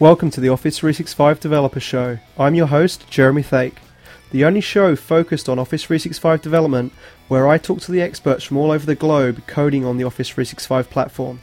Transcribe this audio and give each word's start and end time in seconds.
Welcome 0.00 0.30
to 0.30 0.40
the 0.40 0.48
Office 0.48 0.78
365 0.78 1.40
Developer 1.40 1.80
Show. 1.80 2.18
I'm 2.38 2.54
your 2.54 2.68
host, 2.68 3.10
Jeremy 3.10 3.42
Thake, 3.42 3.74
the 4.30 4.44
only 4.44 4.60
show 4.60 4.94
focused 4.94 5.48
on 5.48 5.58
Office 5.58 5.82
365 5.82 6.40
development 6.40 6.92
where 7.26 7.48
I 7.48 7.58
talk 7.58 7.80
to 7.80 7.90
the 7.90 8.00
experts 8.00 8.44
from 8.44 8.58
all 8.58 8.70
over 8.70 8.86
the 8.86 8.94
globe 8.94 9.44
coding 9.48 9.84
on 9.84 9.96
the 9.96 10.04
Office 10.04 10.28
365 10.28 10.88
platform. 10.88 11.40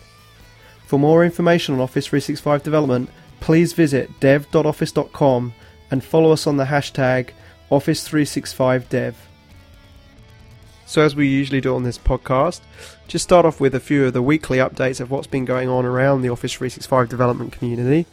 For 0.88 0.98
more 0.98 1.26
information 1.26 1.76
on 1.76 1.82
Office 1.82 2.08
365 2.08 2.64
development, 2.64 3.10
please 3.42 3.74
visit 3.74 4.10
dev.office.com 4.22 5.54
and 5.92 6.02
follow 6.02 6.32
us 6.32 6.48
on 6.48 6.56
the 6.56 6.64
hashtag 6.64 7.32
Office365Dev. 7.70 9.16
So, 10.86 11.02
as 11.02 11.14
we 11.14 11.28
usually 11.28 11.60
do 11.60 11.76
on 11.76 11.84
this 11.84 11.98
podcast, 11.98 12.62
just 13.10 13.26
start 13.26 13.46
off 13.46 13.60
with 13.60 13.76
a 13.76 13.82
few 13.82 14.06
of 14.06 14.14
the 14.14 14.22
weekly 14.22 14.60
updates 14.60 15.02
of 15.02 15.12
what's 15.12 15.28
been 15.28 15.44
going 15.44 15.68
on 15.68 15.84
around 15.84 16.22
the 16.22 16.30
Office 16.30 16.54
365 16.54 17.10
development 17.10 17.52
community. 17.52 18.06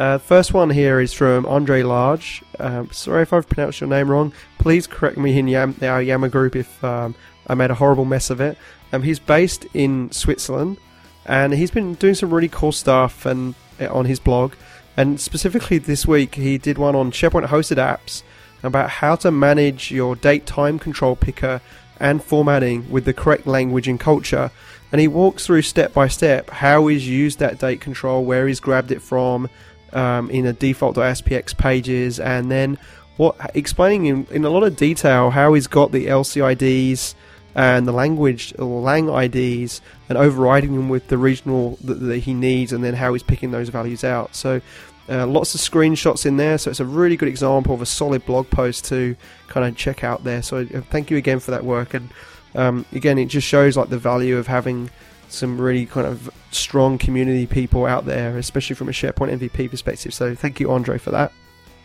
Uh, 0.00 0.16
first 0.16 0.54
one 0.54 0.70
here 0.70 0.98
is 0.98 1.12
from 1.12 1.44
Andre 1.44 1.82
Large. 1.82 2.42
Um, 2.58 2.90
sorry 2.90 3.20
if 3.20 3.34
I've 3.34 3.46
pronounced 3.46 3.82
your 3.82 3.90
name 3.90 4.10
wrong. 4.10 4.32
Please 4.56 4.86
correct 4.86 5.18
me 5.18 5.38
in 5.38 5.46
Yam- 5.46 5.76
our 5.82 6.00
Yammer 6.00 6.30
group 6.30 6.56
if 6.56 6.82
um, 6.82 7.14
I 7.48 7.54
made 7.54 7.70
a 7.70 7.74
horrible 7.74 8.06
mess 8.06 8.30
of 8.30 8.40
it. 8.40 8.56
Um, 8.94 9.02
he's 9.02 9.18
based 9.18 9.66
in 9.74 10.10
Switzerland, 10.10 10.78
and 11.26 11.52
he's 11.52 11.70
been 11.70 11.96
doing 11.96 12.14
some 12.14 12.32
really 12.32 12.48
cool 12.48 12.72
stuff 12.72 13.26
and 13.26 13.54
uh, 13.78 13.92
on 13.92 14.06
his 14.06 14.18
blog. 14.18 14.54
And 14.96 15.20
specifically 15.20 15.76
this 15.76 16.06
week, 16.06 16.36
he 16.36 16.56
did 16.56 16.78
one 16.78 16.96
on 16.96 17.10
SharePoint 17.10 17.48
hosted 17.48 17.76
apps 17.76 18.22
about 18.62 18.88
how 18.88 19.16
to 19.16 19.30
manage 19.30 19.90
your 19.90 20.16
date 20.16 20.46
time 20.46 20.78
control 20.78 21.14
picker 21.14 21.60
and 21.98 22.24
formatting 22.24 22.90
with 22.90 23.04
the 23.04 23.12
correct 23.12 23.46
language 23.46 23.86
and 23.86 24.00
culture. 24.00 24.50
And 24.92 25.00
he 25.00 25.08
walks 25.08 25.44
through 25.44 25.60
step 25.60 25.92
by 25.92 26.08
step 26.08 26.48
how 26.48 26.86
he's 26.86 27.06
used 27.06 27.38
that 27.38 27.58
date 27.58 27.82
control, 27.82 28.24
where 28.24 28.48
he's 28.48 28.60
grabbed 28.60 28.90
it 28.90 29.02
from, 29.02 29.50
um, 29.92 30.30
in 30.30 30.46
a 30.46 30.52
default.aspx 30.52 31.56
pages, 31.56 32.20
and 32.20 32.50
then 32.50 32.78
what 33.16 33.36
explaining 33.54 34.06
in, 34.06 34.26
in 34.30 34.44
a 34.44 34.50
lot 34.50 34.62
of 34.62 34.76
detail 34.76 35.30
how 35.30 35.52
he's 35.54 35.66
got 35.66 35.92
the 35.92 36.06
LCIDs 36.06 37.14
and 37.54 37.86
the 37.86 37.92
language 37.92 38.54
or 38.58 38.80
lang 38.80 39.08
IDs 39.08 39.80
and 40.08 40.16
overriding 40.16 40.74
them 40.74 40.88
with 40.88 41.08
the 41.08 41.18
regional 41.18 41.76
that, 41.84 41.94
that 41.94 42.18
he 42.18 42.34
needs, 42.34 42.72
and 42.72 42.82
then 42.84 42.94
how 42.94 43.12
he's 43.12 43.22
picking 43.22 43.50
those 43.50 43.68
values 43.68 44.04
out. 44.04 44.34
So. 44.34 44.60
Uh, 45.08 45.26
lots 45.26 45.56
of 45.56 45.60
screenshots 45.60 46.24
in 46.24 46.36
there, 46.36 46.56
so 46.56 46.70
it's 46.70 46.78
a 46.78 46.84
really 46.84 47.16
good 47.16 47.26
example 47.26 47.74
of 47.74 47.82
a 47.82 47.86
solid 47.86 48.24
blog 48.26 48.48
post 48.48 48.84
to 48.84 49.16
kind 49.48 49.66
of 49.66 49.76
check 49.76 50.04
out 50.04 50.22
there. 50.22 50.40
So 50.40 50.58
uh, 50.58 50.82
thank 50.82 51.10
you 51.10 51.16
again 51.16 51.40
for 51.40 51.50
that 51.50 51.64
work, 51.64 51.94
and 51.94 52.10
um, 52.54 52.86
again, 52.92 53.18
it 53.18 53.26
just 53.26 53.46
shows 53.46 53.76
like 53.76 53.88
the 53.88 53.98
value 53.98 54.36
of 54.38 54.46
having 54.46 54.90
some 55.32 55.60
really 55.60 55.86
kind 55.86 56.06
of 56.06 56.30
strong 56.50 56.98
community 56.98 57.46
people 57.46 57.86
out 57.86 58.06
there, 58.06 58.36
especially 58.38 58.76
from 58.76 58.88
a 58.88 58.92
SharePoint 58.92 59.38
MVP 59.38 59.70
perspective. 59.70 60.12
So 60.14 60.34
thank 60.34 60.60
you, 60.60 60.70
Andre, 60.70 60.98
for 60.98 61.10
that. 61.10 61.32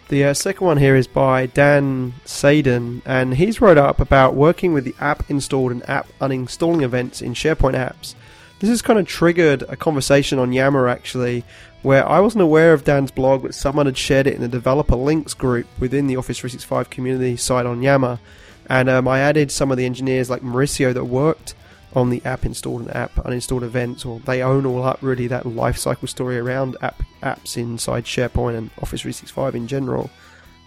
The 0.07 0.25
uh, 0.25 0.33
second 0.35 0.67
one 0.67 0.77
here 0.77 0.95
is 0.95 1.07
by 1.07 1.47
Dan 1.47 2.13
Sadin, 2.25 3.01
and 3.05 3.33
he's 3.33 3.59
wrote 3.59 3.79
up 3.79 3.99
about 3.99 4.35
working 4.35 4.71
with 4.71 4.83
the 4.83 4.93
app 4.99 5.29
installed 5.31 5.71
and 5.71 5.87
app 5.89 6.07
uninstalling 6.21 6.83
events 6.83 7.23
in 7.23 7.33
SharePoint 7.33 7.73
apps. 7.73 8.13
This 8.59 8.69
has 8.69 8.83
kind 8.83 8.99
of 8.99 9.07
triggered 9.07 9.63
a 9.63 9.75
conversation 9.75 10.37
on 10.37 10.53
Yammer 10.53 10.87
actually, 10.87 11.43
where 11.81 12.07
I 12.07 12.19
wasn't 12.19 12.43
aware 12.43 12.71
of 12.71 12.83
Dan's 12.83 13.11
blog, 13.11 13.41
but 13.41 13.55
someone 13.55 13.87
had 13.87 13.97
shared 13.97 14.27
it 14.27 14.35
in 14.35 14.41
the 14.41 14.47
developer 14.47 14.95
links 14.95 15.33
group 15.33 15.67
within 15.79 16.07
the 16.07 16.17
Office 16.17 16.37
365 16.37 16.89
community 16.89 17.35
site 17.35 17.65
on 17.65 17.81
Yammer. 17.81 18.19
And 18.67 18.89
um, 18.89 19.07
I 19.07 19.19
added 19.19 19.51
some 19.51 19.71
of 19.71 19.77
the 19.77 19.85
engineers 19.85 20.29
like 20.29 20.41
Mauricio 20.41 20.93
that 20.93 21.05
worked 21.05 21.55
on 21.95 22.09
the 22.09 22.21
app 22.25 22.45
installed 22.45 22.81
and 22.81 22.95
app 22.95 23.15
uninstalled 23.15 23.63
events, 23.63 24.05
or 24.05 24.19
they 24.19 24.41
own 24.41 24.65
all 24.65 24.83
up 24.83 24.99
really 25.01 25.27
that 25.27 25.45
life 25.45 25.77
cycle 25.77 26.07
story 26.07 26.37
around 26.37 26.75
app 26.81 27.01
apps 27.23 27.57
inside 27.57 28.03
SharePoint 28.05 28.57
and 28.57 28.69
Office 28.81 29.01
365 29.01 29.55
in 29.55 29.67
general. 29.67 30.09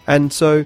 And 0.07 0.33
so 0.33 0.65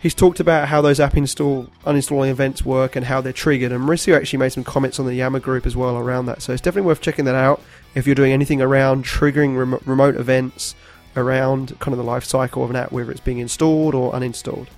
he's 0.00 0.14
talked 0.14 0.40
about 0.40 0.68
how 0.68 0.80
those 0.80 0.98
app 0.98 1.16
install 1.16 1.68
uninstalling 1.84 2.30
events 2.30 2.64
work 2.64 2.96
and 2.96 3.04
how 3.04 3.20
they're 3.20 3.32
triggered. 3.34 3.70
And 3.70 3.84
Mauricio 3.84 4.16
actually 4.16 4.38
made 4.38 4.52
some 4.52 4.64
comments 4.64 4.98
on 4.98 5.06
the 5.06 5.14
Yammer 5.14 5.40
group 5.40 5.66
as 5.66 5.76
well 5.76 5.98
around 5.98 6.26
that. 6.26 6.40
So 6.40 6.52
it's 6.52 6.62
definitely 6.62 6.86
worth 6.86 7.02
checking 7.02 7.26
that 7.26 7.34
out 7.34 7.60
if 7.94 8.06
you're 8.06 8.14
doing 8.14 8.32
anything 8.32 8.62
around 8.62 9.04
triggering 9.04 9.58
rem- 9.58 9.80
remote 9.84 10.16
events 10.16 10.74
around 11.16 11.78
kind 11.80 11.92
of 11.92 11.98
the 11.98 12.04
life 12.04 12.24
cycle 12.24 12.64
of 12.64 12.70
an 12.70 12.76
app, 12.76 12.92
whether 12.92 13.10
it's 13.10 13.20
being 13.20 13.38
installed 13.38 13.94
or 13.94 14.12
uninstalled. 14.12 14.68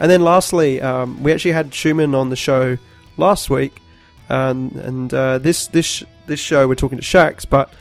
And 0.00 0.10
then 0.10 0.22
lastly, 0.22 0.80
um, 0.80 1.22
we 1.22 1.32
actually 1.32 1.52
had 1.52 1.72
Schumann 1.72 2.14
on 2.14 2.30
the 2.30 2.36
show 2.36 2.78
last 3.16 3.50
week, 3.50 3.80
and 4.28 4.72
and 4.72 5.14
uh, 5.14 5.38
this 5.38 5.66
this 5.68 6.04
this 6.26 6.40
show 6.40 6.66
we're 6.68 6.74
talking 6.74 6.98
to 6.98 7.04
Shax, 7.04 7.48
but 7.48 7.72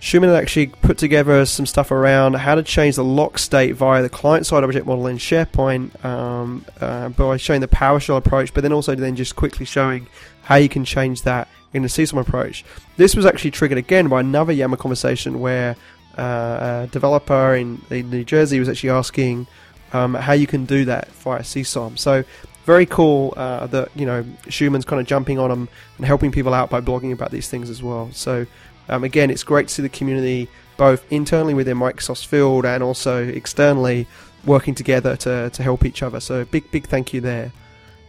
Schumann 0.00 0.30
actually 0.30 0.68
put 0.68 0.96
together 0.96 1.44
some 1.44 1.66
stuff 1.66 1.90
around 1.90 2.34
how 2.34 2.54
to 2.54 2.62
change 2.62 2.96
the 2.96 3.04
lock 3.04 3.38
state 3.38 3.72
via 3.72 4.00
the 4.00 4.08
client-side 4.08 4.62
object 4.62 4.86
model 4.86 5.08
in 5.08 5.18
SharePoint 5.18 6.04
um, 6.04 6.64
uh, 6.80 7.08
by 7.10 7.36
showing 7.36 7.60
the 7.60 7.68
PowerShell 7.68 8.16
approach, 8.16 8.54
but 8.54 8.62
then 8.62 8.72
also 8.72 8.94
then 8.94 9.16
just 9.16 9.34
quickly 9.34 9.66
showing 9.66 10.06
how 10.42 10.54
you 10.54 10.68
can 10.68 10.84
change 10.84 11.22
that 11.22 11.48
in 11.72 11.82
the 11.82 11.88
CSOM 11.88 12.20
approach. 12.20 12.64
This 12.96 13.16
was 13.16 13.26
actually 13.26 13.50
triggered 13.50 13.78
again 13.78 14.08
by 14.08 14.20
another 14.20 14.52
Yammer 14.52 14.76
conversation 14.76 15.40
where 15.40 15.76
uh, 16.16 16.86
a 16.86 16.88
developer 16.92 17.54
in, 17.54 17.80
in 17.90 18.08
New 18.10 18.24
Jersey 18.24 18.58
was 18.60 18.68
actually 18.68 18.90
asking 18.90 19.46
um, 19.92 20.14
how 20.14 20.32
you 20.32 20.46
can 20.46 20.64
do 20.64 20.84
that 20.84 21.08
via 21.12 21.40
CSOM. 21.40 21.98
So 21.98 22.24
very 22.68 22.84
cool 22.84 23.32
uh, 23.38 23.66
that 23.68 23.88
you 23.96 24.04
know 24.04 24.22
Schumann's 24.48 24.84
kind 24.84 25.00
of 25.00 25.06
jumping 25.06 25.38
on 25.38 25.48
them 25.48 25.70
and 25.96 26.04
helping 26.04 26.30
people 26.30 26.52
out 26.52 26.68
by 26.68 26.82
blogging 26.82 27.12
about 27.14 27.30
these 27.30 27.48
things 27.48 27.70
as 27.70 27.82
well. 27.82 28.10
So 28.12 28.44
um, 28.90 29.04
again, 29.04 29.30
it's 29.30 29.42
great 29.42 29.68
to 29.68 29.74
see 29.74 29.80
the 29.80 29.88
community 29.88 30.48
both 30.76 31.10
internally 31.10 31.54
within 31.54 31.78
Microsoft's 31.78 32.24
field 32.24 32.66
and 32.66 32.82
also 32.82 33.26
externally 33.26 34.06
working 34.44 34.74
together 34.74 35.16
to, 35.16 35.48
to 35.48 35.62
help 35.62 35.86
each 35.86 36.02
other. 36.02 36.20
So 36.20 36.44
big 36.44 36.70
big 36.70 36.86
thank 36.86 37.14
you 37.14 37.22
there. 37.22 37.52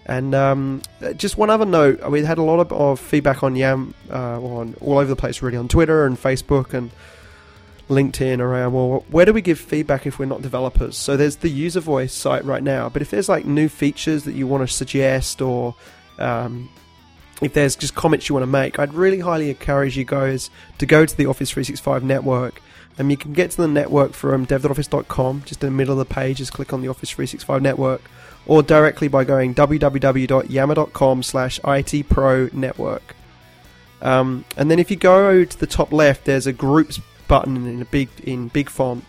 And 0.05 0.35
um, 0.35 0.81
just 1.15 1.37
one 1.37 1.49
other 1.49 1.65
note, 1.65 2.05
we 2.09 2.21
had 2.25 2.37
a 2.37 2.43
lot 2.43 2.59
of, 2.59 2.73
of 2.73 2.99
feedback 2.99 3.43
on 3.43 3.55
Yam 3.55 3.93
uh, 4.11 4.41
on 4.41 4.75
all 4.81 4.97
over 4.97 5.07
the 5.07 5.15
place, 5.15 5.41
really 5.41 5.57
on 5.57 5.69
Twitter 5.69 6.05
and 6.05 6.17
Facebook 6.17 6.73
and 6.73 6.91
LinkedIn 7.89 8.39
around, 8.39 8.73
well, 8.73 9.03
where 9.09 9.25
do 9.25 9.33
we 9.33 9.41
give 9.41 9.59
feedback 9.59 10.05
if 10.05 10.17
we're 10.17 10.25
not 10.25 10.41
developers? 10.41 10.97
So 10.97 11.17
there's 11.17 11.37
the 11.37 11.49
user 11.49 11.79
voice 11.79 12.13
site 12.13 12.45
right 12.45 12.63
now, 12.63 12.87
but 12.87 13.01
if 13.01 13.11
there's 13.11 13.27
like 13.27 13.45
new 13.45 13.67
features 13.67 14.23
that 14.23 14.33
you 14.33 14.47
want 14.47 14.67
to 14.67 14.73
suggest 14.73 15.41
or 15.41 15.75
um, 16.19 16.69
if 17.41 17.53
there's 17.53 17.75
just 17.75 17.95
comments 17.95 18.29
you 18.29 18.35
want 18.35 18.43
to 18.43 18.47
make, 18.47 18.79
I'd 18.79 18.93
really 18.93 19.19
highly 19.19 19.49
encourage 19.49 19.97
you 19.97 20.05
guys 20.05 20.49
to 20.77 20.85
go 20.85 21.05
to 21.05 21.17
the 21.17 21.25
Office 21.25 21.51
365 21.51 22.03
network. 22.03 22.61
And 22.97 23.09
you 23.09 23.17
can 23.17 23.31
get 23.31 23.51
to 23.51 23.57
the 23.57 23.67
network 23.67 24.13
from 24.13 24.43
dev.office.com, 24.43 25.43
just 25.45 25.63
in 25.63 25.67
the 25.67 25.75
middle 25.75 25.99
of 25.99 26.07
the 26.07 26.13
page, 26.13 26.37
just 26.37 26.51
click 26.51 26.73
on 26.73 26.81
the 26.81 26.89
Office 26.89 27.09
365 27.11 27.61
network, 27.61 28.01
or 28.45 28.61
directly 28.61 29.07
by 29.07 29.23
going 29.23 29.55
www.yammer.com 29.55 31.23
slash 31.23 31.59
itpro 31.61 32.53
network. 32.53 33.15
Um, 34.01 34.45
and 34.57 34.69
then 34.69 34.79
if 34.79 34.91
you 34.91 34.97
go 34.97 35.45
to 35.45 35.59
the 35.59 35.67
top 35.67 35.93
left, 35.93 36.25
there's 36.25 36.47
a 36.47 36.53
groups 36.53 36.99
button 37.29 37.65
in 37.65 37.81
a 37.81 37.85
big 37.85 38.09
in 38.25 38.49
big 38.49 38.69
font. 38.69 39.05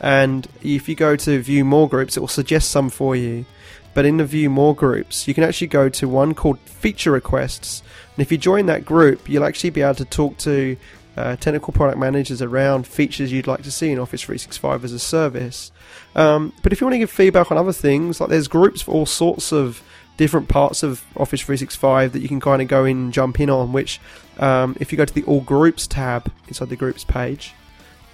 And 0.00 0.46
if 0.62 0.88
you 0.88 0.94
go 0.94 1.16
to 1.16 1.40
view 1.40 1.64
more 1.64 1.88
groups, 1.88 2.16
it 2.16 2.20
will 2.20 2.28
suggest 2.28 2.70
some 2.70 2.90
for 2.90 3.16
you. 3.16 3.46
But 3.92 4.04
in 4.04 4.18
the 4.18 4.24
view 4.24 4.50
more 4.50 4.74
groups, 4.74 5.26
you 5.26 5.34
can 5.34 5.44
actually 5.44 5.66
go 5.66 5.88
to 5.88 6.08
one 6.08 6.34
called 6.34 6.58
feature 6.60 7.10
requests. 7.10 7.82
And 8.14 8.22
if 8.22 8.30
you 8.30 8.38
join 8.38 8.66
that 8.66 8.84
group, 8.84 9.28
you'll 9.28 9.44
actually 9.44 9.70
be 9.70 9.82
able 9.82 9.96
to 9.96 10.04
talk 10.04 10.36
to 10.38 10.76
uh, 11.16 11.36
technical 11.36 11.72
product 11.72 11.98
managers 11.98 12.40
around 12.40 12.86
features 12.86 13.32
you'd 13.32 13.46
like 13.46 13.62
to 13.62 13.70
see 13.70 13.90
in 13.90 13.98
Office 13.98 14.22
365 14.22 14.84
as 14.84 14.92
a 14.92 14.98
service. 14.98 15.72
Um, 16.14 16.52
but 16.62 16.72
if 16.72 16.80
you 16.80 16.86
want 16.86 16.94
to 16.94 16.98
give 16.98 17.10
feedback 17.10 17.50
on 17.50 17.58
other 17.58 17.72
things, 17.72 18.20
like 18.20 18.30
there's 18.30 18.48
groups 18.48 18.80
for 18.82 18.92
all 18.92 19.06
sorts 19.06 19.52
of 19.52 19.82
different 20.16 20.48
parts 20.48 20.82
of 20.82 21.02
Office 21.16 21.40
365 21.40 22.12
that 22.12 22.20
you 22.20 22.28
can 22.28 22.40
kind 22.40 22.60
of 22.60 22.68
go 22.68 22.84
in 22.84 22.96
and 22.96 23.12
jump 23.12 23.40
in 23.40 23.50
on. 23.50 23.72
Which, 23.72 24.00
um, 24.38 24.76
if 24.78 24.92
you 24.92 24.98
go 24.98 25.04
to 25.04 25.14
the 25.14 25.24
All 25.24 25.40
Groups 25.40 25.86
tab 25.86 26.30
inside 26.46 26.68
the 26.68 26.76
Groups 26.76 27.04
page, 27.04 27.54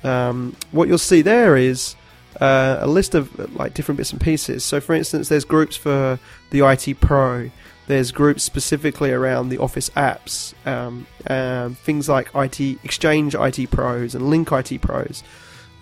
um, 0.06 0.56
what 0.70 0.88
you'll 0.88 0.98
see 0.98 1.22
there 1.22 1.56
is 1.56 1.96
uh, 2.40 2.78
a 2.80 2.86
list 2.86 3.14
of 3.14 3.54
like 3.56 3.74
different 3.74 3.96
bits 3.96 4.12
and 4.12 4.20
pieces. 4.20 4.64
So, 4.64 4.80
for 4.80 4.94
instance, 4.94 5.28
there's 5.28 5.44
groups 5.44 5.76
for 5.76 6.18
the 6.50 6.60
IT 6.60 7.00
Pro. 7.00 7.50
There's 7.86 8.10
groups 8.10 8.42
specifically 8.42 9.12
around 9.12 9.48
the 9.48 9.58
Office 9.58 9.90
apps, 9.90 10.54
um, 10.66 11.06
um, 11.28 11.76
things 11.76 12.08
like 12.08 12.30
IT 12.34 12.60
Exchange 12.84 13.34
IT 13.34 13.70
Pros 13.70 14.14
and 14.14 14.24
Lync 14.24 14.72
IT 14.72 14.80
Pros, 14.80 15.22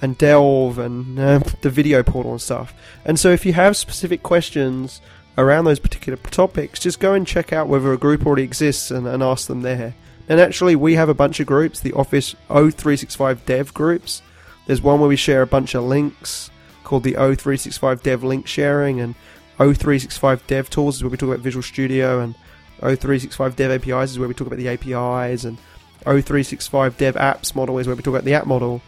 and 0.03 0.17
Delve 0.19 0.79
and 0.79 1.19
uh, 1.19 1.39
the 1.63 1.71
video 1.71 2.03
portal 2.03 2.33
and 2.33 2.41
stuff. 2.41 2.75
And 3.05 3.19
so, 3.19 3.31
if 3.31 3.47
you 3.47 3.55
have 3.55 3.77
specific 3.77 4.23
questions 4.23 5.01
around 5.37 5.65
those 5.65 5.81
particular 5.81 6.19
topics, 6.19 6.79
just 6.79 7.01
go 7.01 7.15
and 7.15 7.27
check 7.27 7.53
out 7.53 7.69
whether 7.69 7.93
a 7.93 7.99
group 7.99 8.27
already 8.27 8.45
exists 8.45 8.91
and, 8.91 9.07
and 9.07 9.23
ask 9.23 9.49
them 9.49 9.63
there. 9.63 9.95
And 10.29 10.41
actually, 10.41 10.75
we 10.77 10.95
have 10.95 11.09
a 11.09 11.15
bunch 11.15 11.41
of 11.41 11.47
groups, 11.47 11.81
the 11.81 11.93
Office 11.93 12.35
O365 12.49 13.45
Dev 13.45 13.75
groups. 13.75 14.23
There's 14.67 14.81
one 14.81 15.01
where 15.01 15.09
we 15.09 15.17
share 15.17 15.43
a 15.43 15.47
bunch 15.47 15.75
of 15.75 15.85
links 15.85 16.51
called 16.83 17.03
the 17.03 17.15
O365 17.15 18.03
Dev 18.03 18.25
Link 18.25 18.47
Sharing, 18.47 19.01
and 19.01 19.15
O365 19.59 20.47
Dev 20.47 20.71
Tools 20.71 20.97
is 20.97 21.03
where 21.03 21.11
we 21.11 21.17
talk 21.17 21.29
about 21.29 21.41
Visual 21.41 21.63
Studio, 21.63 22.21
and 22.21 22.35
O365 22.81 23.57
Dev 23.57 23.71
APIs 23.71 24.13
is 24.13 24.19
where 24.19 24.29
we 24.29 24.35
talk 24.35 24.47
about 24.47 24.59
the 24.59 24.69
APIs, 24.69 25.45
and 25.45 25.59
O365 26.07 26.97
Dev 26.97 27.15
Apps 27.17 27.55
model 27.55 27.79
is 27.79 27.87
where 27.87 27.97
we 27.97 28.03
talk 28.03 28.15
about 28.15 28.25
the 28.25 28.35
app 28.35 28.47
model. 28.47 28.81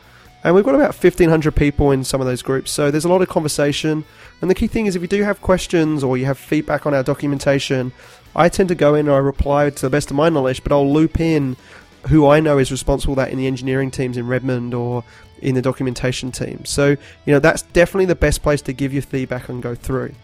And 0.44 0.54
we've 0.54 0.64
got 0.64 0.74
about 0.74 0.94
1,500 0.94 1.56
people 1.56 1.90
in 1.90 2.04
some 2.04 2.20
of 2.20 2.26
those 2.26 2.42
groups, 2.42 2.70
so 2.70 2.90
there's 2.90 3.04
a 3.04 3.08
lot 3.08 3.22
of 3.22 3.28
conversation. 3.28 4.04
And 4.40 4.50
the 4.50 4.54
key 4.54 4.68
thing 4.68 4.86
is 4.86 4.94
if 4.94 5.02
you 5.02 5.08
do 5.08 5.22
have 5.24 5.40
questions 5.40 6.04
or 6.04 6.16
you 6.16 6.24
have 6.26 6.38
feedback 6.38 6.86
on 6.86 6.94
our 6.94 7.02
documentation, 7.02 7.92
I 8.36 8.48
tend 8.48 8.68
to 8.68 8.74
go 8.74 8.94
in 8.94 9.06
and 9.06 9.14
I 9.14 9.18
reply 9.18 9.70
to 9.70 9.82
the 9.82 9.90
best 9.90 10.10
of 10.10 10.16
my 10.16 10.28
knowledge, 10.28 10.62
but 10.62 10.70
I'll 10.72 10.90
loop 10.90 11.18
in 11.18 11.56
who 12.08 12.26
I 12.28 12.40
know 12.40 12.58
is 12.58 12.70
responsible 12.70 13.14
that 13.16 13.30
in 13.30 13.38
the 13.38 13.46
engineering 13.46 13.90
teams 13.90 14.16
in 14.16 14.26
Redmond 14.26 14.74
or 14.74 15.02
in 15.40 15.54
the 15.54 15.62
documentation 15.62 16.30
team. 16.30 16.64
So, 16.64 16.90
you 16.90 17.32
know, 17.32 17.38
that's 17.38 17.62
definitely 17.62 18.06
the 18.06 18.14
best 18.14 18.42
place 18.42 18.62
to 18.62 18.72
give 18.72 18.92
your 18.92 19.02
feedback 19.02 19.48
and 19.48 19.62
go 19.62 19.74
through. 19.74 20.14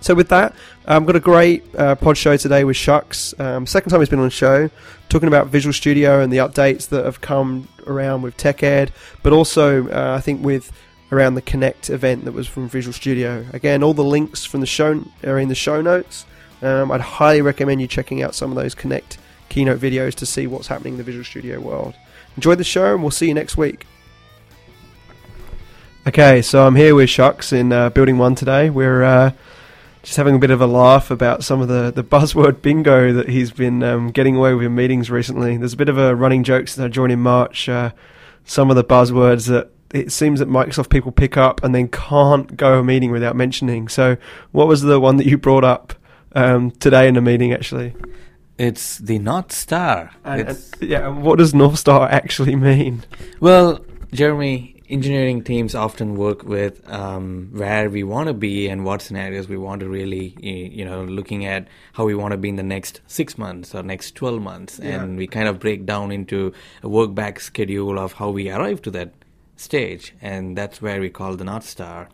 So 0.00 0.14
with 0.14 0.28
that, 0.30 0.54
I've 0.86 0.98
um, 0.98 1.04
got 1.04 1.14
a 1.16 1.20
great 1.20 1.64
uh, 1.76 1.94
pod 1.94 2.16
show 2.16 2.36
today 2.36 2.64
with 2.64 2.76
Shax. 2.76 3.38
Um, 3.38 3.66
second 3.66 3.90
time 3.90 4.00
he's 4.00 4.08
been 4.08 4.18
on 4.18 4.24
the 4.24 4.30
show, 4.30 4.68
talking 5.08 5.28
about 5.28 5.46
Visual 5.46 5.72
Studio 5.72 6.20
and 6.20 6.32
the 6.32 6.38
updates 6.38 6.88
that 6.88 7.04
have 7.04 7.20
come 7.20 7.68
around 7.86 8.22
with 8.22 8.36
TechEd, 8.36 8.90
but 9.22 9.32
also 9.32 9.88
uh, 9.88 10.16
I 10.16 10.20
think 10.20 10.44
with 10.44 10.72
around 11.12 11.34
the 11.34 11.42
Connect 11.42 11.90
event 11.90 12.24
that 12.24 12.32
was 12.32 12.48
from 12.48 12.68
Visual 12.68 12.92
Studio. 12.92 13.46
Again, 13.52 13.82
all 13.82 13.94
the 13.94 14.02
links 14.02 14.44
from 14.44 14.60
the 14.60 14.66
show 14.66 15.04
are 15.24 15.38
in 15.38 15.48
the 15.48 15.54
show 15.54 15.80
notes. 15.82 16.24
Um, 16.62 16.92
I'd 16.92 17.00
highly 17.00 17.42
recommend 17.42 17.80
you 17.80 17.86
checking 17.86 18.22
out 18.22 18.34
some 18.34 18.50
of 18.50 18.56
those 18.56 18.74
Connect 18.74 19.18
keynote 19.48 19.80
videos 19.80 20.14
to 20.14 20.26
see 20.26 20.46
what's 20.46 20.68
happening 20.68 20.94
in 20.94 20.98
the 20.98 21.04
Visual 21.04 21.24
Studio 21.24 21.60
world. 21.60 21.94
Enjoy 22.36 22.54
the 22.54 22.64
show, 22.64 22.94
and 22.94 23.02
we'll 23.02 23.10
see 23.10 23.28
you 23.28 23.34
next 23.34 23.56
week. 23.56 23.86
Okay, 26.06 26.42
so 26.42 26.66
I'm 26.66 26.76
here 26.76 26.94
with 26.94 27.08
Shax 27.08 27.52
in 27.52 27.72
uh, 27.72 27.90
Building 27.90 28.18
One 28.18 28.34
today. 28.34 28.70
We're 28.70 29.02
uh, 29.02 29.32
just 30.02 30.16
having 30.16 30.34
a 30.34 30.38
bit 30.38 30.50
of 30.50 30.60
a 30.60 30.66
laugh 30.66 31.10
about 31.10 31.44
some 31.44 31.60
of 31.60 31.68
the, 31.68 31.90
the 31.90 32.02
buzzword 32.04 32.62
bingo 32.62 33.12
that 33.12 33.28
he's 33.28 33.50
been 33.50 33.82
um, 33.82 34.10
getting 34.10 34.36
away 34.36 34.54
with 34.54 34.66
in 34.66 34.74
meetings 34.74 35.10
recently. 35.10 35.56
There's 35.56 35.74
a 35.74 35.76
bit 35.76 35.88
of 35.88 35.98
a 35.98 36.14
running 36.16 36.44
joke 36.44 36.68
since 36.68 36.84
I 36.84 36.88
joined 36.88 37.12
in 37.12 37.20
March. 37.20 37.68
Uh, 37.68 37.92
some 38.44 38.70
of 38.70 38.76
the 38.76 38.84
buzzwords 38.84 39.48
that 39.48 39.70
it 39.92 40.10
seems 40.10 40.40
that 40.40 40.48
Microsoft 40.48 40.88
people 40.90 41.12
pick 41.12 41.36
up 41.36 41.62
and 41.62 41.74
then 41.74 41.88
can't 41.88 42.56
go 42.56 42.78
a 42.78 42.84
meeting 42.84 43.10
without 43.10 43.36
mentioning. 43.36 43.88
So, 43.88 44.16
what 44.50 44.66
was 44.66 44.82
the 44.82 44.98
one 44.98 45.18
that 45.18 45.26
you 45.26 45.36
brought 45.36 45.64
up 45.64 45.94
um, 46.34 46.70
today 46.72 47.08
in 47.08 47.14
the 47.14 47.20
meeting, 47.20 47.52
actually? 47.52 47.94
It's 48.58 48.98
the 48.98 49.18
North 49.18 49.52
Star. 49.52 50.10
And, 50.24 50.48
and, 50.48 50.64
yeah, 50.80 51.08
what 51.08 51.38
does 51.38 51.54
North 51.54 51.78
Star 51.78 52.08
actually 52.08 52.56
mean? 52.56 53.04
Well, 53.40 53.84
Jeremy, 54.12 54.72
engineering 54.92 55.42
teams 55.42 55.74
often 55.74 56.16
work 56.16 56.44
with 56.44 56.86
um, 56.92 57.48
where 57.52 57.88
we 57.88 58.04
want 58.04 58.28
to 58.28 58.34
be 58.34 58.68
and 58.68 58.84
what 58.84 59.00
scenarios 59.00 59.48
we 59.48 59.56
want 59.56 59.80
to 59.80 59.88
really, 59.88 60.36
you 60.40 60.84
know, 60.84 61.04
looking 61.04 61.46
at 61.46 61.66
how 61.94 62.04
we 62.04 62.14
want 62.14 62.32
to 62.32 62.36
be 62.36 62.50
in 62.50 62.56
the 62.56 62.62
next 62.62 63.00
six 63.06 63.38
months 63.38 63.74
or 63.74 63.82
next 63.82 64.14
12 64.14 64.42
months. 64.42 64.78
Yeah. 64.82 65.02
And 65.02 65.16
we 65.16 65.26
kind 65.26 65.48
of 65.48 65.58
break 65.58 65.86
down 65.86 66.12
into 66.12 66.52
a 66.82 66.88
work 66.88 67.14
back 67.14 67.40
schedule 67.40 67.98
of 67.98 68.12
how 68.12 68.28
we 68.28 68.50
arrive 68.50 68.82
to 68.82 68.90
that 68.90 69.14
stage. 69.56 70.14
And 70.20 70.56
that's 70.58 70.82
where 70.82 71.00
we 71.00 71.08
call 71.08 71.36
the 71.36 71.44
North 71.44 71.64
Star. 71.66 72.08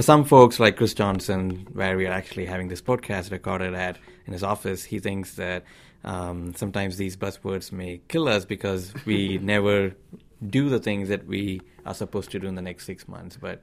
For 0.00 0.04
some 0.04 0.24
folks 0.24 0.58
like 0.58 0.78
Chris 0.78 0.94
Johnson, 0.94 1.68
where 1.74 1.94
we 1.94 2.06
are 2.06 2.10
actually 2.10 2.46
having 2.46 2.68
this 2.68 2.80
podcast 2.80 3.30
recorded 3.30 3.74
at 3.74 3.98
in 4.24 4.32
his 4.32 4.42
office, 4.42 4.82
he 4.82 4.98
thinks 4.98 5.34
that 5.34 5.64
um, 6.04 6.54
sometimes 6.54 6.96
these 6.96 7.18
buzzwords 7.18 7.70
may 7.70 8.00
kill 8.08 8.26
us 8.26 8.46
because 8.46 8.94
we 9.04 9.36
never 9.42 9.94
do 10.42 10.70
the 10.70 10.78
things 10.78 11.10
that 11.10 11.26
we 11.26 11.60
are 11.84 11.92
supposed 11.92 12.30
to 12.30 12.38
do 12.38 12.46
in 12.46 12.54
the 12.54 12.62
next 12.62 12.86
six 12.86 13.08
months. 13.08 13.36
But 13.38 13.62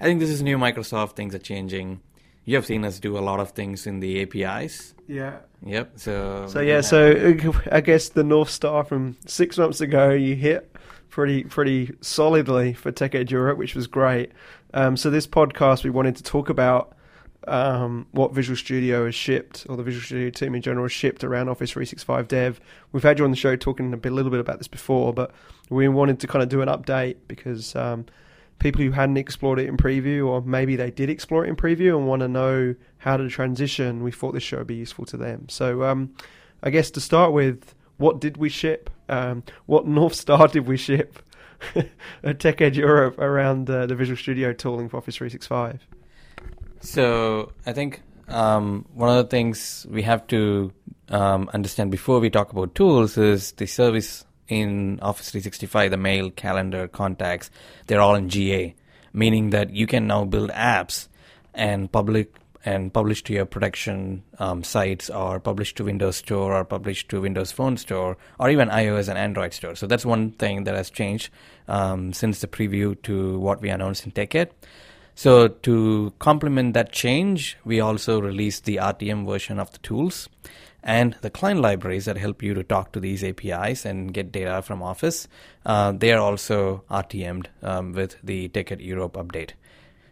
I 0.00 0.04
think 0.04 0.20
this 0.20 0.30
is 0.30 0.40
new 0.40 0.56
Microsoft. 0.56 1.16
Things 1.16 1.34
are 1.34 1.38
changing. 1.38 2.00
You 2.46 2.56
have 2.56 2.64
seen 2.64 2.82
us 2.86 2.98
do 2.98 3.18
a 3.18 3.20
lot 3.20 3.38
of 3.40 3.50
things 3.50 3.86
in 3.86 4.00
the 4.00 4.22
APIs. 4.22 4.94
Yeah. 5.06 5.40
Yep. 5.66 5.92
So. 5.96 6.46
So 6.48 6.60
yeah. 6.60 6.80
So 6.80 7.34
I 7.70 7.82
guess 7.82 8.08
the 8.08 8.24
North 8.24 8.48
Star 8.48 8.84
from 8.84 9.18
six 9.26 9.58
months 9.58 9.82
ago 9.82 10.12
you 10.12 10.34
hit 10.34 10.73
pretty 11.14 11.44
pretty 11.44 11.94
solidly 12.00 12.72
for 12.72 12.90
TechEd 12.90 13.30
Europe, 13.30 13.56
which 13.56 13.76
was 13.76 13.86
great. 13.86 14.32
Um, 14.74 14.96
so 14.96 15.10
this 15.10 15.28
podcast 15.28 15.84
we 15.84 15.90
wanted 15.90 16.16
to 16.16 16.24
talk 16.24 16.48
about 16.48 16.96
um, 17.46 18.08
what 18.10 18.32
Visual 18.32 18.56
Studio 18.56 19.04
has 19.04 19.14
shipped, 19.14 19.64
or 19.68 19.76
the 19.76 19.84
Visual 19.84 20.02
Studio 20.02 20.30
team 20.30 20.56
in 20.56 20.60
general 20.60 20.86
has 20.86 20.90
shipped 20.90 21.22
around 21.22 21.48
Office 21.48 21.70
365 21.70 22.26
Dev. 22.26 22.60
We've 22.90 23.04
had 23.04 23.20
you 23.20 23.24
on 23.24 23.30
the 23.30 23.36
show 23.36 23.54
talking 23.54 23.92
a, 23.92 23.96
bit, 23.96 24.10
a 24.10 24.14
little 24.14 24.32
bit 24.32 24.40
about 24.40 24.58
this 24.58 24.66
before, 24.66 25.14
but 25.14 25.30
we 25.70 25.86
wanted 25.86 26.18
to 26.18 26.26
kind 26.26 26.42
of 26.42 26.48
do 26.48 26.62
an 26.62 26.68
update 26.68 27.18
because 27.28 27.76
um, 27.76 28.06
people 28.58 28.82
who 28.82 28.90
hadn't 28.90 29.16
explored 29.16 29.60
it 29.60 29.68
in 29.68 29.76
preview, 29.76 30.26
or 30.26 30.42
maybe 30.42 30.74
they 30.74 30.90
did 30.90 31.08
explore 31.08 31.44
it 31.44 31.48
in 31.48 31.54
preview 31.54 31.96
and 31.96 32.08
want 32.08 32.22
to 32.22 32.28
know 32.28 32.74
how 32.98 33.16
to 33.16 33.28
transition, 33.28 34.02
we 34.02 34.10
thought 34.10 34.32
this 34.32 34.42
show 34.42 34.58
would 34.58 34.66
be 34.66 34.74
useful 34.74 35.04
to 35.04 35.16
them. 35.16 35.48
So 35.48 35.84
um, 35.84 36.12
I 36.60 36.70
guess 36.70 36.90
to 36.90 37.00
start 37.00 37.32
with, 37.32 37.72
what 37.98 38.20
did 38.20 38.36
we 38.36 38.48
ship? 38.48 38.90
Um, 39.08 39.42
what 39.66 39.86
North 39.86 40.14
Star 40.14 40.48
did 40.48 40.66
we 40.66 40.76
ship 40.76 41.18
at 42.22 42.40
Tech 42.40 42.58
TechEd 42.58 42.74
Europe 42.74 43.18
around 43.18 43.68
uh, 43.68 43.86
the 43.86 43.94
Visual 43.94 44.16
Studio 44.16 44.52
tooling 44.52 44.88
for 44.88 44.98
Office 44.98 45.16
365? 45.16 45.80
So 46.80 47.52
I 47.66 47.72
think 47.72 48.02
um, 48.28 48.86
one 48.94 49.10
of 49.10 49.16
the 49.16 49.30
things 49.30 49.86
we 49.88 50.02
have 50.02 50.26
to 50.28 50.72
um, 51.08 51.50
understand 51.52 51.90
before 51.90 52.20
we 52.20 52.30
talk 52.30 52.52
about 52.52 52.74
tools 52.74 53.16
is 53.18 53.52
the 53.52 53.66
service 53.66 54.24
in 54.48 54.98
Office 55.00 55.30
365, 55.30 55.90
the 55.90 55.96
mail, 55.96 56.30
calendar, 56.30 56.88
contacts, 56.88 57.50
they're 57.86 58.00
all 58.00 58.14
in 58.14 58.28
GA, 58.28 58.74
meaning 59.12 59.50
that 59.50 59.70
you 59.70 59.86
can 59.86 60.06
now 60.06 60.24
build 60.24 60.50
apps 60.50 61.08
and 61.54 61.90
public 61.90 62.34
and 62.64 62.92
publish 62.92 63.22
to 63.24 63.32
your 63.32 63.44
production 63.44 64.22
um, 64.38 64.64
sites 64.64 65.10
or 65.10 65.38
publish 65.38 65.74
to 65.74 65.84
Windows 65.84 66.16
Store 66.16 66.54
or 66.54 66.64
publish 66.64 67.06
to 67.08 67.20
Windows 67.20 67.52
Phone 67.52 67.76
Store 67.76 68.16
or 68.38 68.50
even 68.50 68.68
iOS 68.68 69.08
and 69.08 69.18
Android 69.18 69.52
Store. 69.52 69.74
So 69.74 69.86
that's 69.86 70.06
one 70.06 70.30
thing 70.32 70.64
that 70.64 70.74
has 70.74 70.90
changed 70.90 71.30
um, 71.68 72.12
since 72.12 72.40
the 72.40 72.46
preview 72.46 73.00
to 73.02 73.38
what 73.38 73.60
we 73.60 73.68
announced 73.68 74.06
in 74.06 74.12
TechEd. 74.12 74.50
So 75.14 75.48
to 75.48 76.12
complement 76.18 76.74
that 76.74 76.90
change, 76.90 77.56
we 77.64 77.80
also 77.80 78.20
released 78.20 78.64
the 78.64 78.76
RTM 78.76 79.26
version 79.26 79.60
of 79.60 79.70
the 79.70 79.78
tools 79.78 80.28
and 80.82 81.16
the 81.22 81.30
client 81.30 81.60
libraries 81.60 82.04
that 82.04 82.16
help 82.16 82.42
you 82.42 82.52
to 82.54 82.62
talk 82.62 82.92
to 82.92 83.00
these 83.00 83.24
APIs 83.24 83.84
and 83.84 84.12
get 84.12 84.32
data 84.32 84.60
from 84.62 84.82
Office. 84.82 85.28
Uh, 85.64 85.92
they 85.92 86.12
are 86.12 86.20
also 86.20 86.84
RTM'd 86.90 87.48
um, 87.62 87.92
with 87.92 88.16
the 88.22 88.48
TechEd 88.50 88.84
Europe 88.84 89.14
update. 89.14 89.52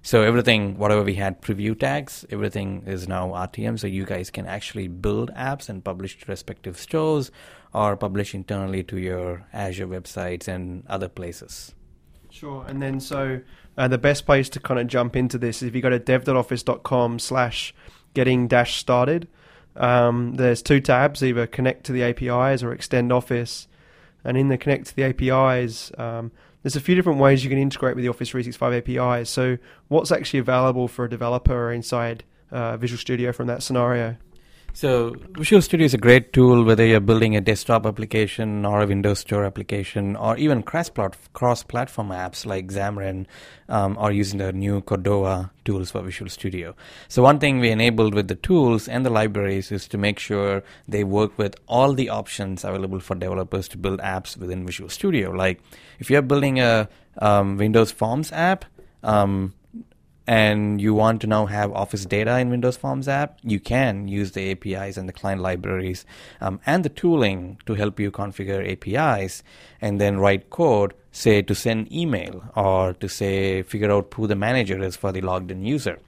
So 0.05 0.23
everything, 0.23 0.79
whatever 0.79 1.05
we 1.05 1.15
had 1.15 1.41
preview 1.41 1.79
tags, 1.79 2.27
everything 2.29 2.83
is 2.87 3.07
now 3.07 3.29
RTM. 3.29 3.79
So 3.79 3.87
you 3.87 4.05
guys 4.05 4.31
can 4.31 4.47
actually 4.47 4.89
build 4.89 5.31
apps 5.35 5.69
and 5.69 5.85
publish 5.85 6.19
to 6.19 6.27
respective 6.27 6.77
stores 6.77 7.31
or 7.73 7.97
publish 7.97 8.35
internally 8.35 8.83
to 8.85 8.99
your 8.99 9.47
Azure 9.53 9.87
websites 9.87 10.49
and 10.49 10.85
other 10.89 11.09
places. 11.09 11.73
Sure. 12.31 12.65
And 12.67 12.83
then 12.83 12.99
so 12.99 13.41
uh, 13.79 13.87
the 13.87 13.99
best 13.99 14.27
place 14.27 14.49
to 14.51 14.61
kind 14.61 14.81
of 14.81 14.89
jump 14.89 15.15
into 15.15 15.39
this 15.39 15.63
is 15.63 15.69
if 15.69 15.75
you 15.75 15.81
go 15.81 15.91
to 15.91 16.01
dev.office.com 16.01 17.21
slash 17.21 17.73
getting 18.15 18.49
dash 18.49 18.79
started. 18.79 19.29
Um, 19.77 20.35
there's 20.35 20.63
two 20.63 20.81
tabs, 20.81 21.23
either 21.23 21.47
connect 21.47 21.85
to 21.85 21.93
the 21.93 22.03
APIs 22.03 22.63
or 22.63 22.73
extend 22.73 23.13
Office. 23.13 23.69
And 24.25 24.37
in 24.37 24.49
the 24.49 24.59
connect 24.59 24.87
to 24.87 24.97
the 24.97 25.05
APIs, 25.05 25.93
um, 25.97 26.33
there's 26.63 26.77
a 26.77 26.81
few 26.81 26.95
different 26.95 27.19
ways 27.19 27.45
you 27.45 27.51
can 27.51 27.59
integrate 27.59 27.97
with 27.97 28.05
the 28.05 28.09
Office 28.09 28.31
365 28.31 28.89
APIs. 28.89 29.31
So 29.31 29.59
what's 29.89 30.13
actually 30.13 30.41
available 30.41 30.89
for 30.89 31.05
a 31.05 31.11
developer 31.11 31.73
inside 31.73 32.25
uh, 32.51 32.77
Visual 32.77 32.99
Studio 32.99 33.33
from 33.33 33.47
that 33.49 33.63
scenario? 33.63 34.17
So 34.75 35.15
Visual 35.37 35.61
Studio 35.61 35.85
is 35.85 35.93
a 35.93 35.99
great 35.99 36.33
tool 36.33 36.65
whether 36.65 36.85
you're 36.85 36.99
building 36.99 37.37
a 37.37 37.43
desktop 37.43 37.85
application 37.85 38.65
or 38.65 38.81
a 38.81 38.87
Windows 38.87 39.19
Store 39.19 39.45
application 39.45 40.17
or 40.17 40.39
even 40.39 40.63
cross-platform 40.63 42.09
apps 42.09 42.47
like 42.47 42.69
Xamarin 42.69 43.27
um, 43.69 43.99
or 44.01 44.13
using 44.13 44.39
the 44.39 44.51
new 44.51 44.81
Cordova 44.81 45.51
tools 45.67 45.91
for 45.91 46.01
Visual 46.01 46.31
Studio. 46.31 46.75
So 47.09 47.23
one 47.23 47.39
thing 47.39 47.61
we 47.61 47.71
enabled 47.71 48.15
with 48.15 48.29
the 48.29 48.35
tools 48.35 48.89
and 48.89 49.05
the 49.05 49.11
libraries 49.11 49.71
is 49.71 49.87
to 49.89 49.99
make 49.99 50.19
sure 50.19 50.65
they 50.89 51.05
work 51.05 51.37
with 51.37 51.55
all 51.69 51.93
the 51.93 52.09
options 52.09 52.65
available 52.65 52.99
for 52.99 53.15
developers 53.15 53.69
to 53.69 53.79
build 53.79 54.01
apps 54.01 54.39
within 54.39 54.65
Visual 54.65 54.89
Studio. 54.89 55.33
Like 55.33 55.61
if 55.99 56.11
you're 56.11 56.23
building 56.23 56.61
a 56.61 56.89
um, 57.19 57.59
Windows 57.59 57.93
Forms 57.93 58.33
app, 58.33 58.65
um, 59.03 59.53
and 60.27 60.81
you 60.81 60.95
want 60.95 61.21
to 61.21 61.27
now 61.27 61.47
have 61.47 61.73
Office 61.73 62.05
data 62.05 62.39
in 62.39 62.51
Windows 62.51 62.77
Forms 62.77 63.09
app, 63.09 63.39
you 63.43 63.59
can 63.59 64.09
use 64.09 64.33
the 64.33 64.53
APIs 64.53 64.97
and 64.97 65.09
the 65.09 65.13
client 65.13 65.41
libraries 65.41 66.05
um, 66.41 66.61
and 66.65 66.85
the 66.85 66.89
tooling 66.89 67.59
to 67.67 67.75
help 67.75 67.99
you 67.99 68.11
configure 68.11 68.63
APIs 68.71 69.43
and 69.81 70.01
then 70.01 70.19
write 70.19 70.51
code, 70.51 70.95
say 71.11 71.43
to 71.43 71.55
send 71.55 71.93
email 71.93 72.43
or 72.55 72.93
to 72.95 73.09
say 73.09 73.63
figure 73.63 73.91
out 73.91 74.13
who 74.15 74.27
the 74.27 74.37
manager 74.37 74.83
is 74.83 74.97
for 74.97 75.13
the 75.13 75.21
logged 75.21 75.51
in 75.51 75.65
user. 75.65 75.99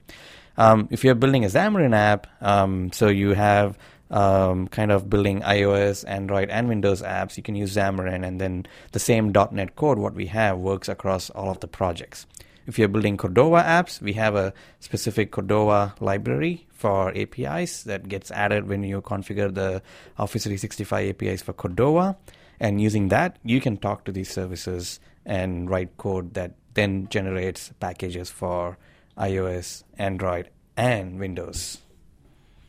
Um, 0.57 0.87
if 0.89 1.03
you're 1.03 1.15
building 1.15 1.43
a 1.43 1.49
Xamarin 1.49 1.93
app, 1.93 2.27
um, 2.41 2.91
so 2.93 3.09
you 3.09 3.33
have 3.33 3.77
um, 4.09 4.67
kind 4.69 4.91
of 4.91 5.09
building 5.09 5.41
iOS, 5.41 6.07
Android, 6.07 6.49
and 6.49 6.69
Windows 6.69 7.01
apps, 7.01 7.35
you 7.35 7.43
can 7.43 7.55
use 7.55 7.75
Xamarin, 7.75 8.25
and 8.25 8.39
then 8.39 8.65
the 8.93 8.99
same 8.99 9.33
.NET 9.51 9.75
code 9.75 9.97
what 9.97 10.13
we 10.13 10.27
have 10.27 10.57
works 10.57 10.87
across 10.87 11.29
all 11.31 11.49
of 11.49 11.59
the 11.59 11.67
projects. 11.67 12.25
If 12.67 12.79
you're 12.79 12.87
building 12.87 13.15
Cordova 13.17 13.61
apps, 13.61 14.01
we 14.01 14.13
have 14.13 14.35
a 14.35 14.53
specific 14.79 15.31
Cordova 15.31 15.93
library 15.99 16.65
for 16.73 17.15
APIs 17.15 17.83
that 17.83 18.09
gets 18.09 18.31
added 18.31 18.67
when 18.67 18.83
you 18.83 19.01
configure 19.01 19.53
the 19.53 19.81
Office 20.17 20.43
365 20.43 21.09
APIs 21.09 21.41
for 21.43 21.53
Cordova. 21.53 22.17
And 22.59 22.81
using 22.81 23.09
that, 23.09 23.37
you 23.43 23.61
can 23.61 23.77
talk 23.77 24.05
to 24.05 24.11
these 24.11 24.29
services 24.29 24.99
and 25.25 25.69
write 25.69 25.97
code 25.97 26.33
that 26.33 26.53
then 26.73 27.07
generates 27.09 27.71
packages 27.79 28.29
for 28.29 28.77
iOS, 29.17 29.83
Android, 29.97 30.49
and 30.75 31.19
Windows. 31.19 31.79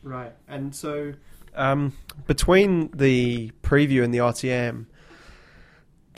Right. 0.03 0.33
And 0.47 0.75
so 0.75 1.15
um, 1.55 1.93
between 2.26 2.91
the 2.95 3.50
preview 3.62 4.05
and 4.05 4.12
the 4.12 4.19
RTM, 4.19 4.87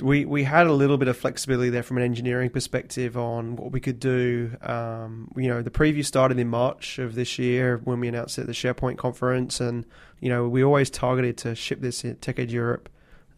we 0.02 0.24
we 0.24 0.44
had 0.44 0.66
a 0.66 0.72
little 0.72 0.98
bit 0.98 1.08
of 1.08 1.16
flexibility 1.16 1.70
there 1.70 1.82
from 1.82 1.96
an 1.98 2.02
engineering 2.02 2.50
perspective 2.50 3.16
on 3.16 3.56
what 3.56 3.72
we 3.72 3.80
could 3.80 3.98
do. 4.00 4.56
Um, 4.62 5.30
you 5.36 5.48
know, 5.48 5.62
the 5.62 5.70
preview 5.70 6.04
started 6.04 6.38
in 6.38 6.48
March 6.48 6.98
of 6.98 7.14
this 7.14 7.38
year 7.38 7.80
when 7.84 8.00
we 8.00 8.08
announced 8.08 8.38
it 8.38 8.42
at 8.42 8.46
the 8.46 8.52
SharePoint 8.52 8.98
conference, 8.98 9.60
and 9.60 9.84
you 10.20 10.28
know 10.28 10.48
we 10.48 10.62
always 10.62 10.90
targeted 10.90 11.36
to 11.38 11.54
ship 11.54 11.80
this 11.80 12.04
at 12.04 12.20
TechEd 12.20 12.50
Europe, 12.50 12.88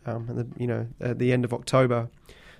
um, 0.06 0.26
the, 0.26 0.46
you 0.60 0.66
know, 0.66 0.86
at 1.00 1.18
the 1.18 1.32
end 1.32 1.44
of 1.44 1.52
October. 1.52 2.08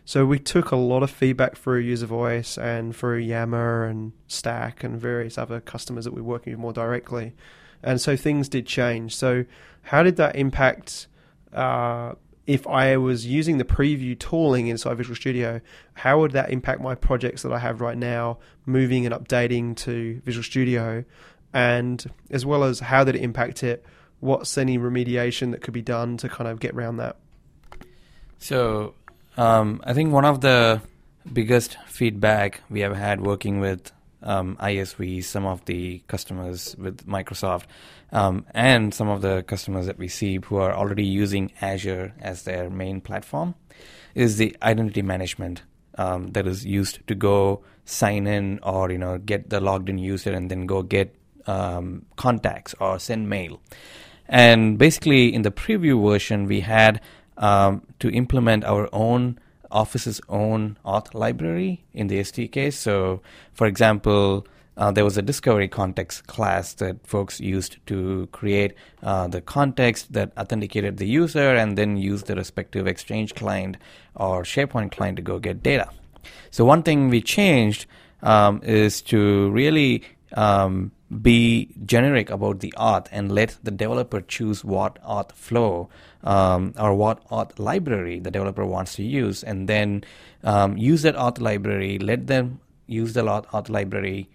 So 0.05 0.27
we 0.27 0.39
took 0.39 0.71
a 0.71 0.77
lot 0.77 1.03
of 1.03 1.11
feedback 1.11 1.57
through 1.57 1.81
User 1.81 2.07
Voice 2.07 2.59
and 2.59 2.97
through 2.97 3.19
Yammer 3.19 3.85
and 3.85 4.13
Stack 4.27 4.83
and 4.83 4.99
various 4.99 5.39
other 5.39 5.61
customers 5.61 6.05
that 6.05 6.15
we're 6.15 6.23
working 6.23 6.53
with 6.53 6.61
more 6.61 6.73
directly, 6.73 7.35
and 7.83 8.01
so 8.01 8.17
things 8.17 8.49
did 8.49 8.67
change. 8.67 9.15
So 9.15 9.45
how 9.83 10.03
did 10.03 10.17
that 10.17 10.37
impact? 10.37 11.07
Uh, 11.53 12.15
if 12.51 12.67
I 12.67 12.97
was 12.97 13.25
using 13.25 13.59
the 13.59 13.65
preview 13.65 14.19
tooling 14.19 14.67
inside 14.67 14.97
Visual 14.97 15.15
Studio, 15.15 15.61
how 15.95 16.19
would 16.19 16.33
that 16.33 16.51
impact 16.51 16.81
my 16.81 16.97
projects 16.97 17.43
that 17.43 17.53
I 17.53 17.61
have 17.61 17.81
right 17.81 17.97
now, 17.97 18.39
moving 18.67 19.07
and 19.07 19.15
updating 19.15 19.77
to 19.77 20.21
Visual 20.25 20.43
Studio? 20.43 21.05
And 21.55 22.05
as 22.29 22.45
well 22.45 22.65
as 22.65 22.81
how 22.81 23.05
did 23.05 23.15
it 23.15 23.23
impact 23.23 23.63
it? 23.63 23.85
What's 24.19 24.59
any 24.59 24.79
remediation 24.79 25.53
that 25.53 25.63
could 25.63 25.75
be 25.75 25.81
done 25.81 26.17
to 26.17 26.29
kind 26.29 26.51
of 26.51 26.59
get 26.59 26.75
around 26.75 26.97
that? 26.97 27.19
So, 28.41 28.95
um, 29.37 29.81
I 29.85 29.93
think 29.93 30.13
one 30.13 30.25
of 30.25 30.41
the 30.41 30.83
biggest 31.33 31.77
feedback 31.87 32.63
we 32.69 32.81
have 32.81 32.97
had 32.97 33.21
working 33.21 33.61
with 33.61 33.93
um, 34.25 34.57
ISV, 34.57 35.23
some 35.23 35.47
of 35.47 35.65
the 35.67 36.03
customers 36.09 36.75
with 36.77 37.07
Microsoft, 37.07 37.67
um, 38.13 38.47
and 38.53 38.93
some 38.93 39.09
of 39.09 39.23
the 39.23 39.43
customers 39.45 39.87
that 39.87 39.99
we 39.99 40.09
see 40.09 40.39
who 40.45 40.57
are 40.57 40.75
already 40.75 41.05
using 41.05 41.53
Azure 41.61 42.15
as 42.21 42.43
their 42.43 42.71
main 42.71 43.01
platform, 43.01 43.55
is 44.15 44.37
the 44.37 44.57
identity 44.63 45.03
management 45.03 45.63
um, 45.97 46.29
that 46.33 46.47
is 46.47 46.65
used 46.65 47.07
to 47.07 47.15
go 47.15 47.63
sign 47.85 48.27
in 48.27 48.59
or 48.63 48.91
you 48.91 48.99
know 48.99 49.19
get 49.19 49.51
the 49.51 49.61
logged 49.61 49.89
in 49.89 49.99
user 49.99 50.33
and 50.33 50.51
then 50.51 50.67
go 50.67 50.83
get 50.83 51.15
um, 51.47 52.07
contacts 52.17 52.75
or 52.81 52.99
send 52.99 53.29
mail. 53.29 53.61
And 54.29 54.79
basically, 54.79 55.35
in 55.35 55.43
the 55.43 55.51
preview 55.51 56.09
version, 56.09 56.47
we 56.47 56.61
had 56.61 57.01
um, 57.37 57.83
to 57.99 58.11
implement 58.11 58.65
our 58.65 58.89
own 58.93 59.39
Office's 59.71 60.21
own 60.29 60.79
auth 60.85 61.15
library 61.15 61.85
in 61.93 62.09
the 62.09 62.21
SDK. 62.21 62.73
So, 62.73 63.23
for 63.53 63.67
example, 63.67 64.47
uh, 64.81 64.91
there 64.91 65.05
was 65.05 65.19
a 65.19 65.23
discovery 65.23 65.69
context 65.69 66.27
class 66.27 66.73
that 66.75 67.07
folks 67.07 67.39
used 67.39 67.77
to 67.87 68.27
create 68.33 68.73
uh, 69.03 69.29
the 69.29 69.43
context 69.43 70.15
that 70.15 70.33
authenticated 70.39 70.97
the 70.97 71.07
user 71.07 71.55
and 71.55 71.77
then 71.77 71.99
use 71.99 72.23
the 72.23 72.35
respective 72.35 72.87
Exchange 72.87 73.35
client 73.35 73.77
or 74.17 74.43
SharePoint 74.43 74.91
client 74.91 75.17
to 75.17 75.23
go 75.23 75.39
get 75.39 75.63
data. 75.63 75.91
So, 76.51 76.65
one 76.65 76.83
thing 76.83 77.11
we 77.11 77.21
changed 77.21 77.85
um, 78.23 78.63
is 78.65 79.03
to 79.03 79.51
really 79.51 80.03
um, 80.33 80.93
be 81.21 81.69
generic 81.85 82.31
about 82.31 82.61
the 82.61 82.73
auth 82.79 83.07
and 83.13 83.31
let 83.31 83.59
the 83.63 83.71
developer 83.71 84.23
choose 84.23 84.65
what 84.65 85.03
auth 85.03 85.33
flow 85.33 85.91
um, 86.25 86.73
or 86.79 86.95
what 86.95 87.23
auth 87.29 87.59
library 87.59 88.19
the 88.19 88.31
developer 88.31 88.65
wants 88.65 88.95
to 88.95 89.03
use, 89.03 89.43
and 89.43 89.69
then 89.69 90.05
um, 90.43 90.79
use 90.79 91.03
that 91.03 91.17
auth 91.17 91.39
library, 91.39 91.99
let 91.99 92.29
them 92.29 92.61
use 92.87 93.13
the 93.13 93.23
auth 93.23 93.69
library, 93.69 94.29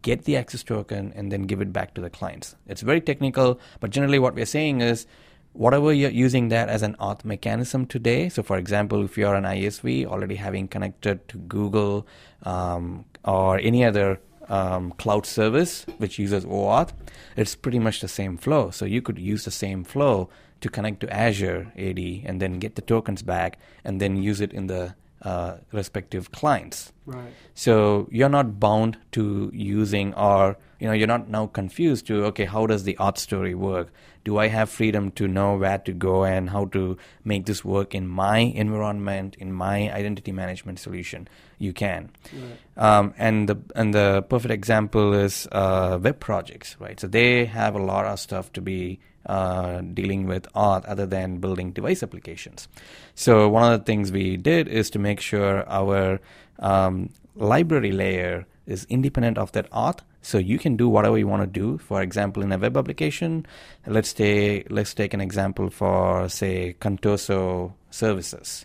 get 0.00 0.24
the 0.24 0.36
access 0.36 0.62
token, 0.62 1.12
and 1.14 1.32
then 1.32 1.42
give 1.42 1.60
it 1.60 1.72
back 1.72 1.94
to 1.94 2.00
the 2.00 2.10
clients. 2.10 2.56
It's 2.66 2.82
very 2.82 3.00
technical, 3.00 3.58
but 3.80 3.90
generally 3.90 4.18
what 4.18 4.34
we're 4.34 4.46
saying 4.46 4.80
is 4.80 5.06
whatever 5.52 5.92
you're 5.92 6.10
using 6.10 6.48
that 6.48 6.68
as 6.68 6.82
an 6.82 6.96
auth 6.98 7.24
mechanism 7.24 7.86
today. 7.86 8.28
So, 8.28 8.42
for 8.42 8.58
example, 8.58 9.04
if 9.04 9.18
you're 9.18 9.34
an 9.34 9.44
ISV 9.44 10.06
already 10.06 10.36
having 10.36 10.68
connected 10.68 11.28
to 11.28 11.38
Google 11.38 12.06
um, 12.44 13.04
or 13.24 13.58
any 13.58 13.84
other 13.84 14.20
um, 14.48 14.92
cloud 14.92 15.26
service 15.26 15.86
which 15.98 16.18
uses 16.18 16.44
OAuth, 16.44 16.90
it's 17.36 17.54
pretty 17.54 17.78
much 17.78 18.00
the 18.00 18.08
same 18.08 18.36
flow. 18.36 18.70
So 18.70 18.84
you 18.84 19.02
could 19.02 19.18
use 19.18 19.44
the 19.44 19.50
same 19.50 19.84
flow 19.84 20.28
to 20.60 20.68
connect 20.68 21.00
to 21.00 21.12
Azure 21.12 21.72
AD 21.76 21.98
and 21.98 22.40
then 22.40 22.58
get 22.58 22.76
the 22.76 22.82
tokens 22.82 23.22
back 23.22 23.58
and 23.84 24.00
then 24.00 24.16
use 24.16 24.40
it 24.40 24.52
in 24.52 24.68
the 24.68 24.94
uh, 25.22 25.56
respective 25.72 26.32
clients. 26.32 26.91
Right. 27.04 27.32
So 27.54 28.08
you're 28.12 28.28
not 28.28 28.60
bound 28.60 28.96
to 29.12 29.50
using 29.52 30.14
or 30.14 30.56
you 30.78 30.86
know 30.86 30.92
you're 30.92 31.08
not 31.08 31.28
now 31.28 31.46
confused 31.46 32.06
to 32.06 32.24
okay 32.26 32.44
how 32.44 32.66
does 32.66 32.84
the 32.84 32.94
auth 32.94 33.18
story 33.18 33.54
work? 33.54 33.92
Do 34.24 34.38
I 34.38 34.46
have 34.46 34.70
freedom 34.70 35.10
to 35.12 35.26
know 35.26 35.56
where 35.56 35.78
to 35.78 35.92
go 35.92 36.24
and 36.24 36.48
how 36.48 36.66
to 36.66 36.96
make 37.24 37.46
this 37.46 37.64
work 37.64 37.92
in 37.92 38.06
my 38.06 38.38
environment 38.38 39.34
in 39.40 39.52
my 39.52 39.92
identity 39.92 40.30
management 40.30 40.78
solution? 40.78 41.26
You 41.58 41.72
can. 41.72 42.10
Right. 42.32 42.58
Um, 42.76 43.14
and 43.18 43.48
the 43.48 43.56
and 43.74 43.92
the 43.92 44.22
perfect 44.28 44.52
example 44.52 45.12
is 45.12 45.48
uh, 45.50 45.98
web 46.00 46.20
projects, 46.20 46.76
right? 46.78 47.00
So 47.00 47.08
they 47.08 47.46
have 47.46 47.74
a 47.74 47.82
lot 47.82 48.06
of 48.06 48.20
stuff 48.20 48.52
to 48.52 48.60
be 48.60 49.00
uh, 49.26 49.80
dealing 49.80 50.26
with 50.26 50.46
auth 50.52 50.84
other 50.86 51.06
than 51.06 51.38
building 51.38 51.72
device 51.72 52.02
applications. 52.02 52.68
So 53.14 53.48
one 53.48 53.72
of 53.72 53.80
the 53.80 53.84
things 53.84 54.12
we 54.12 54.36
did 54.36 54.68
is 54.68 54.90
to 54.90 54.98
make 54.98 55.20
sure 55.20 55.68
our 55.68 56.20
um, 56.58 57.10
library 57.34 57.92
layer 57.92 58.46
is 58.66 58.84
independent 58.88 59.38
of 59.38 59.52
that 59.52 59.70
auth. 59.70 60.00
So 60.24 60.38
you 60.38 60.58
can 60.58 60.76
do 60.76 60.88
whatever 60.88 61.18
you 61.18 61.26
want 61.26 61.42
to 61.42 61.60
do. 61.60 61.78
For 61.78 62.00
example, 62.00 62.44
in 62.44 62.52
a 62.52 62.58
web 62.58 62.76
application, 62.76 63.44
let's 63.86 64.12
take 64.12 64.70
let's 64.70 64.94
take 64.94 65.14
an 65.14 65.20
example 65.20 65.68
for 65.68 66.28
say 66.28 66.76
Contoso 66.80 67.72
services. 67.90 68.64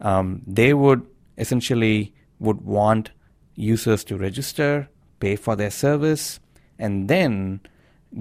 Um, 0.00 0.42
they 0.46 0.74
would 0.74 1.06
essentially 1.38 2.14
would 2.40 2.62
want 2.62 3.10
users 3.54 4.04
to 4.04 4.16
register, 4.16 4.88
pay 5.20 5.36
for 5.36 5.54
their 5.56 5.70
service, 5.70 6.40
and 6.78 7.08
then 7.08 7.60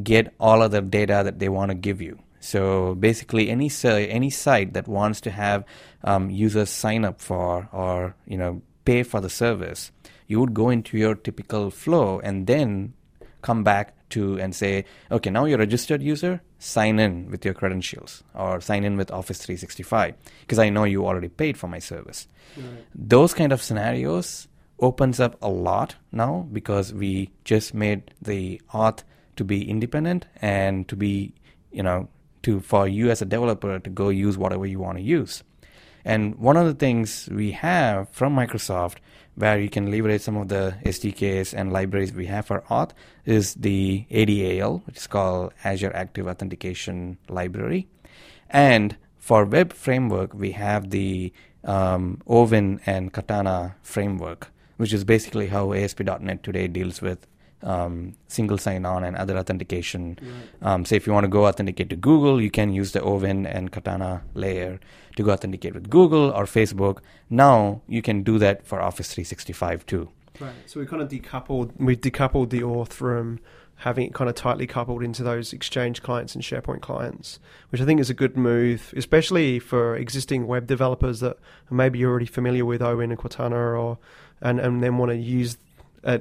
get 0.03 0.33
all 0.39 0.61
of 0.61 0.71
the 0.71 0.81
data 0.81 1.21
that 1.23 1.39
they 1.39 1.49
want 1.49 1.69
to 1.71 1.75
give 1.75 2.01
you. 2.01 2.19
So 2.45 2.93
basically, 2.93 3.49
any 3.49 3.71
any 3.83 4.29
site 4.29 4.73
that 4.73 4.87
wants 4.87 5.19
to 5.21 5.31
have 5.31 5.65
um, 6.03 6.29
users 6.29 6.69
sign 6.69 7.03
up 7.03 7.19
for 7.19 7.67
or 7.71 8.15
you 8.27 8.37
know 8.37 8.61
pay 8.85 9.01
for 9.01 9.19
the 9.19 9.31
service, 9.31 9.91
you 10.27 10.39
would 10.39 10.53
go 10.53 10.69
into 10.69 10.95
your 10.95 11.15
typical 11.15 11.71
flow 11.71 12.19
and 12.19 12.45
then 12.45 12.93
come 13.41 13.63
back 13.63 13.95
to 14.09 14.39
and 14.39 14.53
say, 14.53 14.85
okay, 15.11 15.31
now 15.31 15.45
you're 15.45 15.57
a 15.57 15.59
registered 15.59 16.03
user, 16.03 16.39
sign 16.59 16.99
in 16.99 17.31
with 17.31 17.43
your 17.43 17.55
credentials 17.55 18.23
or 18.35 18.61
sign 18.61 18.83
in 18.83 18.95
with 18.95 19.09
Office 19.09 19.39
365 19.39 20.13
because 20.41 20.59
I 20.59 20.69
know 20.69 20.83
you 20.83 21.03
already 21.03 21.29
paid 21.29 21.57
for 21.57 21.67
my 21.67 21.79
service. 21.79 22.27
Right. 22.55 22.85
Those 22.93 23.33
kind 23.33 23.51
of 23.51 23.61
scenarios 23.61 24.47
opens 24.79 25.19
up 25.19 25.35
a 25.41 25.49
lot 25.49 25.95
now 26.11 26.47
because 26.53 26.93
we 26.93 27.31
just 27.43 27.73
made 27.73 28.13
the 28.21 28.61
auth 28.71 29.01
to 29.35 29.43
be 29.43 29.67
independent 29.67 30.27
and 30.41 30.87
to 30.87 30.95
be, 30.95 31.33
you 31.71 31.81
know, 31.81 32.07
to 32.45 32.59
for 32.59 32.87
you 32.87 33.09
as 33.09 33.21
a 33.21 33.25
developer 33.25 33.79
to 33.79 33.89
go 33.89 34.09
use 34.09 34.37
whatever 34.37 34.65
you 34.65 34.79
want 34.79 34.97
to 34.97 35.03
use. 35.03 35.43
And 36.05 36.35
one 36.35 36.55
of 36.55 36.67
the 36.67 36.75
things 36.75 37.27
we 37.31 37.51
have 37.51 38.09
from 38.09 38.35
Microsoft 38.35 38.97
where 39.33 39.59
you 39.59 39.69
can 39.69 39.91
leverage 39.91 40.21
some 40.21 40.37
of 40.37 40.47
the 40.47 40.77
SDKs 40.85 41.53
and 41.53 41.73
libraries 41.73 42.13
we 42.13 42.27
have 42.27 42.45
for 42.45 42.61
auth 42.69 42.91
is 43.25 43.55
the 43.55 44.05
ADAL, 44.11 44.85
which 44.85 44.97
is 44.97 45.07
called 45.07 45.53
Azure 45.63 45.91
Active 45.93 46.27
Authentication 46.27 47.17
Library. 47.27 47.87
And 48.49 48.95
for 49.17 49.43
web 49.43 49.73
framework, 49.73 50.33
we 50.33 50.51
have 50.51 50.91
the 50.91 51.33
um, 51.63 52.21
Owin 52.27 52.79
and 52.85 53.11
Katana 53.11 53.75
framework, 53.81 54.51
which 54.77 54.93
is 54.93 55.03
basically 55.03 55.47
how 55.47 55.73
ASP.NET 55.73 56.43
today 56.43 56.67
deals 56.67 57.01
with 57.01 57.27
um, 57.65 58.15
single 58.27 58.57
sign-on 58.57 59.03
and 59.03 59.17
other 59.17 59.37
authentication. 59.37 60.17
Right. 60.21 60.71
Um, 60.73 60.85
say 60.85 60.95
if 60.95 61.05
you 61.07 61.13
want 61.13 61.25
to 61.25 61.29
go 61.29 61.47
authenticate 61.47 61.89
to 61.89 61.95
Google, 61.95 62.41
you 62.41 62.51
can 62.51 62.71
use 62.71 62.91
the 62.91 63.01
Owin 63.01 63.45
and 63.45 63.71
Katana 63.71 64.21
layer 64.35 64.79
to 65.17 65.23
go 65.23 65.31
authenticate 65.31 65.73
with 65.73 65.89
Google 65.89 66.31
or 66.31 66.45
Facebook. 66.45 66.99
Now 67.29 67.81
you 67.87 68.01
can 68.01 68.23
do 68.23 68.37
that 68.39 68.65
for 68.65 68.81
Office 68.81 69.13
365 69.13 69.85
too. 69.85 70.09
Right. 70.39 70.53
So 70.65 70.79
we 70.79 70.85
kind 70.85 71.01
of 71.01 71.09
decoupled. 71.09 71.71
We 71.77 71.95
decoupled 71.95 72.49
the 72.49 72.61
auth 72.61 72.91
from 72.91 73.39
having 73.79 74.07
it 74.07 74.13
kind 74.13 74.29
of 74.29 74.35
tightly 74.35 74.67
coupled 74.67 75.03
into 75.03 75.23
those 75.23 75.51
Exchange 75.51 76.01
clients 76.01 76.33
and 76.33 76.43
SharePoint 76.43 76.81
clients, 76.81 77.39
which 77.69 77.81
I 77.81 77.85
think 77.85 77.99
is 77.99 78.09
a 78.09 78.13
good 78.13 78.37
move, 78.37 78.93
especially 78.95 79.59
for 79.59 79.97
existing 79.97 80.47
web 80.47 80.65
developers 80.65 81.19
that 81.19 81.37
maybe 81.69 81.99
you're 81.99 82.09
already 82.09 82.25
familiar 82.25 82.65
with 82.65 82.81
Owin 82.81 83.11
and 83.11 83.19
Katana, 83.19 83.57
or 83.57 83.97
and 84.41 84.59
and 84.59 84.83
then 84.83 84.97
want 84.97 85.11
to 85.11 85.17
use 85.17 85.57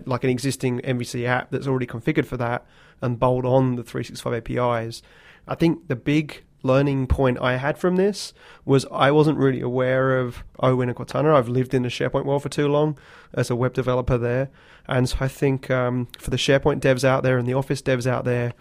like 0.06 0.24
an 0.24 0.30
existing 0.30 0.80
MVC 0.80 1.26
app 1.26 1.50
that's 1.50 1.66
already 1.66 1.86
configured 1.86 2.26
for 2.26 2.36
that 2.38 2.66
and 3.00 3.18
bolt 3.18 3.44
on 3.44 3.76
the 3.76 3.82
365 3.82 4.34
APIs. 4.34 5.02
I 5.46 5.54
think 5.54 5.88
the 5.88 5.96
big 5.96 6.42
learning 6.62 7.06
point 7.06 7.38
I 7.40 7.56
had 7.56 7.76
from 7.76 7.96
this 7.96 8.32
was 8.64 8.86
I 8.90 9.10
wasn't 9.10 9.38
really 9.38 9.60
aware 9.60 10.18
of 10.18 10.42
OWIN 10.60 10.88
and 10.88 10.96
Katana. 10.96 11.34
I've 11.34 11.48
lived 11.48 11.74
in 11.74 11.82
the 11.82 11.88
SharePoint 11.88 12.24
world 12.24 12.42
for 12.42 12.48
too 12.48 12.66
long 12.66 12.98
as 13.34 13.50
a 13.50 13.56
web 13.56 13.74
developer 13.74 14.16
there. 14.16 14.48
And 14.86 15.08
so 15.08 15.18
I 15.20 15.28
think 15.28 15.70
um, 15.70 16.08
for 16.18 16.30
the 16.30 16.38
SharePoint 16.38 16.80
devs 16.80 17.04
out 17.04 17.22
there 17.22 17.36
and 17.36 17.46
the 17.46 17.54
Office 17.54 17.82
devs 17.82 18.06
out 18.06 18.24
there, 18.24 18.54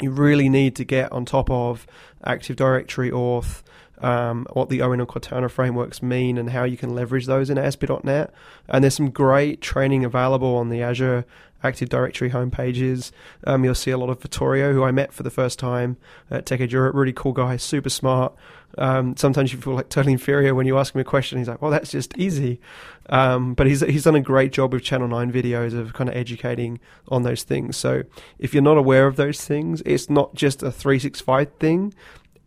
you 0.00 0.10
really 0.10 0.48
need 0.48 0.74
to 0.76 0.84
get 0.84 1.12
on 1.12 1.26
top 1.26 1.50
of 1.50 1.86
Active 2.24 2.56
Directory 2.56 3.10
auth, 3.10 3.62
um, 4.00 4.46
what 4.52 4.68
the 4.68 4.80
OWIN 4.80 5.00
and 5.00 5.08
Katana 5.08 5.48
frameworks 5.48 6.02
mean, 6.02 6.38
and 6.38 6.50
how 6.50 6.64
you 6.64 6.76
can 6.76 6.94
leverage 6.94 7.26
those 7.26 7.50
in 7.50 7.58
ASP.NET. 7.58 8.32
And 8.68 8.84
there's 8.84 8.94
some 8.94 9.10
great 9.10 9.60
training 9.60 10.04
available 10.04 10.56
on 10.56 10.68
the 10.68 10.82
Azure 10.82 11.24
Active 11.62 11.88
Directory 11.88 12.30
homepages. 12.30 13.12
Um, 13.44 13.64
you'll 13.64 13.74
see 13.74 13.90
a 13.90 13.98
lot 13.98 14.10
of 14.10 14.20
Vittorio, 14.22 14.72
who 14.72 14.82
I 14.82 14.90
met 14.90 15.12
for 15.12 15.22
the 15.22 15.30
first 15.30 15.58
time 15.58 15.96
at 16.30 16.46
TechEd 16.46 16.70
Europe. 16.70 16.94
Really 16.94 17.12
cool 17.12 17.32
guy, 17.32 17.56
super 17.56 17.90
smart. 17.90 18.34
Um, 18.78 19.16
sometimes 19.16 19.52
you 19.52 19.60
feel 19.60 19.74
like 19.74 19.88
totally 19.88 20.12
inferior 20.12 20.54
when 20.54 20.66
you 20.66 20.78
ask 20.78 20.94
him 20.94 21.00
a 21.00 21.04
question. 21.04 21.38
He's 21.38 21.48
like, 21.48 21.60
"Well, 21.60 21.72
that's 21.72 21.90
just 21.90 22.16
easy," 22.16 22.60
um, 23.08 23.54
but 23.54 23.66
he's 23.66 23.80
he's 23.80 24.04
done 24.04 24.14
a 24.14 24.20
great 24.20 24.52
job 24.52 24.72
with 24.72 24.82
Channel 24.82 25.08
Nine 25.08 25.32
videos 25.32 25.76
of 25.76 25.92
kind 25.92 26.08
of 26.08 26.16
educating 26.16 26.78
on 27.08 27.24
those 27.24 27.42
things. 27.42 27.76
So 27.76 28.04
if 28.38 28.54
you're 28.54 28.62
not 28.62 28.78
aware 28.78 29.06
of 29.06 29.16
those 29.16 29.44
things, 29.44 29.82
it's 29.84 30.08
not 30.08 30.34
just 30.34 30.62
a 30.62 30.70
365 30.70 31.50
thing. 31.58 31.92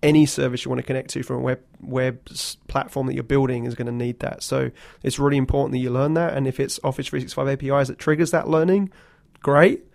Any 0.04 0.26
service 0.26 0.66
you 0.66 0.70
want 0.70 0.80
to 0.80 0.86
connect 0.86 1.10
to 1.12 1.24
from 1.24 1.38
a 1.38 1.40
web 1.40 1.60
web 1.82 2.20
platform 2.68 3.08
that 3.08 3.14
you're 3.14 3.24
building 3.24 3.66
is 3.66 3.74
going 3.74 3.88
to 3.88 3.94
need 3.94 4.20
that. 4.20 4.44
So 4.44 4.72
it's 5.02 5.18
really 5.18 5.38
important 5.38 5.72
that 5.72 5.80
you 5.80 5.90
learn 5.90 6.14
that. 6.16 6.34
And 6.34 6.46
if 6.46 6.60
it's 6.60 6.80
Office 6.84 7.08
365 7.08 7.48
APIs 7.48 7.88
that 7.88 7.98
triggers 7.98 8.32
that 8.32 8.50
learning, 8.50 8.92
great. 9.42 9.86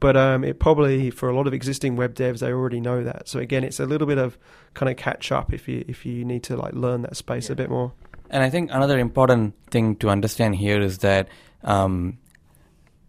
But 0.00 0.16
um, 0.16 0.44
it 0.44 0.58
probably 0.60 1.10
for 1.10 1.28
a 1.28 1.36
lot 1.36 1.46
of 1.46 1.52
existing 1.52 1.96
web 1.96 2.14
devs, 2.14 2.38
they 2.38 2.52
already 2.52 2.80
know 2.80 3.02
that. 3.04 3.28
So 3.28 3.40
again, 3.40 3.64
it's 3.64 3.80
a 3.80 3.86
little 3.86 4.06
bit 4.06 4.18
of 4.18 4.38
kind 4.74 4.90
of 4.90 4.96
catch 4.96 5.32
up 5.32 5.52
if 5.52 5.68
you 5.68 5.84
if 5.88 6.06
you 6.06 6.24
need 6.24 6.44
to 6.44 6.56
like 6.56 6.74
learn 6.74 7.02
that 7.02 7.16
space 7.16 7.48
yeah. 7.48 7.54
a 7.54 7.56
bit 7.56 7.68
more. 7.68 7.92
And 8.30 8.42
I 8.42 8.50
think 8.50 8.70
another 8.72 8.98
important 8.98 9.54
thing 9.70 9.96
to 9.96 10.10
understand 10.10 10.56
here 10.56 10.80
is 10.80 10.98
that 10.98 11.28
um, 11.64 12.18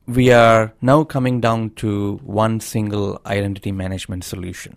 we 0.08 0.32
are 0.32 0.74
now 0.82 1.04
coming 1.04 1.40
down 1.40 1.70
to 1.72 2.20
one 2.24 2.60
single 2.60 3.22
identity 3.26 3.72
management 3.72 4.24
solution 4.24 4.76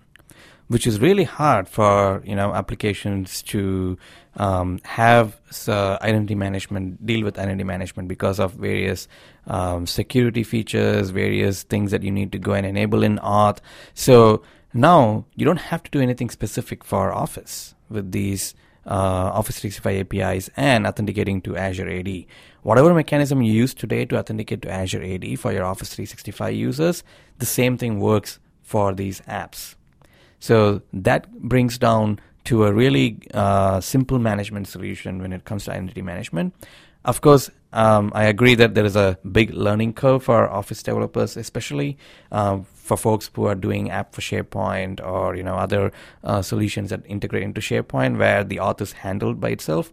which 0.72 0.86
is 0.86 1.00
really 1.00 1.24
hard 1.24 1.68
for 1.68 2.22
you 2.24 2.34
know 2.34 2.54
applications 2.54 3.42
to 3.42 3.98
um, 4.36 4.80
have 4.84 5.38
uh, 5.68 5.98
identity 6.00 6.34
management 6.34 7.04
deal 7.04 7.22
with 7.24 7.38
identity 7.38 7.64
management 7.64 8.08
because 8.08 8.40
of 8.40 8.54
various 8.54 9.06
um, 9.46 9.86
security 9.86 10.42
features, 10.42 11.10
various 11.10 11.62
things 11.64 11.90
that 11.90 12.02
you 12.02 12.10
need 12.10 12.32
to 12.32 12.38
go 12.38 12.54
and 12.54 12.64
enable 12.64 13.02
in 13.02 13.18
Auth. 13.18 13.58
So 13.92 14.42
now 14.72 15.26
you 15.34 15.44
don't 15.44 15.60
have 15.70 15.82
to 15.82 15.90
do 15.90 16.00
anything 16.00 16.30
specific 16.30 16.84
for 16.84 17.12
Office 17.12 17.74
with 17.90 18.10
these 18.12 18.54
uh, 18.86 19.28
Office 19.38 19.60
365 19.60 20.06
APIs 20.06 20.48
and 20.56 20.86
authenticating 20.86 21.42
to 21.42 21.54
Azure 21.54 21.90
AD. 21.90 22.24
Whatever 22.62 22.94
mechanism 22.94 23.42
you 23.42 23.52
use 23.52 23.74
today 23.74 24.06
to 24.06 24.16
authenticate 24.16 24.62
to 24.62 24.70
Azure 24.70 25.02
AD 25.02 25.38
for 25.38 25.52
your 25.52 25.64
Office 25.64 25.94
365 25.94 26.54
users, 26.54 27.04
the 27.38 27.46
same 27.46 27.76
thing 27.76 28.00
works 28.00 28.38
for 28.62 28.94
these 28.94 29.20
apps. 29.22 29.74
So 30.42 30.82
that 30.92 31.30
brings 31.38 31.78
down 31.78 32.18
to 32.46 32.64
a 32.64 32.72
really 32.72 33.16
uh, 33.32 33.80
simple 33.80 34.18
management 34.18 34.66
solution 34.66 35.20
when 35.20 35.32
it 35.32 35.44
comes 35.44 35.66
to 35.66 35.72
identity 35.72 36.02
management. 36.02 36.52
Of 37.04 37.20
course, 37.20 37.48
um, 37.72 38.10
I 38.12 38.24
agree 38.24 38.56
that 38.56 38.74
there 38.74 38.84
is 38.84 38.96
a 38.96 39.16
big 39.30 39.54
learning 39.54 39.92
curve 39.94 40.24
for 40.24 40.50
Office 40.50 40.82
developers, 40.82 41.36
especially 41.36 41.96
um, 42.32 42.64
for 42.74 42.96
folks 42.96 43.30
who 43.32 43.46
are 43.46 43.54
doing 43.54 43.92
app 43.92 44.16
for 44.16 44.20
SharePoint 44.20 45.00
or 45.06 45.36
you 45.36 45.44
know 45.44 45.54
other 45.54 45.92
uh, 46.24 46.42
solutions 46.42 46.90
that 46.90 47.06
integrate 47.06 47.44
into 47.44 47.60
SharePoint, 47.60 48.18
where 48.18 48.42
the 48.42 48.56
auth 48.56 48.80
is 48.80 48.92
handled 48.92 49.40
by 49.40 49.50
itself. 49.50 49.92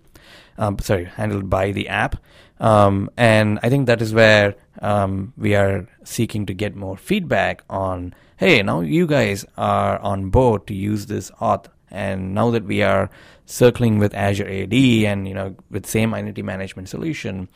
Um, 0.57 0.79
sorry, 0.79 1.05
handled 1.05 1.47
by 1.47 1.71
the 1.71 1.87
app. 1.89 2.15
Um, 2.59 3.09
and 3.15 3.59
I 3.63 3.69
think 3.69 3.87
that 3.87 4.01
is 4.01 4.13
where 4.13 4.55
um, 4.81 5.33
we 5.37 5.55
are 5.55 5.87
seeking 6.03 6.45
to 6.47 6.53
get 6.53 6.75
more 6.75 6.97
feedback 6.97 7.63
on 7.69 8.13
hey, 8.39 8.63
now 8.63 8.79
you 8.79 9.05
guys 9.05 9.45
are 9.57 9.99
on 9.99 10.29
board 10.29 10.65
to 10.65 10.73
use 10.73 11.07
this 11.07 11.29
auth. 11.41 11.65
And 11.91 12.33
now 12.33 12.51
that 12.51 12.63
we 12.63 12.81
are 12.81 13.09
circling 13.45 13.99
with 13.99 14.13
Azure 14.13 14.47
AD 14.47 14.73
and 14.73 15.27
you 15.27 15.33
know 15.33 15.55
with 15.69 15.85
same 15.85 16.13
identity 16.13 16.41
management 16.43 16.87
solution, 16.87 17.49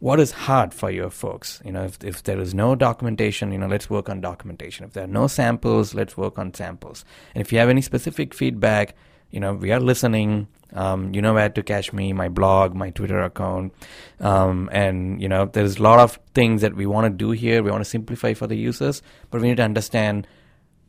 what 0.00 0.18
is 0.20 0.30
hard 0.30 0.72
for 0.72 0.90
your 0.90 1.10
folks? 1.10 1.60
You 1.64 1.72
know, 1.72 1.84
if 1.84 2.02
if 2.02 2.22
there 2.22 2.40
is 2.40 2.54
no 2.54 2.74
documentation, 2.74 3.52
you 3.52 3.58
know, 3.58 3.66
let's 3.66 3.90
work 3.90 4.08
on 4.08 4.20
documentation. 4.20 4.84
If 4.84 4.92
there 4.92 5.04
are 5.04 5.08
no 5.08 5.26
samples, 5.26 5.94
let's 5.94 6.16
work 6.16 6.38
on 6.38 6.54
samples. 6.54 7.04
And 7.34 7.40
if 7.40 7.52
you 7.52 7.58
have 7.58 7.68
any 7.68 7.82
specific 7.82 8.34
feedback, 8.34 8.94
you 9.30 9.40
know, 9.40 9.54
we 9.54 9.72
are 9.72 9.80
listening. 9.80 10.48
Um, 10.72 11.14
you 11.14 11.22
know 11.22 11.34
where 11.34 11.48
to 11.48 11.62
catch 11.62 11.92
me, 11.92 12.12
my 12.12 12.28
blog, 12.28 12.74
my 12.74 12.90
Twitter 12.90 13.20
account. 13.22 13.72
Um, 14.20 14.68
and, 14.72 15.20
you 15.20 15.28
know, 15.28 15.46
there's 15.46 15.78
a 15.78 15.82
lot 15.82 15.98
of 15.98 16.18
things 16.34 16.60
that 16.62 16.74
we 16.74 16.86
want 16.86 17.06
to 17.06 17.10
do 17.10 17.30
here. 17.30 17.62
We 17.62 17.70
want 17.70 17.82
to 17.82 17.88
simplify 17.88 18.34
for 18.34 18.46
the 18.46 18.56
users, 18.56 19.02
but 19.30 19.40
we 19.40 19.48
need 19.48 19.56
to 19.56 19.62
understand 19.62 20.26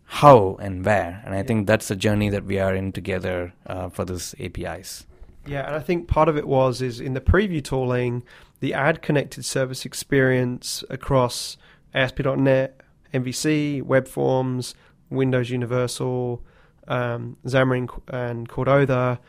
how 0.06 0.58
and 0.60 0.84
where. 0.86 1.22
And 1.26 1.34
I 1.36 1.44
think 1.44 1.68
that's 1.68 1.88
the 1.88 1.96
journey 1.96 2.30
that 2.30 2.44
we 2.44 2.60
are 2.60 2.74
in 2.74 2.92
together 2.92 3.54
uh, 3.68 3.90
for 3.90 4.06
this 4.06 4.36
APIs. 4.40 5.06
Yeah, 5.46 5.66
and 5.66 5.76
I 5.76 5.80
think 5.80 6.08
part 6.08 6.28
of 6.28 6.38
it 6.38 6.48
was 6.48 6.82
is 6.82 7.00
in 7.00 7.14
the 7.14 7.22
preview 7.22 7.64
tooling, 7.64 8.24
the 8.60 8.74
add 8.74 9.02
connected 9.02 9.46
service 9.46 9.86
experience 9.86 10.84
across 10.90 11.58
ASP.NET, 11.94 12.82
MVC, 13.14 13.82
web 13.82 14.08
forms, 14.08 14.76
Windows 15.10 15.50
Universal, 15.50 16.44
um, 16.88 17.38
Xamarin 17.46 17.90
and 18.08 18.50
Cordova 18.50 19.20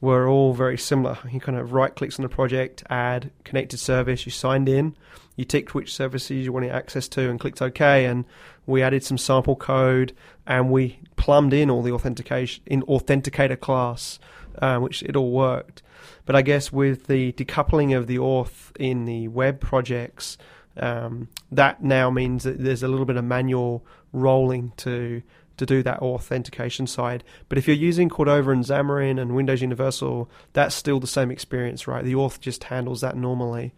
were 0.00 0.28
all 0.28 0.52
very 0.52 0.78
similar. 0.78 1.18
You 1.30 1.40
kind 1.40 1.58
of 1.58 1.72
right 1.72 1.94
clicks 1.94 2.18
on 2.18 2.22
the 2.22 2.28
project, 2.28 2.82
add 2.90 3.30
connected 3.44 3.78
service, 3.78 4.26
you 4.26 4.32
signed 4.32 4.68
in, 4.68 4.94
you 5.36 5.44
ticked 5.44 5.74
which 5.74 5.94
services 5.94 6.44
you 6.44 6.52
wanted 6.52 6.70
access 6.70 7.08
to 7.08 7.30
and 7.30 7.40
clicked 7.40 7.62
OK 7.62 8.04
and 8.04 8.24
we 8.66 8.82
added 8.82 9.04
some 9.04 9.18
sample 9.18 9.56
code 9.56 10.12
and 10.46 10.70
we 10.70 10.98
plumbed 11.16 11.52
in 11.52 11.70
all 11.70 11.82
the 11.82 11.92
authentication 11.92 12.62
in 12.66 12.82
authenticator 12.82 13.58
class, 13.58 14.18
uh, 14.60 14.78
which 14.78 15.02
it 15.02 15.16
all 15.16 15.30
worked. 15.30 15.82
But 16.24 16.36
I 16.36 16.42
guess 16.42 16.72
with 16.72 17.06
the 17.06 17.32
decoupling 17.32 17.96
of 17.96 18.06
the 18.06 18.18
auth 18.18 18.74
in 18.78 19.04
the 19.04 19.28
web 19.28 19.60
projects, 19.60 20.36
um, 20.76 21.28
that 21.50 21.82
now 21.82 22.10
means 22.10 22.44
that 22.44 22.58
there's 22.62 22.82
a 22.82 22.88
little 22.88 23.06
bit 23.06 23.16
of 23.16 23.24
manual 23.24 23.84
rolling 24.12 24.72
to 24.78 25.22
to 25.56 25.66
do 25.66 25.82
that 25.82 26.00
authentication 26.00 26.86
side. 26.86 27.24
But 27.48 27.58
if 27.58 27.66
you're 27.66 27.76
using 27.76 28.08
Cordova 28.08 28.50
and 28.50 28.64
Xamarin 28.64 29.20
and 29.20 29.34
Windows 29.34 29.62
Universal, 29.62 30.30
that's 30.52 30.74
still 30.74 31.00
the 31.00 31.06
same 31.06 31.30
experience, 31.30 31.86
right? 31.86 32.04
The 32.04 32.14
auth 32.14 32.40
just 32.40 32.64
handles 32.64 33.00
that 33.00 33.16
normally. 33.16 33.72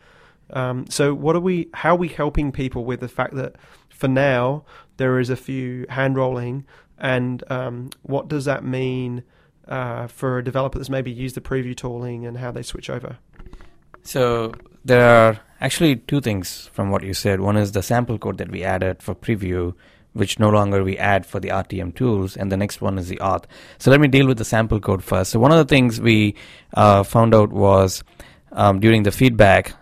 Um, 0.50 0.86
so 0.88 1.14
what 1.14 1.36
are 1.36 1.40
we? 1.40 1.68
How 1.74 1.94
are 1.94 1.98
we 1.98 2.08
helping 2.08 2.52
people 2.52 2.84
with 2.84 3.00
the 3.00 3.08
fact 3.08 3.34
that 3.34 3.56
for 3.88 4.08
now 4.08 4.64
there 4.96 5.18
is 5.18 5.30
a 5.30 5.36
few 5.36 5.86
hand 5.88 6.16
rolling, 6.16 6.64
and 6.98 7.44
um, 7.50 7.90
what 8.02 8.28
does 8.28 8.46
that 8.46 8.64
mean 8.64 9.22
uh, 9.66 10.06
for 10.06 10.38
a 10.38 10.44
developer 10.44 10.78
that's 10.78 10.90
maybe 10.90 11.10
used 11.10 11.34
the 11.34 11.40
preview 11.40 11.76
tooling 11.76 12.26
and 12.26 12.38
how 12.38 12.50
they 12.50 12.62
switch 12.62 12.88
over? 12.88 13.18
So 14.02 14.54
there 14.84 15.06
are 15.06 15.40
actually 15.60 15.96
two 15.96 16.20
things 16.20 16.70
from 16.72 16.90
what 16.90 17.02
you 17.02 17.12
said. 17.12 17.40
One 17.40 17.56
is 17.56 17.72
the 17.72 17.82
sample 17.82 18.18
code 18.18 18.38
that 18.38 18.50
we 18.50 18.64
added 18.64 19.02
for 19.02 19.14
preview 19.14 19.74
which 20.18 20.38
no 20.38 20.50
longer 20.50 20.82
we 20.82 20.98
add 20.98 21.24
for 21.24 21.40
the 21.40 21.48
RTM 21.48 21.94
tools, 21.94 22.36
and 22.36 22.50
the 22.50 22.56
next 22.56 22.80
one 22.80 22.98
is 22.98 23.08
the 23.08 23.16
auth. 23.16 23.44
So 23.78 23.90
let 23.90 24.00
me 24.00 24.08
deal 24.08 24.26
with 24.26 24.38
the 24.38 24.44
sample 24.44 24.80
code 24.80 25.02
first. 25.02 25.30
So 25.30 25.38
one 25.38 25.52
of 25.52 25.58
the 25.58 25.64
things 25.64 26.00
we 26.00 26.34
uh, 26.74 27.04
found 27.04 27.34
out 27.34 27.50
was 27.52 28.02
um, 28.52 28.80
during 28.80 29.04
the 29.04 29.12
feedback 29.12 29.74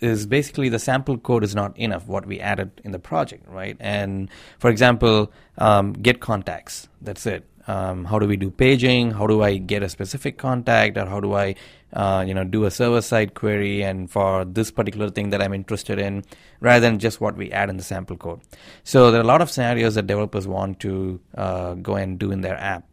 is 0.00 0.26
basically 0.26 0.68
the 0.68 0.78
sample 0.78 1.18
code 1.18 1.42
is 1.42 1.54
not 1.54 1.76
enough 1.76 2.06
what 2.06 2.26
we 2.26 2.38
added 2.38 2.70
in 2.84 2.92
the 2.92 2.98
project, 2.98 3.48
right? 3.48 3.76
And 3.80 4.30
for 4.58 4.70
example, 4.70 5.32
um, 5.58 5.92
get 5.92 6.20
contacts. 6.20 6.88
That's 7.00 7.26
it. 7.26 7.44
Um, 7.66 8.04
how 8.04 8.18
do 8.18 8.26
we 8.26 8.36
do 8.36 8.50
paging? 8.50 9.10
How 9.10 9.26
do 9.26 9.42
I 9.42 9.56
get 9.56 9.82
a 9.82 9.88
specific 9.88 10.38
contact, 10.38 10.96
or 10.96 11.06
how 11.06 11.20
do 11.20 11.34
I 11.34 11.56
uh, 11.92 12.24
you 12.26 12.34
know, 12.34 12.44
do 12.44 12.64
a 12.64 12.70
server-side 12.70 13.34
query 13.34 13.82
and 13.82 14.10
for 14.10 14.44
this 14.44 14.70
particular 14.70 15.08
thing 15.08 15.30
that 15.30 15.40
I'm 15.40 15.54
interested 15.54 15.98
in, 15.98 16.24
rather 16.60 16.80
than 16.80 16.98
just 16.98 17.20
what 17.20 17.36
we 17.36 17.50
add 17.52 17.70
in 17.70 17.76
the 17.76 17.82
sample 17.82 18.16
code. 18.16 18.40
So 18.84 19.10
there 19.10 19.20
are 19.20 19.24
a 19.24 19.26
lot 19.26 19.40
of 19.40 19.50
scenarios 19.50 19.94
that 19.94 20.06
developers 20.06 20.46
want 20.46 20.80
to 20.80 21.20
uh, 21.34 21.74
go 21.74 21.96
and 21.96 22.18
do 22.18 22.32
in 22.32 22.40
their 22.42 22.56
app, 22.56 22.84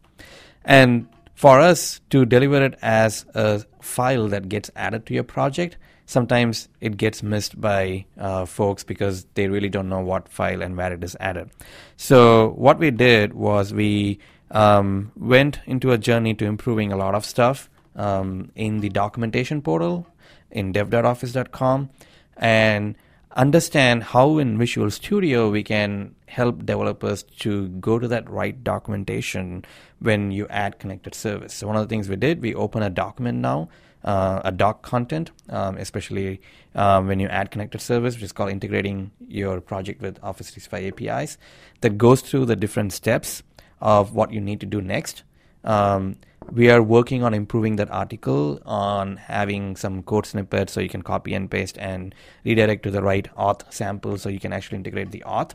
and 0.64 1.08
for 1.34 1.60
us 1.60 2.00
to 2.10 2.24
deliver 2.24 2.62
it 2.62 2.78
as 2.80 3.26
a 3.34 3.64
file 3.82 4.28
that 4.28 4.48
gets 4.48 4.70
added 4.76 5.04
to 5.06 5.14
your 5.14 5.24
project, 5.24 5.76
sometimes 6.06 6.68
it 6.80 6.96
gets 6.96 7.22
missed 7.22 7.60
by 7.60 8.04
uh, 8.18 8.44
folks 8.46 8.84
because 8.84 9.26
they 9.34 9.48
really 9.48 9.68
don't 9.68 9.88
know 9.88 10.00
what 10.00 10.28
file 10.28 10.62
and 10.62 10.76
where 10.76 10.92
it 10.92 11.02
is 11.02 11.16
added. 11.18 11.50
So 11.96 12.50
what 12.50 12.78
we 12.78 12.90
did 12.90 13.34
was 13.34 13.74
we 13.74 14.20
um, 14.54 15.12
went 15.16 15.60
into 15.66 15.90
a 15.90 15.98
journey 15.98 16.32
to 16.34 16.46
improving 16.46 16.92
a 16.92 16.96
lot 16.96 17.14
of 17.14 17.24
stuff 17.26 17.68
um, 17.96 18.50
in 18.54 18.80
the 18.80 18.88
documentation 18.88 19.60
portal 19.60 20.06
in 20.50 20.72
dev.office.com. 20.72 21.90
And 22.36 22.94
understand 23.32 24.04
how 24.04 24.38
in 24.38 24.56
Visual 24.56 24.90
Studio 24.90 25.50
we 25.50 25.62
can 25.62 26.14
help 26.26 26.64
developers 26.64 27.24
to 27.40 27.68
go 27.68 27.98
to 27.98 28.08
that 28.08 28.28
right 28.30 28.62
documentation 28.62 29.64
when 29.98 30.30
you 30.30 30.46
add 30.48 30.78
connected 30.78 31.14
service. 31.14 31.54
So 31.54 31.66
one 31.66 31.76
of 31.76 31.82
the 31.82 31.88
things 31.88 32.08
we 32.08 32.16
did, 32.16 32.40
we 32.40 32.54
open 32.54 32.82
a 32.82 32.90
document 32.90 33.38
now, 33.38 33.68
uh, 34.04 34.40
a 34.44 34.52
doc 34.52 34.82
content, 34.82 35.30
um, 35.48 35.76
especially 35.78 36.40
um, 36.74 37.06
when 37.08 37.18
you 37.18 37.28
add 37.28 37.50
connected 37.50 37.80
service, 37.80 38.14
which 38.14 38.22
is 38.22 38.32
called 38.32 38.50
integrating 38.50 39.10
your 39.26 39.60
project 39.60 40.00
with 40.00 40.18
Office 40.22 40.50
365 40.50 41.08
APIs, 41.08 41.38
that 41.80 41.98
goes 41.98 42.20
through 42.20 42.46
the 42.46 42.56
different 42.56 42.92
steps 42.92 43.42
of 43.84 44.14
what 44.14 44.32
you 44.32 44.40
need 44.40 44.60
to 44.60 44.66
do 44.66 44.80
next. 44.80 45.22
Um, 45.62 46.16
we 46.50 46.70
are 46.70 46.82
working 46.82 47.22
on 47.22 47.32
improving 47.32 47.76
that 47.76 47.90
article 47.90 48.60
on 48.66 49.16
having 49.16 49.76
some 49.76 50.02
code 50.02 50.26
snippets 50.26 50.72
so 50.72 50.80
you 50.80 50.88
can 50.88 51.02
copy 51.02 51.34
and 51.34 51.50
paste 51.50 51.78
and 51.78 52.14
redirect 52.44 52.82
to 52.82 52.90
the 52.90 53.02
right 53.02 53.28
auth 53.36 53.72
sample 53.72 54.18
so 54.18 54.28
you 54.28 54.40
can 54.40 54.52
actually 54.52 54.76
integrate 54.76 55.10
the 55.10 55.22
auth. 55.26 55.52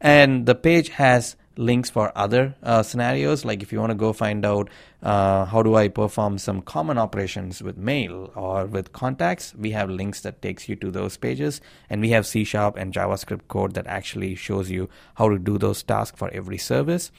And 0.00 0.46
the 0.46 0.54
page 0.54 0.90
has 0.90 1.36
links 1.56 1.90
for 1.90 2.12
other 2.16 2.54
uh, 2.62 2.82
scenarios. 2.82 3.44
Like 3.44 3.62
if 3.62 3.72
you 3.72 3.80
want 3.80 3.90
to 3.90 3.96
go 3.96 4.12
find 4.12 4.44
out 4.44 4.70
uh, 5.02 5.44
how 5.44 5.62
do 5.62 5.76
I 5.76 5.88
perform 5.88 6.38
some 6.38 6.60
common 6.60 6.98
operations 6.98 7.62
with 7.62 7.76
mail 7.76 8.32
or 8.34 8.66
with 8.66 8.92
contacts, 8.92 9.54
we 9.54 9.70
have 9.70 9.88
links 9.88 10.22
that 10.22 10.42
takes 10.42 10.68
you 10.68 10.74
to 10.76 10.90
those 10.90 11.16
pages, 11.16 11.60
and 11.88 12.00
we 12.00 12.10
have 12.10 12.26
C 12.26 12.42
Sharp 12.42 12.76
and 12.76 12.92
JavaScript 12.92 13.46
code 13.46 13.74
that 13.74 13.86
actually 13.86 14.34
shows 14.34 14.70
you 14.70 14.88
how 15.14 15.28
to 15.28 15.38
do 15.38 15.56
those 15.56 15.82
tasks 15.84 16.18
for 16.18 16.28
every 16.32 16.58
service. 16.58 17.12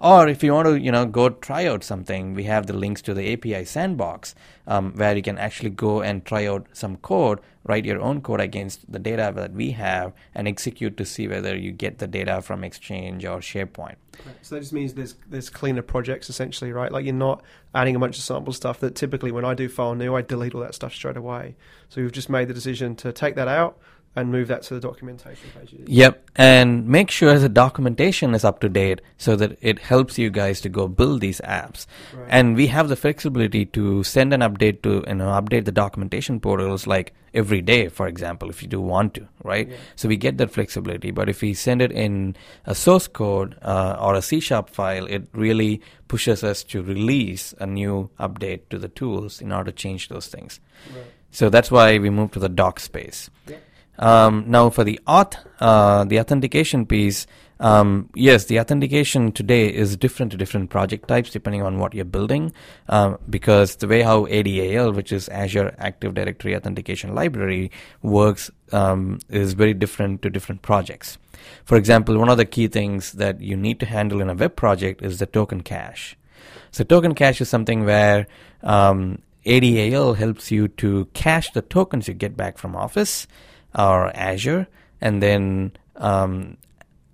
Or 0.00 0.28
if 0.28 0.42
you 0.42 0.54
want 0.54 0.66
to, 0.66 0.80
you 0.80 0.90
know, 0.90 1.04
go 1.04 1.28
try 1.28 1.66
out 1.66 1.84
something, 1.84 2.34
we 2.34 2.44
have 2.44 2.66
the 2.66 2.72
links 2.72 3.02
to 3.02 3.14
the 3.14 3.32
API 3.32 3.64
sandbox 3.64 4.34
um, 4.66 4.92
where 4.94 5.14
you 5.14 5.22
can 5.22 5.36
actually 5.38 5.70
go 5.70 6.00
and 6.00 6.24
try 6.24 6.46
out 6.46 6.66
some 6.72 6.96
code, 6.96 7.40
write 7.64 7.84
your 7.84 8.00
own 8.00 8.22
code 8.22 8.40
against 8.40 8.90
the 8.90 8.98
data 8.98 9.30
that 9.36 9.52
we 9.52 9.72
have, 9.72 10.12
and 10.34 10.48
execute 10.48 10.96
to 10.96 11.04
see 11.04 11.28
whether 11.28 11.54
you 11.56 11.70
get 11.70 11.98
the 11.98 12.06
data 12.06 12.40
from 12.40 12.64
Exchange 12.64 13.24
or 13.26 13.38
SharePoint. 13.38 13.96
Right. 14.26 14.36
So 14.42 14.54
that 14.54 14.62
just 14.62 14.72
means 14.72 14.94
there's 14.94 15.14
there's 15.28 15.50
cleaner 15.50 15.82
projects 15.82 16.30
essentially, 16.30 16.72
right? 16.72 16.92
Like 16.92 17.04
you're 17.04 17.14
not 17.20 17.42
adding 17.72 17.94
a 17.94 17.98
bunch 18.00 18.18
of 18.18 18.24
sample 18.24 18.52
stuff 18.52 18.80
that 18.80 18.96
typically 18.96 19.30
when 19.30 19.44
I 19.44 19.54
do 19.54 19.68
file 19.68 19.94
new, 19.94 20.16
I 20.16 20.22
delete 20.22 20.54
all 20.54 20.60
that 20.62 20.74
stuff 20.74 20.92
straight 20.92 21.16
away. 21.16 21.54
So 21.88 22.02
we've 22.02 22.10
just 22.10 22.28
made 22.28 22.48
the 22.48 22.54
decision 22.54 22.96
to 22.96 23.12
take 23.12 23.36
that 23.36 23.46
out, 23.46 23.78
and 24.16 24.30
move 24.30 24.48
that 24.48 24.62
to 24.62 24.74
the 24.74 24.80
documentation 24.80 25.48
page. 25.58 25.74
Yep, 25.86 26.30
and 26.36 26.86
make 26.86 27.10
sure 27.10 27.38
the 27.38 27.48
documentation 27.48 28.34
is 28.34 28.44
up 28.44 28.60
to 28.60 28.68
date 28.68 29.00
so 29.18 29.36
that 29.36 29.56
it 29.60 29.78
helps 29.78 30.18
you 30.18 30.30
guys 30.30 30.60
to 30.62 30.68
go 30.68 30.88
build 30.88 31.20
these 31.20 31.40
apps. 31.42 31.86
Right. 32.12 32.26
And 32.28 32.56
we 32.56 32.66
have 32.66 32.88
the 32.88 32.96
flexibility 32.96 33.66
to 33.66 34.02
send 34.02 34.34
an 34.34 34.40
update 34.40 34.82
to 34.82 35.04
you 35.06 35.14
know 35.14 35.28
update 35.28 35.64
the 35.64 35.72
documentation 35.72 36.40
portals 36.40 36.86
like 36.86 37.14
every 37.32 37.62
day, 37.62 37.88
for 37.88 38.08
example, 38.08 38.50
if 38.50 38.62
you 38.62 38.68
do 38.68 38.80
want 38.80 39.14
to, 39.14 39.28
right? 39.44 39.68
Yeah. 39.68 39.76
So 39.94 40.08
we 40.08 40.16
get 40.16 40.38
that 40.38 40.50
flexibility. 40.50 41.12
But 41.12 41.28
if 41.28 41.42
we 41.42 41.54
send 41.54 41.80
it 41.80 41.92
in 41.92 42.36
a 42.66 42.74
source 42.74 43.06
code 43.06 43.56
uh, 43.62 43.96
or 44.00 44.14
a 44.14 44.22
C 44.22 44.40
sharp 44.40 44.68
file, 44.68 45.06
it 45.06 45.28
really 45.32 45.80
pushes 46.08 46.42
us 46.42 46.64
to 46.64 46.82
release 46.82 47.54
a 47.58 47.66
new 47.66 48.10
update 48.18 48.62
to 48.70 48.78
the 48.78 48.88
tools 48.88 49.40
in 49.40 49.52
order 49.52 49.70
to 49.70 49.76
change 49.76 50.08
those 50.08 50.26
things. 50.26 50.58
Right. 50.92 51.04
So 51.30 51.48
that's 51.48 51.70
why 51.70 51.98
we 51.98 52.10
moved 52.10 52.32
to 52.34 52.40
the 52.40 52.48
doc 52.48 52.80
space. 52.80 53.30
Yeah. 53.46 53.58
Um, 54.00 54.44
now, 54.48 54.70
for 54.70 54.82
the 54.82 54.98
auth, 55.06 55.36
uh, 55.60 56.04
the 56.04 56.18
authentication 56.18 56.86
piece, 56.86 57.26
um, 57.60 58.08
yes, 58.14 58.46
the 58.46 58.58
authentication 58.58 59.30
today 59.30 59.68
is 59.68 59.94
different 59.94 60.32
to 60.32 60.38
different 60.38 60.70
project 60.70 61.06
types 61.06 61.28
depending 61.28 61.60
on 61.60 61.78
what 61.78 61.92
you're 61.92 62.06
building, 62.06 62.54
um, 62.88 63.18
because 63.28 63.76
the 63.76 63.86
way 63.86 64.00
how 64.00 64.24
ADAL, 64.24 64.94
which 64.94 65.12
is 65.12 65.28
Azure 65.28 65.74
Active 65.78 66.14
Directory 66.14 66.56
Authentication 66.56 67.14
Library, 67.14 67.70
works 68.00 68.50
um, 68.72 69.18
is 69.28 69.52
very 69.52 69.74
different 69.74 70.22
to 70.22 70.30
different 70.30 70.62
projects. 70.62 71.18
For 71.66 71.76
example, 71.76 72.16
one 72.16 72.30
of 72.30 72.38
the 72.38 72.46
key 72.46 72.68
things 72.68 73.12
that 73.12 73.42
you 73.42 73.56
need 73.56 73.78
to 73.80 73.86
handle 73.86 74.22
in 74.22 74.30
a 74.30 74.34
web 74.34 74.56
project 74.56 75.02
is 75.02 75.18
the 75.18 75.26
token 75.26 75.60
cache. 75.60 76.16
So, 76.70 76.84
token 76.84 77.14
cache 77.14 77.42
is 77.42 77.50
something 77.50 77.84
where 77.84 78.26
um, 78.62 79.20
ADAL 79.44 80.16
helps 80.16 80.50
you 80.50 80.68
to 80.68 81.06
cache 81.12 81.50
the 81.50 81.60
tokens 81.60 82.08
you 82.08 82.14
get 82.14 82.38
back 82.38 82.56
from 82.56 82.74
Office 82.74 83.26
or 83.74 84.14
Azure, 84.16 84.66
and 85.00 85.22
then 85.22 85.72
um, 85.96 86.56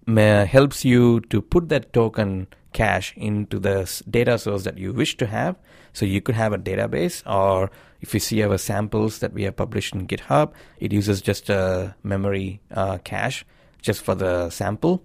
helps 0.06 0.84
you 0.84 1.20
to 1.20 1.40
put 1.42 1.68
that 1.68 1.92
token 1.92 2.46
cache 2.72 3.14
into 3.16 3.58
the 3.58 4.02
data 4.08 4.38
source 4.38 4.64
that 4.64 4.78
you 4.78 4.92
wish 4.92 5.16
to 5.16 5.26
have. 5.26 5.56
So 5.92 6.04
you 6.04 6.20
could 6.20 6.34
have 6.34 6.52
a 6.52 6.58
database, 6.58 7.22
or 7.26 7.70
if 8.00 8.12
you 8.12 8.20
see 8.20 8.42
our 8.42 8.58
samples 8.58 9.20
that 9.20 9.32
we 9.32 9.44
have 9.44 9.56
published 9.56 9.94
in 9.94 10.06
GitHub, 10.06 10.52
it 10.78 10.92
uses 10.92 11.22
just 11.22 11.48
a 11.48 11.94
memory 12.02 12.60
uh, 12.70 12.98
cache 12.98 13.46
just 13.80 14.02
for 14.02 14.14
the 14.14 14.50
sample. 14.50 15.02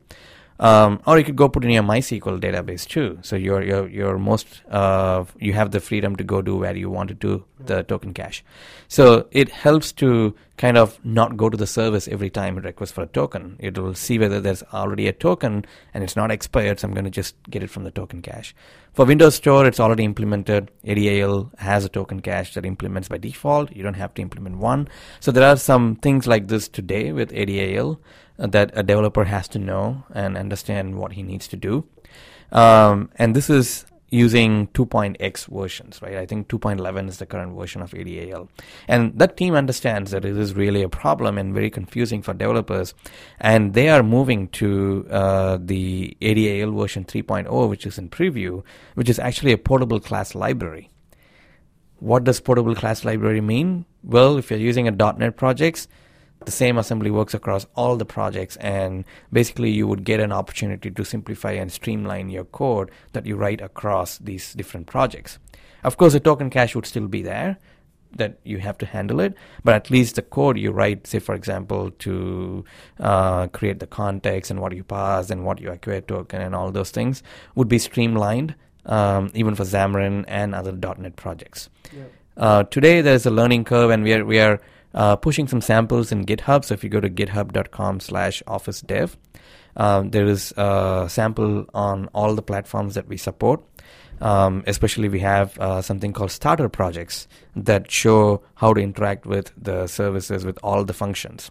Um, 0.61 1.01
or 1.07 1.17
you 1.17 1.23
could 1.23 1.35
go 1.35 1.49
put 1.49 1.63
in 1.63 1.71
your 1.71 1.81
MySQL 1.81 2.39
database 2.39 2.87
too. 2.87 3.17
So 3.23 3.35
you're 3.35 3.63
you're, 3.63 3.89
you're 3.89 4.19
most 4.19 4.61
uh, 4.69 5.25
you 5.39 5.53
have 5.53 5.71
the 5.71 5.79
freedom 5.79 6.15
to 6.17 6.23
go 6.23 6.43
do 6.43 6.55
where 6.55 6.77
you 6.77 6.89
want 6.89 7.09
to 7.09 7.15
do 7.15 7.43
the 7.59 7.81
token 7.81 8.13
cache. 8.13 8.43
So 8.87 9.27
it 9.31 9.49
helps 9.49 9.91
to 9.93 10.35
kind 10.57 10.77
of 10.77 11.03
not 11.03 11.35
go 11.35 11.49
to 11.49 11.57
the 11.57 11.65
service 11.65 12.07
every 12.07 12.29
time 12.29 12.59
it 12.59 12.63
requests 12.63 12.91
for 12.91 13.01
a 13.01 13.07
token. 13.07 13.55
It 13.57 13.75
will 13.75 13.95
see 13.95 14.19
whether 14.19 14.39
there's 14.39 14.61
already 14.71 15.07
a 15.07 15.13
token 15.13 15.65
and 15.95 16.03
it's 16.03 16.15
not 16.15 16.29
expired. 16.29 16.79
So 16.79 16.87
I'm 16.87 16.93
going 16.93 17.05
to 17.05 17.11
just 17.11 17.35
get 17.49 17.63
it 17.63 17.71
from 17.71 17.83
the 17.83 17.91
token 17.91 18.21
cache. 18.21 18.53
For 18.93 19.05
Windows 19.05 19.35
Store, 19.35 19.65
it's 19.65 19.79
already 19.79 20.03
implemented. 20.03 20.69
ADAL 20.83 21.51
has 21.59 21.85
a 21.85 21.89
token 21.89 22.19
cache 22.19 22.53
that 22.55 22.65
implements 22.65 23.07
by 23.07 23.17
default. 23.17 23.73
You 23.73 23.83
don't 23.83 23.93
have 23.93 24.13
to 24.15 24.21
implement 24.21 24.57
one. 24.57 24.89
So 25.21 25.31
there 25.31 25.47
are 25.47 25.55
some 25.55 25.95
things 25.95 26.27
like 26.27 26.49
this 26.49 26.67
today 26.67 27.13
with 27.13 27.31
ADAL 27.31 27.99
that 28.37 28.71
a 28.73 28.83
developer 28.83 29.23
has 29.23 29.47
to 29.49 29.59
know 29.59 30.03
and 30.13 30.37
understand 30.37 30.97
what 30.97 31.13
he 31.13 31.23
needs 31.23 31.47
to 31.49 31.55
do. 31.55 31.85
Um, 32.51 33.09
and 33.15 33.33
this 33.33 33.49
is 33.49 33.85
using 34.11 34.67
2.x 34.67 35.45
versions, 35.45 36.01
right? 36.01 36.17
I 36.17 36.25
think 36.25 36.49
2.11 36.49 37.07
is 37.07 37.17
the 37.17 37.25
current 37.25 37.57
version 37.57 37.81
of 37.81 37.91
ADAL. 37.93 38.49
And 38.87 39.17
that 39.17 39.37
team 39.37 39.55
understands 39.55 40.11
that 40.11 40.25
it 40.25 40.37
is 40.37 40.53
really 40.53 40.83
a 40.83 40.89
problem 40.89 41.37
and 41.37 41.53
very 41.53 41.69
confusing 41.69 42.21
for 42.21 42.33
developers. 42.33 42.93
And 43.39 43.73
they 43.73 43.87
are 43.87 44.03
moving 44.03 44.49
to 44.49 45.07
uh, 45.09 45.57
the 45.61 46.15
ADAL 46.21 46.77
version 46.77 47.05
3.0, 47.05 47.69
which 47.69 47.85
is 47.85 47.97
in 47.97 48.09
preview, 48.09 48.63
which 48.95 49.09
is 49.09 49.17
actually 49.17 49.53
a 49.53 49.57
portable 49.57 50.01
class 50.01 50.35
library. 50.35 50.89
What 51.99 52.25
does 52.25 52.41
portable 52.41 52.75
class 52.75 53.05
library 53.05 53.41
mean? 53.41 53.85
Well, 54.03 54.37
if 54.37 54.51
you're 54.51 54.59
using 54.59 54.89
a 54.89 54.91
.NET 54.91 55.37
projects, 55.37 55.87
the 56.45 56.51
same 56.51 56.77
assembly 56.77 57.11
works 57.11 57.33
across 57.33 57.65
all 57.75 57.95
the 57.97 58.05
projects 58.05 58.55
and 58.57 59.05
basically 59.31 59.69
you 59.69 59.87
would 59.87 60.03
get 60.03 60.19
an 60.19 60.31
opportunity 60.31 60.89
to 60.89 61.05
simplify 61.05 61.51
and 61.51 61.71
streamline 61.71 62.29
your 62.29 62.45
code 62.45 62.89
that 63.13 63.25
you 63.25 63.35
write 63.35 63.61
across 63.61 64.17
these 64.17 64.53
different 64.53 64.87
projects 64.87 65.39
of 65.83 65.97
course 65.97 66.13
the 66.13 66.19
token 66.19 66.49
cache 66.49 66.75
would 66.75 66.85
still 66.85 67.07
be 67.07 67.21
there 67.21 67.57
that 68.13 68.39
you 68.43 68.57
have 68.57 68.77
to 68.77 68.85
handle 68.85 69.19
it 69.19 69.35
but 69.63 69.73
at 69.75 69.89
least 69.89 70.15
the 70.15 70.21
code 70.21 70.57
you 70.57 70.71
write 70.71 71.07
say 71.07 71.19
for 71.19 71.35
example 71.35 71.91
to 71.91 72.65
uh, 72.99 73.47
create 73.47 73.79
the 73.79 73.87
context 73.87 74.51
and 74.51 74.59
what 74.59 74.75
you 74.75 74.83
pass 74.83 75.29
and 75.29 75.45
what 75.45 75.61
you 75.61 75.71
acquire 75.71 76.01
token 76.01 76.41
and 76.41 76.55
all 76.55 76.71
those 76.71 76.91
things 76.91 77.23
would 77.55 77.69
be 77.69 77.77
streamlined 77.77 78.55
um, 78.87 79.31
even 79.33 79.55
for 79.55 79.63
xamarin 79.63 80.25
and 80.27 80.55
other 80.55 80.71
net 80.97 81.15
projects 81.15 81.69
yeah. 81.95 82.03
uh, 82.37 82.63
today 82.63 83.01
there's 83.01 83.25
a 83.25 83.31
learning 83.31 83.63
curve 83.63 83.91
and 83.91 84.03
we 84.03 84.13
are 84.13 84.25
we 84.25 84.39
are 84.39 84.59
uh, 84.93 85.15
pushing 85.15 85.47
some 85.47 85.61
samples 85.61 86.11
in 86.11 86.25
GitHub. 86.25 86.65
So 86.65 86.73
if 86.73 86.83
you 86.83 86.89
go 86.89 86.99
to 86.99 87.09
github.com 87.09 87.99
slash 87.99 88.43
office 88.47 88.81
dev, 88.81 89.17
um, 89.75 90.11
there 90.11 90.25
is 90.25 90.53
a 90.57 91.07
sample 91.09 91.65
on 91.73 92.07
all 92.07 92.35
the 92.35 92.41
platforms 92.41 92.95
that 92.95 93.07
we 93.07 93.17
support. 93.17 93.61
Um, 94.19 94.63
especially, 94.67 95.09
we 95.09 95.19
have 95.21 95.57
uh, 95.57 95.81
something 95.81 96.13
called 96.13 96.29
starter 96.29 96.69
projects 96.69 97.27
that 97.55 97.89
show 97.89 98.43
how 98.55 98.71
to 98.73 98.79
interact 98.79 99.25
with 99.25 99.51
the 99.57 99.87
services 99.87 100.45
with 100.45 100.59
all 100.61 100.83
the 100.83 100.93
functions, 100.93 101.49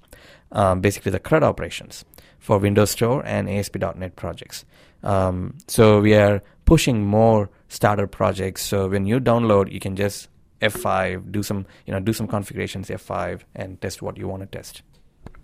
um, 0.52 0.80
basically 0.80 1.10
the 1.10 1.18
CRUD 1.18 1.42
operations 1.42 2.04
for 2.38 2.58
Windows 2.58 2.92
Store 2.92 3.26
and 3.26 3.50
ASP.NET 3.50 4.14
projects. 4.14 4.64
Um, 5.02 5.58
so 5.66 6.00
we 6.00 6.14
are 6.14 6.42
pushing 6.64 7.04
more 7.04 7.50
starter 7.68 8.06
projects. 8.06 8.62
So 8.62 8.88
when 8.88 9.04
you 9.04 9.18
download, 9.18 9.72
you 9.72 9.80
can 9.80 9.96
just 9.96 10.28
F5, 10.60 11.32
do 11.32 11.42
some 11.42 11.66
you 11.86 11.92
know 11.92 12.00
do 12.00 12.12
some 12.12 12.26
configurations 12.26 12.88
F5 12.88 13.40
and 13.54 13.80
test 13.80 14.02
what 14.02 14.16
you 14.16 14.28
want 14.28 14.42
to 14.42 14.46
test. 14.46 14.82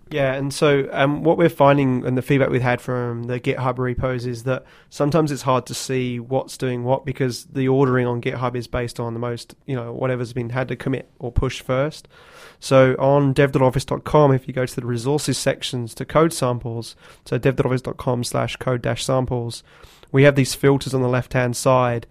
Yeah, 0.09 0.33
and 0.33 0.53
so 0.53 0.87
um, 0.91 1.23
what 1.23 1.37
we're 1.37 1.49
finding 1.49 2.05
and 2.05 2.17
the 2.17 2.21
feedback 2.21 2.49
we've 2.49 2.61
had 2.61 2.79
from 2.79 3.23
the 3.23 3.39
GitHub 3.39 3.77
repos 3.77 4.25
is 4.25 4.43
that 4.43 4.63
sometimes 4.89 5.31
it's 5.31 5.41
hard 5.41 5.65
to 5.65 5.73
see 5.73 6.19
what's 6.19 6.57
doing 6.57 6.83
what 6.83 7.05
because 7.05 7.45
the 7.45 7.67
ordering 7.67 8.07
on 8.07 8.21
GitHub 8.21 8.55
is 8.55 8.67
based 8.67 8.99
on 8.99 9.13
the 9.13 9.19
most, 9.19 9.55
you 9.65 9.75
know, 9.75 9.91
whatever's 9.91 10.31
been 10.31 10.51
had 10.51 10.69
to 10.69 10.75
commit 10.77 11.11
or 11.19 11.31
push 11.31 11.61
first. 11.61 12.07
So 12.59 12.95
on 12.97 13.33
dev.office.com, 13.33 14.31
if 14.31 14.47
you 14.47 14.53
go 14.53 14.65
to 14.65 14.75
the 14.75 14.85
resources 14.85 15.37
sections 15.37 15.93
to 15.95 16.05
code 16.05 16.31
samples, 16.31 16.95
so 17.25 17.37
dev.office.com 17.37 18.23
slash 18.23 18.55
code 18.55 18.81
dash 18.81 19.03
samples, 19.03 19.61
we 20.11 20.23
have 20.23 20.35
these 20.35 20.55
filters 20.55 20.93
on 20.93 21.01
the 21.01 21.09
left 21.09 21.33
hand 21.33 21.57
side 21.57 22.07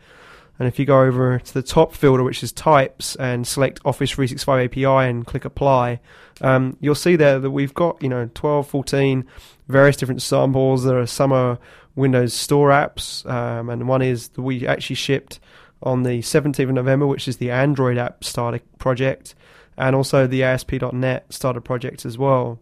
And 0.58 0.66
if 0.66 0.78
you 0.78 0.86
go 0.86 1.02
over 1.02 1.38
to 1.38 1.54
the 1.54 1.62
top 1.62 1.92
filter, 1.92 2.22
which 2.22 2.42
is 2.42 2.52
types, 2.52 3.14
and 3.16 3.46
select 3.46 3.80
Office 3.84 4.10
365 4.12 4.66
API 4.66 5.08
and 5.08 5.26
click 5.26 5.44
apply, 5.44 6.00
um, 6.40 6.76
you'll 6.80 6.94
see 6.94 7.16
there 7.16 7.38
that 7.38 7.50
we've 7.50 7.74
got, 7.74 8.02
you 8.02 8.08
know, 8.08 8.30
12, 8.34 8.66
14 8.66 9.24
various 9.68 9.96
different 9.96 10.22
samples. 10.22 10.84
There 10.84 10.98
are 10.98 11.06
some 11.06 11.32
are 11.32 11.58
Windows 11.94 12.34
Store 12.34 12.70
apps, 12.70 13.28
um, 13.30 13.68
and 13.70 13.88
one 13.88 14.02
is 14.02 14.28
that 14.28 14.42
we 14.42 14.66
actually 14.66 14.96
shipped 14.96 15.40
on 15.82 16.02
the 16.02 16.20
17th 16.20 16.68
of 16.68 16.74
November, 16.74 17.06
which 17.06 17.28
is 17.28 17.36
the 17.36 17.50
Android 17.50 17.98
app 17.98 18.24
starter 18.24 18.60
project, 18.78 19.34
and 19.76 19.94
also 19.94 20.26
the 20.26 20.42
ASP.NET 20.42 21.32
starter 21.32 21.60
project 21.60 22.04
as 22.04 22.16
well. 22.16 22.58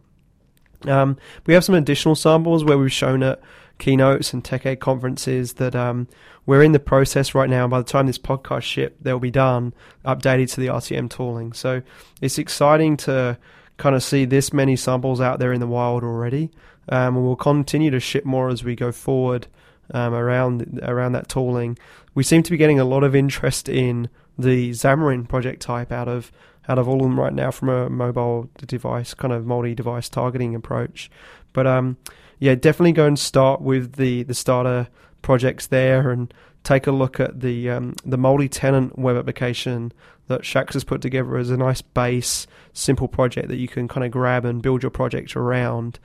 Um, 0.86 1.16
we 1.46 1.54
have 1.54 1.64
some 1.64 1.74
additional 1.74 2.14
samples 2.14 2.64
where 2.64 2.76
we've 2.76 2.92
shown 2.92 3.22
at 3.22 3.40
keynotes 3.78 4.32
and 4.32 4.42
TechEd 4.42 4.80
conferences 4.80 5.54
that 5.54 5.74
um, 5.74 6.08
we're 6.46 6.62
in 6.62 6.72
the 6.72 6.80
process 6.80 7.34
right 7.34 7.50
now. 7.50 7.64
And 7.64 7.70
by 7.70 7.78
the 7.78 7.84
time 7.84 8.06
this 8.06 8.18
podcast 8.18 8.62
ship, 8.62 8.96
they'll 9.00 9.18
be 9.18 9.30
done, 9.30 9.74
updated 10.04 10.52
to 10.54 10.60
the 10.60 10.68
RTM 10.68 11.10
tooling. 11.10 11.52
So 11.52 11.82
it's 12.20 12.38
exciting 12.38 12.96
to 12.98 13.38
kind 13.76 13.96
of 13.96 14.02
see 14.02 14.24
this 14.24 14.52
many 14.52 14.76
samples 14.76 15.20
out 15.20 15.38
there 15.38 15.52
in 15.52 15.60
the 15.60 15.66
wild 15.66 16.04
already. 16.04 16.50
Um, 16.88 17.16
and 17.16 17.24
we'll 17.24 17.36
continue 17.36 17.90
to 17.90 18.00
ship 18.00 18.24
more 18.24 18.48
as 18.48 18.62
we 18.62 18.76
go 18.76 18.92
forward 18.92 19.46
um, 19.92 20.14
around 20.14 20.80
around 20.82 21.12
that 21.12 21.28
tooling. 21.28 21.78
We 22.14 22.22
seem 22.22 22.42
to 22.42 22.50
be 22.50 22.56
getting 22.56 22.78
a 22.78 22.84
lot 22.84 23.04
of 23.04 23.16
interest 23.16 23.68
in 23.68 24.08
the 24.38 24.70
Xamarin 24.70 25.28
project 25.28 25.62
type 25.62 25.92
out 25.92 26.08
of 26.08 26.30
out 26.68 26.78
of 26.78 26.88
all 26.88 26.96
of 26.96 27.02
them 27.02 27.18
right 27.18 27.32
now 27.32 27.50
from 27.50 27.68
a 27.68 27.90
mobile 27.90 28.48
device 28.66 29.12
kind 29.14 29.32
of 29.32 29.46
multi-device 29.46 30.08
targeting 30.08 30.54
approach. 30.54 31.10
But 31.52 31.66
um, 31.66 31.98
yeah, 32.38 32.54
definitely 32.54 32.92
go 32.92 33.06
and 33.06 33.18
start 33.18 33.60
with 33.60 33.94
the 33.94 34.22
the 34.24 34.34
starter 34.34 34.88
projects 35.22 35.66
there 35.68 36.10
and 36.10 36.32
take 36.62 36.86
a 36.86 36.92
look 36.92 37.20
at 37.20 37.40
the 37.40 37.70
um, 37.70 37.94
the 38.04 38.18
multi-tenant 38.18 38.98
web 38.98 39.16
application 39.16 39.92
that 40.26 40.42
Shax 40.42 40.72
has 40.72 40.84
put 40.84 41.02
together 41.02 41.36
as 41.36 41.50
a 41.50 41.56
nice 41.56 41.82
base, 41.82 42.46
simple 42.72 43.08
project 43.08 43.48
that 43.48 43.56
you 43.56 43.68
can 43.68 43.88
kind 43.88 44.04
of 44.04 44.10
grab 44.10 44.44
and 44.44 44.62
build 44.62 44.82
your 44.82 44.90
project 44.90 45.36
around. 45.36 45.98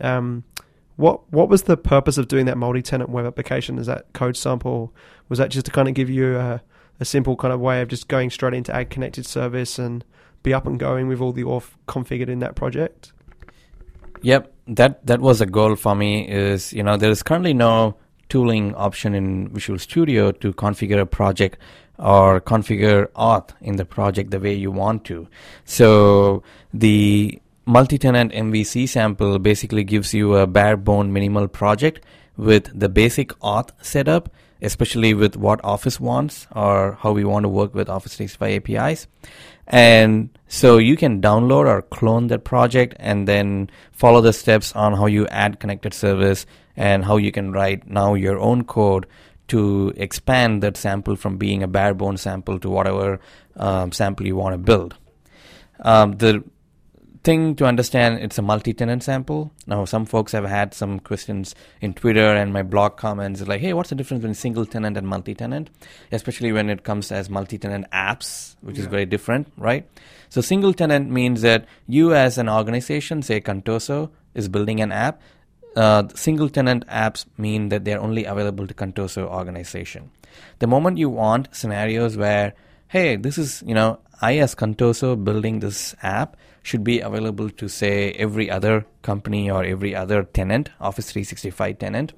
Um, 0.00 0.44
what 0.96 1.30
what 1.30 1.48
was 1.48 1.64
the 1.64 1.76
purpose 1.76 2.18
of 2.18 2.28
doing 2.28 2.46
that 2.46 2.56
multi-tenant 2.56 3.10
web 3.10 3.26
application? 3.26 3.78
Is 3.78 3.86
that 3.86 4.12
code 4.14 4.36
sample? 4.36 4.94
Was 5.28 5.38
that 5.38 5.50
just 5.50 5.66
to 5.66 5.72
kind 5.72 5.88
of 5.88 5.94
give 5.94 6.08
you 6.08 6.36
a, 6.36 6.62
a 6.98 7.04
simple 7.04 7.36
kind 7.36 7.52
of 7.52 7.60
way 7.60 7.82
of 7.82 7.88
just 7.88 8.08
going 8.08 8.30
straight 8.30 8.54
into 8.54 8.74
add 8.74 8.90
connected 8.90 9.26
service 9.26 9.78
and 9.78 10.04
be 10.42 10.54
up 10.54 10.66
and 10.66 10.78
going 10.78 11.08
with 11.08 11.20
all 11.20 11.32
the 11.32 11.44
auth 11.44 11.70
configured 11.86 12.28
in 12.28 12.38
that 12.38 12.56
project? 12.56 13.12
Yep, 14.22 14.50
that 14.66 15.06
that 15.06 15.20
was 15.20 15.40
a 15.40 15.46
goal 15.46 15.76
for 15.76 15.94
me. 15.94 16.28
Is 16.28 16.72
you 16.72 16.82
know 16.82 16.96
there 16.96 17.10
is 17.10 17.22
currently 17.22 17.54
no 17.54 17.96
tooling 18.28 18.74
option 18.74 19.14
in 19.14 19.48
Visual 19.48 19.78
Studio 19.78 20.32
to 20.32 20.52
configure 20.52 21.00
a 21.00 21.06
project 21.06 21.58
or 21.98 22.40
configure 22.40 23.06
auth 23.12 23.50
in 23.60 23.76
the 23.76 23.84
project 23.84 24.30
the 24.30 24.40
way 24.40 24.52
you 24.52 24.70
want 24.70 25.04
to. 25.04 25.28
So 25.64 26.42
the 26.74 27.40
multi-tenant 27.64 28.32
MVC 28.32 28.88
sample 28.88 29.38
basically 29.38 29.84
gives 29.84 30.12
you 30.12 30.36
a 30.36 30.46
bare 30.46 30.76
bone 30.76 31.12
minimal 31.12 31.48
project 31.48 32.04
with 32.36 32.78
the 32.78 32.88
basic 32.88 33.30
auth 33.40 33.70
setup, 33.80 34.30
especially 34.60 35.14
with 35.14 35.36
what 35.36 35.64
Office 35.64 35.98
wants 35.98 36.46
or 36.54 36.98
how 37.00 37.12
we 37.12 37.24
want 37.24 37.44
to 37.44 37.48
work 37.48 37.74
with 37.74 37.88
Office 37.88 38.16
365 38.16 38.68
APIs. 38.68 39.06
And 39.66 40.36
so 40.48 40.78
you 40.78 40.96
can 40.96 41.20
download 41.20 41.66
or 41.66 41.82
clone 41.82 42.28
that 42.28 42.44
project 42.44 42.94
and 42.98 43.26
then 43.26 43.70
follow 43.92 44.20
the 44.20 44.32
steps 44.32 44.74
on 44.76 44.92
how 44.94 45.06
you 45.06 45.26
add 45.28 45.58
connected 45.58 45.92
service 45.92 46.46
and 46.76 47.04
how 47.04 47.16
you 47.16 47.32
can 47.32 47.52
write 47.52 47.88
now 47.88 48.14
your 48.14 48.38
own 48.38 48.64
code 48.64 49.06
to 49.48 49.92
expand 49.96 50.62
that 50.62 50.76
sample 50.76 51.16
from 51.16 51.36
being 51.36 51.62
a 51.62 51.68
bare 51.68 51.94
bone 51.94 52.16
sample 52.16 52.58
to 52.60 52.68
whatever 52.70 53.20
um, 53.56 53.92
sample 53.92 54.26
you 54.26 54.36
want 54.36 54.54
to 54.54 54.58
build. 54.58 54.96
Um, 55.80 56.12
the 56.12 56.44
thing 57.26 57.56
to 57.56 57.66
understand 57.66 58.20
it's 58.22 58.38
a 58.38 58.42
multi-tenant 58.42 59.02
sample. 59.02 59.50
Now 59.66 59.84
some 59.84 60.06
folks 60.06 60.30
have 60.30 60.44
had 60.44 60.72
some 60.72 61.00
questions 61.00 61.56
in 61.80 61.92
twitter 61.92 62.28
and 62.40 62.52
my 62.52 62.62
blog 62.62 62.96
comments 62.96 63.40
like 63.48 63.60
hey 63.60 63.72
what's 63.72 63.90
the 63.90 63.96
difference 63.96 64.20
between 64.22 64.34
single 64.34 64.64
tenant 64.64 64.96
and 64.96 65.08
multi-tenant? 65.08 65.70
Especially 66.12 66.52
when 66.52 66.70
it 66.70 66.84
comes 66.84 67.10
as 67.10 67.28
multi-tenant 67.28 67.90
apps 67.90 68.54
which 68.60 68.76
yeah. 68.76 68.82
is 68.82 68.86
very 68.86 69.06
different 69.06 69.52
right? 69.56 69.88
So 70.28 70.40
single 70.40 70.72
tenant 70.72 71.10
means 71.10 71.42
that 71.42 71.66
you 71.88 72.14
as 72.14 72.38
an 72.38 72.48
organization 72.48 73.22
say 73.22 73.40
contoso 73.40 74.10
is 74.34 74.48
building 74.48 74.80
an 74.80 74.92
app. 74.92 75.20
Uh, 75.74 76.04
single 76.14 76.48
tenant 76.48 76.86
apps 76.86 77.26
mean 77.36 77.68
that 77.70 77.84
they're 77.84 78.00
only 78.00 78.24
available 78.24 78.68
to 78.68 78.72
contoso 78.72 79.26
organization. 79.26 80.10
The 80.60 80.68
moment 80.68 80.96
you 80.96 81.10
want 81.10 81.48
scenarios 81.52 82.16
where 82.16 82.54
hey 82.88 83.16
this 83.16 83.36
is 83.36 83.62
you 83.66 83.74
know 83.74 83.98
i 84.22 84.36
as 84.38 84.54
contoso 84.54 85.08
building 85.28 85.58
this 85.58 85.96
app 86.02 86.36
should 86.66 86.82
be 86.82 86.98
available 86.98 87.48
to 87.48 87.68
say 87.68 88.10
every 88.14 88.50
other 88.50 88.84
company 89.02 89.48
or 89.48 89.62
every 89.62 89.94
other 89.94 90.24
tenant, 90.24 90.68
Office 90.80 91.12
365 91.12 91.78
tenant, 91.78 92.12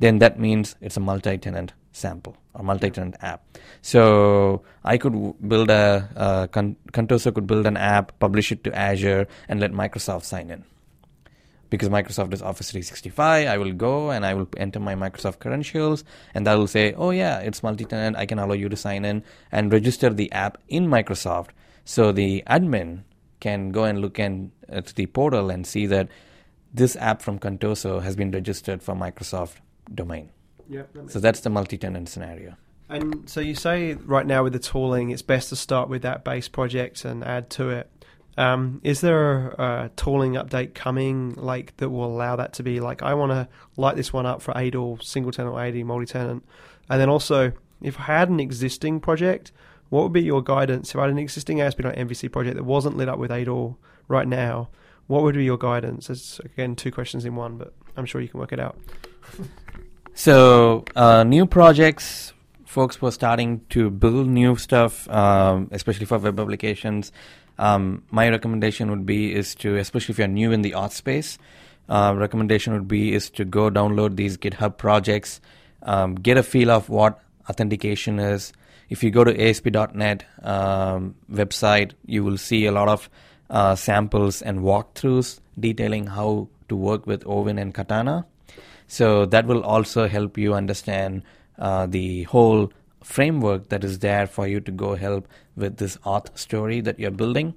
then 0.00 0.18
that 0.18 0.40
means 0.40 0.74
it's 0.80 0.96
a 0.96 1.00
multi-tenant 1.00 1.72
sample 1.92 2.36
or 2.52 2.64
multi-tenant 2.64 3.14
app. 3.20 3.44
So 3.80 4.62
I 4.82 4.98
could 4.98 5.14
build 5.46 5.70
a, 5.70 6.08
uh, 6.16 6.46
Contoso 6.48 7.32
could 7.32 7.46
build 7.46 7.64
an 7.64 7.76
app, 7.76 8.18
publish 8.18 8.50
it 8.50 8.64
to 8.64 8.76
Azure, 8.76 9.28
and 9.48 9.60
let 9.60 9.70
Microsoft 9.70 10.24
sign 10.24 10.50
in. 10.50 10.64
Because 11.70 11.88
Microsoft 11.88 12.34
is 12.34 12.42
Office 12.42 12.72
365, 12.72 13.46
I 13.46 13.56
will 13.56 13.72
go 13.72 14.10
and 14.10 14.26
I 14.26 14.34
will 14.34 14.48
enter 14.56 14.80
my 14.80 14.96
Microsoft 14.96 15.38
credentials, 15.38 16.02
and 16.34 16.44
that 16.46 16.58
will 16.58 16.66
say, 16.66 16.92
"Oh 16.94 17.10
yeah, 17.10 17.38
it's 17.38 17.62
multi-tenant. 17.62 18.16
I 18.16 18.26
can 18.26 18.38
allow 18.40 18.54
you 18.54 18.68
to 18.68 18.76
sign 18.76 19.06
in 19.06 19.22
and 19.52 19.72
register 19.72 20.10
the 20.10 20.30
app 20.32 20.58
in 20.68 20.88
Microsoft." 20.88 21.50
So 21.84 22.12
the 22.12 22.42
admin 22.46 23.04
can 23.42 23.72
go 23.72 23.82
and 23.82 24.00
look 24.00 24.18
in, 24.20 24.52
at 24.68 24.86
the 24.94 25.06
portal 25.06 25.50
and 25.50 25.66
see 25.66 25.84
that 25.86 26.08
this 26.72 26.94
app 26.96 27.20
from 27.20 27.40
Contoso 27.40 28.00
has 28.00 28.14
been 28.14 28.30
registered 28.30 28.82
for 28.82 28.94
Microsoft 28.94 29.56
domain. 29.92 30.30
Yeah, 30.68 30.82
that 30.94 31.10
so 31.10 31.18
that's 31.18 31.40
the 31.40 31.50
multi-tenant 31.50 32.08
scenario. 32.08 32.54
And 32.88 33.28
so 33.28 33.40
you 33.40 33.56
say 33.56 33.94
right 33.94 34.26
now 34.26 34.44
with 34.44 34.52
the 34.52 34.60
tooling, 34.60 35.10
it's 35.10 35.22
best 35.22 35.48
to 35.48 35.56
start 35.56 35.88
with 35.88 36.02
that 36.02 36.24
base 36.24 36.48
project 36.48 37.04
and 37.04 37.24
add 37.24 37.50
to 37.50 37.70
it. 37.70 37.90
Um, 38.38 38.80
is 38.84 39.00
there 39.00 39.48
a, 39.48 39.84
a, 39.84 39.90
tooling 39.96 40.34
update 40.34 40.72
coming 40.74 41.34
like 41.34 41.76
that 41.78 41.90
will 41.90 42.06
allow 42.06 42.36
that 42.36 42.54
to 42.54 42.62
be 42.62 42.80
like 42.80 43.02
I 43.02 43.12
want 43.12 43.32
to 43.32 43.46
light 43.76 43.96
this 43.96 44.10
one 44.10 44.24
up 44.24 44.40
for 44.40 44.54
ADL 44.54 45.02
single 45.02 45.32
tenant 45.32 45.54
or 45.54 45.62
AD 45.62 45.84
multi 45.84 46.06
tenant, 46.06 46.42
and 46.88 46.98
then 46.98 47.10
also 47.10 47.52
if 47.82 47.98
I 48.00 48.04
had 48.04 48.30
an 48.30 48.40
existing 48.40 49.00
project, 49.00 49.52
what 49.92 50.04
would 50.04 50.12
be 50.14 50.22
your 50.22 50.42
guidance 50.42 50.94
if 50.94 50.96
I 50.96 51.02
had 51.02 51.10
an 51.10 51.18
existing 51.18 51.60
ASP.NET 51.60 51.96
MVC 51.96 52.32
project 52.32 52.56
that 52.56 52.62
wasn't 52.62 52.96
lit 52.96 53.10
up 53.10 53.18
with 53.18 53.30
ADOR 53.30 53.76
right 54.08 54.26
now? 54.26 54.70
What 55.06 55.22
would 55.22 55.34
be 55.34 55.44
your 55.44 55.58
guidance? 55.58 56.08
It's 56.08 56.38
again 56.38 56.76
two 56.76 56.90
questions 56.90 57.26
in 57.26 57.36
one, 57.36 57.58
but 57.58 57.74
I'm 57.94 58.06
sure 58.06 58.22
you 58.22 58.28
can 58.28 58.40
work 58.40 58.54
it 58.54 58.58
out. 58.58 58.78
so 60.14 60.86
uh, 60.96 61.24
new 61.24 61.44
projects, 61.44 62.32
folks 62.64 63.02
were 63.02 63.10
starting 63.10 63.60
to 63.68 63.90
build 63.90 64.28
new 64.28 64.56
stuff, 64.56 65.06
um, 65.10 65.68
especially 65.72 66.06
for 66.06 66.16
web 66.16 66.40
applications. 66.40 67.12
Um, 67.58 68.02
my 68.10 68.30
recommendation 68.30 68.88
would 68.88 69.04
be 69.04 69.34
is 69.34 69.54
to, 69.56 69.76
especially 69.76 70.14
if 70.14 70.18
you're 70.18 70.26
new 70.26 70.52
in 70.52 70.62
the 70.62 70.70
auth 70.70 70.92
space, 70.92 71.36
uh, 71.90 72.14
recommendation 72.16 72.72
would 72.72 72.88
be 72.88 73.12
is 73.12 73.28
to 73.28 73.44
go 73.44 73.68
download 73.68 74.16
these 74.16 74.38
GitHub 74.38 74.78
projects, 74.78 75.42
um, 75.82 76.14
get 76.14 76.38
a 76.38 76.42
feel 76.42 76.70
of 76.70 76.88
what 76.88 77.20
authentication 77.50 78.18
is, 78.18 78.54
if 78.92 79.02
you 79.02 79.10
go 79.10 79.24
to 79.24 79.32
ASP.NET 79.48 80.24
um, 80.42 81.14
website, 81.32 81.92
you 82.04 82.22
will 82.22 82.36
see 82.36 82.66
a 82.66 82.72
lot 82.72 82.88
of 82.88 83.08
uh, 83.48 83.74
samples 83.74 84.42
and 84.42 84.60
walkthroughs 84.60 85.40
detailing 85.58 86.06
how 86.06 86.48
to 86.68 86.76
work 86.76 87.06
with 87.06 87.26
Owin 87.26 87.58
and 87.58 87.72
Katana. 87.72 88.26
So 88.88 89.24
that 89.24 89.46
will 89.46 89.62
also 89.62 90.08
help 90.08 90.36
you 90.36 90.52
understand 90.52 91.22
uh, 91.58 91.86
the 91.86 92.24
whole 92.24 92.70
framework 93.02 93.70
that 93.70 93.82
is 93.82 94.00
there 94.00 94.26
for 94.26 94.46
you 94.46 94.60
to 94.60 94.70
go 94.70 94.94
help 94.94 95.26
with 95.56 95.78
this 95.78 95.96
auth 96.04 96.36
story 96.36 96.82
that 96.82 97.00
you're 97.00 97.10
building. 97.10 97.54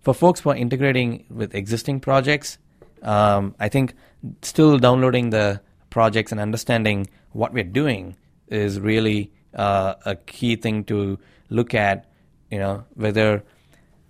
For 0.00 0.12
folks 0.12 0.40
who 0.40 0.50
are 0.50 0.56
integrating 0.56 1.24
with 1.30 1.54
existing 1.54 2.00
projects, 2.00 2.58
um, 3.02 3.54
I 3.60 3.68
think 3.68 3.94
still 4.42 4.78
downloading 4.78 5.30
the 5.30 5.60
projects 5.90 6.32
and 6.32 6.40
understanding 6.40 7.06
what 7.30 7.52
we're 7.52 7.62
doing 7.62 8.16
is 8.48 8.80
really 8.80 9.30
uh, 9.54 9.94
a 10.04 10.16
key 10.16 10.56
thing 10.56 10.84
to 10.84 11.18
look 11.50 11.74
at, 11.74 12.06
you 12.50 12.58
know, 12.58 12.84
whether 12.94 13.42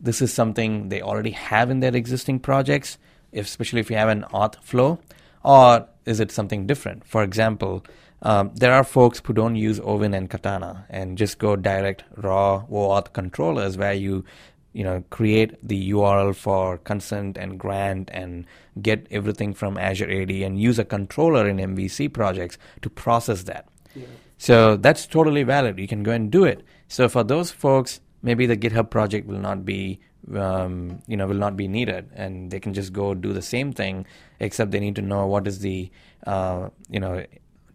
this 0.01 0.21
is 0.21 0.33
something 0.33 0.89
they 0.89 1.01
already 1.01 1.31
have 1.31 1.71
in 1.71 1.81
their 1.81 1.95
existing 1.95 2.39
projects, 2.41 2.99
especially 3.33 3.81
if 3.81 3.91
you 3.91 3.97
have 3.97 4.09
an 4.09 4.25
auth 4.33 4.63
flow, 4.63 4.99
or 5.43 5.87
is 6.05 6.21
it 6.21 6.31
something 6.31 6.67
different? 6.67 7.07
For 7.07 7.23
example, 7.23 7.85
um, 8.23 8.53
there 8.55 8.73
are 8.73 8.85
folks 8.85 9.21
who 9.25 9.33
don't 9.33 9.57
use 9.57 9.81
Owin 9.81 10.15
and 10.15 10.31
Katana 10.31 10.87
and 10.89 11.19
just 11.19 11.39
go 11.39 11.57
direct 11.57 12.05
raw 12.17 12.65
OAuth 12.71 13.13
controllers 13.13 13.77
where 13.77 13.93
you 13.93 14.25
you 14.73 14.83
know 14.83 15.05
create 15.11 15.57
the 15.67 15.91
URL 15.93 16.35
for 16.35 16.79
consent 16.79 17.37
and 17.37 17.61
grant 17.61 18.11
and 18.13 18.47
get 18.81 19.07
everything 19.11 19.55
from 19.55 19.79
Azure 19.79 20.11
AD 20.11 20.31
and 20.31 20.59
use 20.59 20.79
a 20.79 20.85
controller 20.85 21.49
in 21.49 21.59
MVC 21.59 22.13
projects 22.13 22.59
to 22.83 22.91
process 22.91 23.45
that. 23.45 23.69
Yeah. 23.95 24.07
So 24.45 24.77
that's 24.77 25.07
totally 25.07 25.43
valid. 25.43 25.79
You 25.79 25.89
can 25.89 26.03
go 26.03 26.13
and 26.13 26.31
do 26.31 26.45
it. 26.45 26.63
So 26.87 27.09
for 27.09 27.25
those 27.25 27.51
folks, 27.51 28.03
maybe 28.21 28.45
the 28.45 28.59
GitHub 28.59 28.91
project 28.91 29.27
will 29.27 29.39
not 29.39 29.65
be, 29.65 30.01
um, 30.35 31.01
you 31.07 31.17
know, 31.17 31.27
will 31.27 31.43
not 31.47 31.57
be 31.57 31.67
needed, 31.67 32.11
and 32.15 32.51
they 32.51 32.61
can 32.61 32.75
just 32.75 32.93
go 32.93 33.15
do 33.15 33.33
the 33.33 33.41
same 33.41 33.73
thing, 33.73 34.05
except 34.41 34.71
they 34.71 34.81
need 34.81 34.97
to 34.97 35.01
know 35.01 35.27
what 35.27 35.47
is 35.47 35.61
the, 35.61 35.91
uh, 36.27 36.69
you 36.91 37.01
know, 37.01 37.25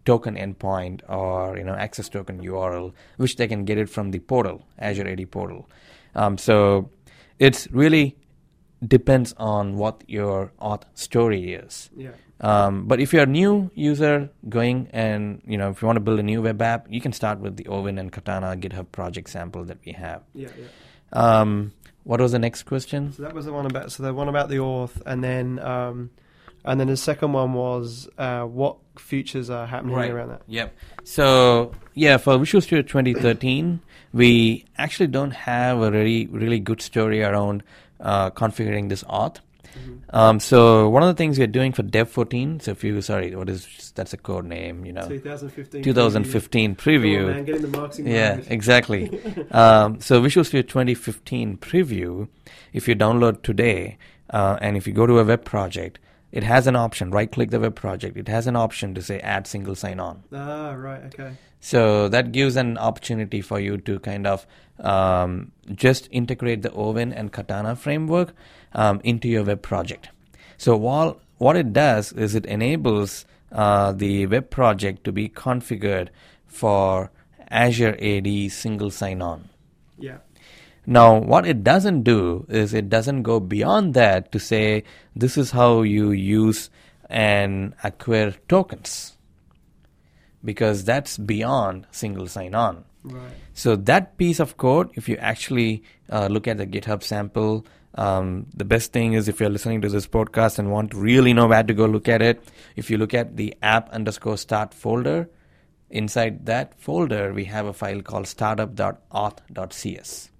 token 0.04 0.36
endpoint 0.36 1.00
or 1.08 1.58
you 1.58 1.64
know 1.64 1.74
access 1.74 2.08
token 2.08 2.40
URL, 2.40 2.92
which 3.16 3.34
they 3.34 3.48
can 3.48 3.64
get 3.64 3.76
it 3.76 3.90
from 3.90 4.12
the 4.12 4.20
portal, 4.20 4.64
Azure 4.78 5.08
AD 5.08 5.28
portal. 5.32 5.68
Um, 6.14 6.38
so 6.38 6.88
it's 7.40 7.66
really 7.72 8.16
depends 8.86 9.34
on 9.38 9.76
what 9.76 10.04
your 10.06 10.52
auth 10.60 10.84
story 10.94 11.52
is. 11.52 11.90
Yeah. 11.96 12.12
Um, 12.40 12.86
but 12.86 13.00
if 13.00 13.12
you're 13.12 13.24
a 13.24 13.26
new 13.26 13.70
user 13.74 14.30
going 14.48 14.88
and 14.92 15.42
you 15.46 15.58
know 15.58 15.70
if 15.70 15.82
you 15.82 15.86
want 15.86 15.96
to 15.96 16.00
build 16.00 16.18
a 16.20 16.22
new 16.22 16.40
web 16.42 16.60
app, 16.62 16.86
you 16.90 17.00
can 17.00 17.12
start 17.12 17.38
with 17.40 17.56
the 17.56 17.64
OWIN 17.64 17.98
and 18.00 18.10
Katana 18.10 18.56
GitHub 18.56 18.90
project 18.92 19.28
sample 19.30 19.64
that 19.64 19.78
we 19.84 19.92
have. 19.92 20.22
Yeah, 20.34 20.48
yeah. 20.58 20.66
Um, 21.12 21.72
what 22.04 22.20
was 22.20 22.32
the 22.32 22.38
next 22.38 22.62
question? 22.62 23.12
So 23.12 23.22
that 23.24 23.34
was 23.34 23.44
the 23.44 23.52
one 23.52 23.66
about. 23.66 23.92
So 23.92 24.02
the 24.02 24.14
one 24.14 24.28
about 24.28 24.48
the 24.48 24.56
auth, 24.56 25.02
and 25.04 25.22
then 25.22 25.58
um, 25.58 26.10
and 26.64 26.80
then 26.80 26.86
the 26.86 26.96
second 26.96 27.32
one 27.34 27.52
was 27.52 28.08
uh, 28.16 28.44
what 28.44 28.76
features 28.98 29.50
are 29.50 29.66
happening 29.66 29.94
Right. 29.96 30.10
around 30.10 30.30
that. 30.30 30.42
Yep. 30.46 30.74
So 31.04 31.72
yeah, 31.94 32.16
for 32.16 32.38
Visual 32.38 32.62
Studio 32.62 32.82
2013, 32.82 33.80
we 34.14 34.64
actually 34.78 35.08
don't 35.08 35.32
have 35.32 35.82
a 35.82 35.90
really 35.90 36.26
really 36.28 36.58
good 36.60 36.80
story 36.80 37.22
around 37.22 37.62
uh, 38.00 38.30
configuring 38.30 38.88
this 38.88 39.04
auth. 39.04 39.36
Um, 40.10 40.40
so 40.40 40.88
one 40.88 41.02
of 41.02 41.08
the 41.08 41.14
things 41.14 41.38
we're 41.38 41.46
doing 41.46 41.72
for 41.72 41.82
Dev 41.82 42.10
14. 42.10 42.60
So 42.60 42.72
if 42.72 42.82
you 42.82 43.00
sorry, 43.00 43.34
what 43.34 43.48
is 43.48 43.92
that's 43.94 44.12
a 44.12 44.16
code 44.16 44.44
name? 44.44 44.84
You 44.84 44.92
know, 44.92 45.08
2015. 45.08 45.82
2015 45.82 46.76
preview. 46.76 47.18
Come 47.18 47.28
on, 47.28 47.34
man, 47.36 47.44
get 47.44 47.62
the 47.62 47.68
marketing 47.68 48.06
Yeah, 48.08 48.40
exactly. 48.48 49.20
um, 49.50 50.00
so 50.00 50.20
Visual 50.20 50.44
Studio 50.44 50.62
2015 50.62 51.58
preview, 51.58 52.28
if 52.72 52.88
you 52.88 52.96
download 52.96 53.42
today, 53.42 53.98
uh, 54.30 54.58
and 54.60 54.76
if 54.76 54.86
you 54.86 54.92
go 54.92 55.06
to 55.06 55.18
a 55.18 55.24
web 55.24 55.44
project, 55.44 55.98
it 56.32 56.42
has 56.42 56.66
an 56.66 56.76
option. 56.76 57.10
Right 57.10 57.30
click 57.30 57.50
the 57.50 57.60
web 57.60 57.74
project. 57.74 58.16
It 58.16 58.28
has 58.28 58.46
an 58.46 58.56
option 58.56 58.94
to 58.94 59.02
say 59.02 59.20
add 59.20 59.46
single 59.46 59.74
sign 59.74 60.00
on. 60.00 60.24
Ah, 60.32 60.70
right. 60.72 61.02
Okay. 61.04 61.36
So 61.60 62.08
that 62.08 62.32
gives 62.32 62.56
an 62.56 62.78
opportunity 62.78 63.42
for 63.42 63.60
you 63.60 63.76
to 63.78 63.98
kind 64.00 64.26
of 64.26 64.46
um, 64.78 65.52
just 65.74 66.08
integrate 66.10 66.62
the 66.62 66.70
OWIN 66.70 67.12
and 67.12 67.30
Katana 67.32 67.76
framework 67.76 68.32
um, 68.72 69.00
into 69.04 69.28
your 69.28 69.44
web 69.44 69.62
project. 69.62 70.08
So 70.56 70.76
while 70.76 71.20
what 71.38 71.56
it 71.56 71.72
does 71.72 72.12
is 72.12 72.34
it 72.34 72.46
enables 72.46 73.26
uh, 73.52 73.92
the 73.92 74.26
web 74.26 74.50
project 74.50 75.04
to 75.04 75.12
be 75.12 75.28
configured 75.28 76.08
for 76.46 77.10
Azure 77.50 77.96
AD 78.00 78.50
single 78.52 78.90
sign 78.90 79.20
on. 79.20 79.48
Yeah. 79.98 80.18
Now, 80.86 81.18
what 81.18 81.46
it 81.46 81.62
doesn't 81.62 82.02
do 82.02 82.46
is 82.48 82.72
it 82.72 82.88
doesn't 82.88 83.22
go 83.22 83.38
beyond 83.38 83.94
that 83.94 84.32
to 84.32 84.38
say 84.38 84.84
this 85.14 85.36
is 85.36 85.50
how 85.50 85.82
you 85.82 86.10
use 86.10 86.70
and 87.08 87.74
acquire 87.84 88.34
tokens 88.48 89.16
because 90.44 90.84
that's 90.84 91.18
beyond 91.18 91.86
single 91.90 92.26
sign 92.26 92.54
on. 92.54 92.84
Right. 93.02 93.32
So 93.54 93.76
that 93.76 94.18
piece 94.18 94.40
of 94.40 94.56
code, 94.56 94.90
if 94.94 95.08
you 95.08 95.16
actually 95.16 95.82
uh, 96.10 96.28
look 96.30 96.48
at 96.48 96.58
the 96.58 96.66
GitHub 96.66 97.02
sample, 97.02 97.66
um, 97.94 98.46
the 98.54 98.64
best 98.64 98.92
thing 98.92 99.14
is 99.14 99.28
if 99.28 99.40
you're 99.40 99.50
listening 99.50 99.80
to 99.82 99.88
this 99.88 100.06
podcast 100.06 100.58
and 100.58 100.70
want 100.70 100.92
to 100.92 100.98
really 100.98 101.32
know 101.32 101.46
where 101.46 101.62
to 101.62 101.74
go 101.74 101.86
look 101.86 102.08
at 102.08 102.22
it, 102.22 102.42
if 102.76 102.90
you 102.90 102.98
look 102.98 103.14
at 103.14 103.36
the 103.36 103.54
app 103.62 103.90
underscore 103.90 104.38
start 104.38 104.74
folder, 104.74 105.28
inside 105.90 106.46
that 106.46 106.78
folder 106.78 107.32
we 107.32 107.44
have 107.44 107.66
a 107.66 107.72
file 107.72 108.00
called 108.00 108.26
startup.auth.cs. 108.26 110.30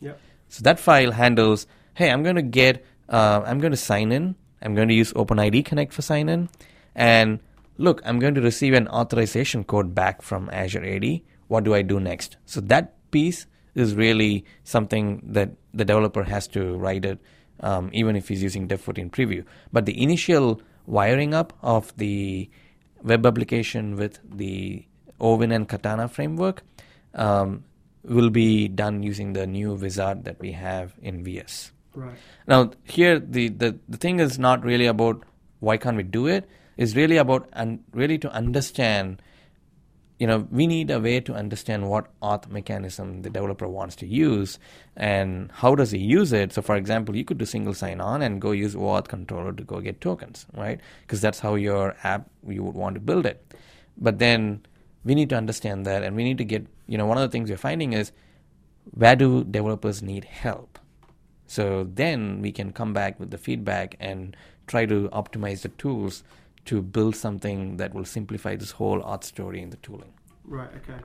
Yep. 0.00 0.20
So 0.48 0.62
that 0.62 0.78
file 0.78 1.10
handles, 1.10 1.66
hey, 1.94 2.10
I'm 2.10 2.22
going 2.22 2.36
to 2.36 2.42
get, 2.42 2.84
uh, 3.08 3.42
I'm 3.44 3.60
going 3.60 3.72
to 3.72 3.76
sign 3.76 4.12
in. 4.12 4.36
I'm 4.62 4.74
going 4.74 4.88
to 4.88 4.94
use 4.94 5.12
OpenID 5.14 5.64
Connect 5.64 5.92
for 5.92 6.02
sign 6.02 6.28
in. 6.28 6.48
And 6.94 7.40
look, 7.80 8.02
I'm 8.04 8.18
going 8.18 8.34
to 8.34 8.42
receive 8.42 8.74
an 8.74 8.86
authorization 8.88 9.64
code 9.64 9.94
back 9.94 10.20
from 10.20 10.50
Azure 10.52 10.84
AD. 10.84 11.22
What 11.48 11.64
do 11.64 11.74
I 11.74 11.82
do 11.82 11.98
next? 11.98 12.36
So 12.44 12.60
that 12.60 12.94
piece 13.10 13.46
is 13.74 13.94
really 13.94 14.44
something 14.64 15.22
that 15.24 15.50
the 15.72 15.84
developer 15.84 16.22
has 16.22 16.46
to 16.48 16.76
write 16.76 17.04
it, 17.06 17.18
um, 17.60 17.90
even 17.92 18.16
if 18.16 18.28
he's 18.28 18.42
using 18.42 18.66
Dev 18.66 18.80
14 18.80 19.08
preview. 19.10 19.44
But 19.72 19.86
the 19.86 20.00
initial 20.00 20.60
wiring 20.86 21.32
up 21.32 21.54
of 21.62 21.96
the 21.96 22.50
web 23.02 23.24
application 23.24 23.96
with 23.96 24.18
the 24.24 24.84
OWIN 25.18 25.50
and 25.50 25.66
Katana 25.66 26.08
framework 26.08 26.62
um, 27.14 27.64
will 28.04 28.30
be 28.30 28.68
done 28.68 29.02
using 29.02 29.32
the 29.32 29.46
new 29.46 29.74
wizard 29.74 30.24
that 30.24 30.38
we 30.38 30.52
have 30.52 30.94
in 31.00 31.24
VS. 31.24 31.72
Right. 31.94 32.16
Now, 32.46 32.72
here 32.84 33.18
the, 33.18 33.48
the, 33.48 33.78
the 33.88 33.96
thing 33.96 34.20
is 34.20 34.38
not 34.38 34.64
really 34.64 34.86
about 34.86 35.22
why 35.60 35.78
can't 35.78 35.96
we 35.96 36.02
do 36.02 36.26
it. 36.26 36.48
It's 36.80 36.96
really 36.96 37.18
about 37.18 37.46
and 37.52 37.84
really 37.92 38.16
to 38.18 38.32
understand. 38.32 39.20
You 40.18 40.26
know, 40.26 40.48
we 40.50 40.66
need 40.66 40.90
a 40.90 40.98
way 40.98 41.20
to 41.20 41.34
understand 41.34 41.90
what 41.90 42.06
auth 42.22 42.48
mechanism 42.48 43.20
the 43.20 43.28
developer 43.28 43.68
wants 43.68 43.96
to 43.96 44.06
use 44.06 44.58
and 44.96 45.52
how 45.52 45.74
does 45.74 45.90
he 45.90 45.98
use 45.98 46.32
it. 46.32 46.54
So, 46.54 46.62
for 46.62 46.76
example, 46.76 47.16
you 47.16 47.24
could 47.24 47.36
do 47.36 47.44
single 47.44 47.74
sign 47.74 48.00
on 48.00 48.22
and 48.22 48.40
go 48.40 48.52
use 48.52 48.74
OAuth 48.74 49.08
controller 49.08 49.52
to 49.52 49.62
go 49.62 49.80
get 49.80 50.00
tokens, 50.00 50.46
right? 50.54 50.80
Because 51.02 51.20
that's 51.20 51.40
how 51.40 51.54
your 51.54 51.96
app 52.02 52.30
you 52.46 52.62
would 52.62 52.74
want 52.74 52.94
to 52.94 53.00
build 53.00 53.26
it. 53.26 53.54
But 53.98 54.18
then 54.18 54.64
we 55.04 55.14
need 55.14 55.28
to 55.30 55.36
understand 55.36 55.86
that, 55.86 56.02
and 56.02 56.16
we 56.16 56.24
need 56.24 56.38
to 56.38 56.44
get. 56.44 56.66
You 56.86 56.98
know, 56.98 57.06
one 57.06 57.18
of 57.18 57.22
the 57.22 57.28
things 57.28 57.50
we're 57.50 57.56
finding 57.58 57.92
is 57.92 58.10
where 58.92 59.16
do 59.16 59.44
developers 59.44 60.02
need 60.02 60.24
help 60.24 60.78
so 61.46 61.82
then 61.82 62.40
we 62.40 62.52
can 62.52 62.72
come 62.72 62.92
back 62.92 63.18
with 63.18 63.32
the 63.32 63.38
feedback 63.38 63.96
and 63.98 64.36
try 64.68 64.86
to 64.86 65.08
optimize 65.08 65.62
the 65.62 65.68
tools 65.68 66.22
to 66.66 66.82
build 66.82 67.16
something 67.16 67.76
that 67.78 67.94
will 67.94 68.04
simplify 68.04 68.56
this 68.56 68.72
whole 68.72 69.00
auth 69.02 69.24
story 69.24 69.60
in 69.62 69.70
the 69.70 69.76
tooling. 69.78 70.12
Right. 70.44 70.70
Okay. 70.76 71.00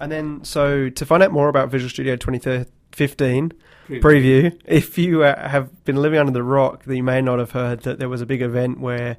And 0.00 0.12
then, 0.12 0.44
so 0.44 0.88
to 0.88 1.06
find 1.06 1.22
out 1.22 1.32
more 1.32 1.48
about 1.48 1.70
Visual 1.70 1.90
Studio 1.90 2.16
2015 2.16 3.52
preview, 3.88 4.58
if 4.64 4.96
you 4.98 5.24
uh, 5.24 5.48
have 5.48 5.84
been 5.84 5.96
living 5.96 6.18
under 6.18 6.32
the 6.32 6.42
rock, 6.42 6.84
then 6.84 6.96
you 6.96 7.02
may 7.02 7.20
not 7.20 7.38
have 7.38 7.52
heard 7.52 7.80
that 7.80 7.98
there 7.98 8.08
was 8.08 8.20
a 8.20 8.26
big 8.26 8.42
event 8.42 8.80
where 8.80 9.16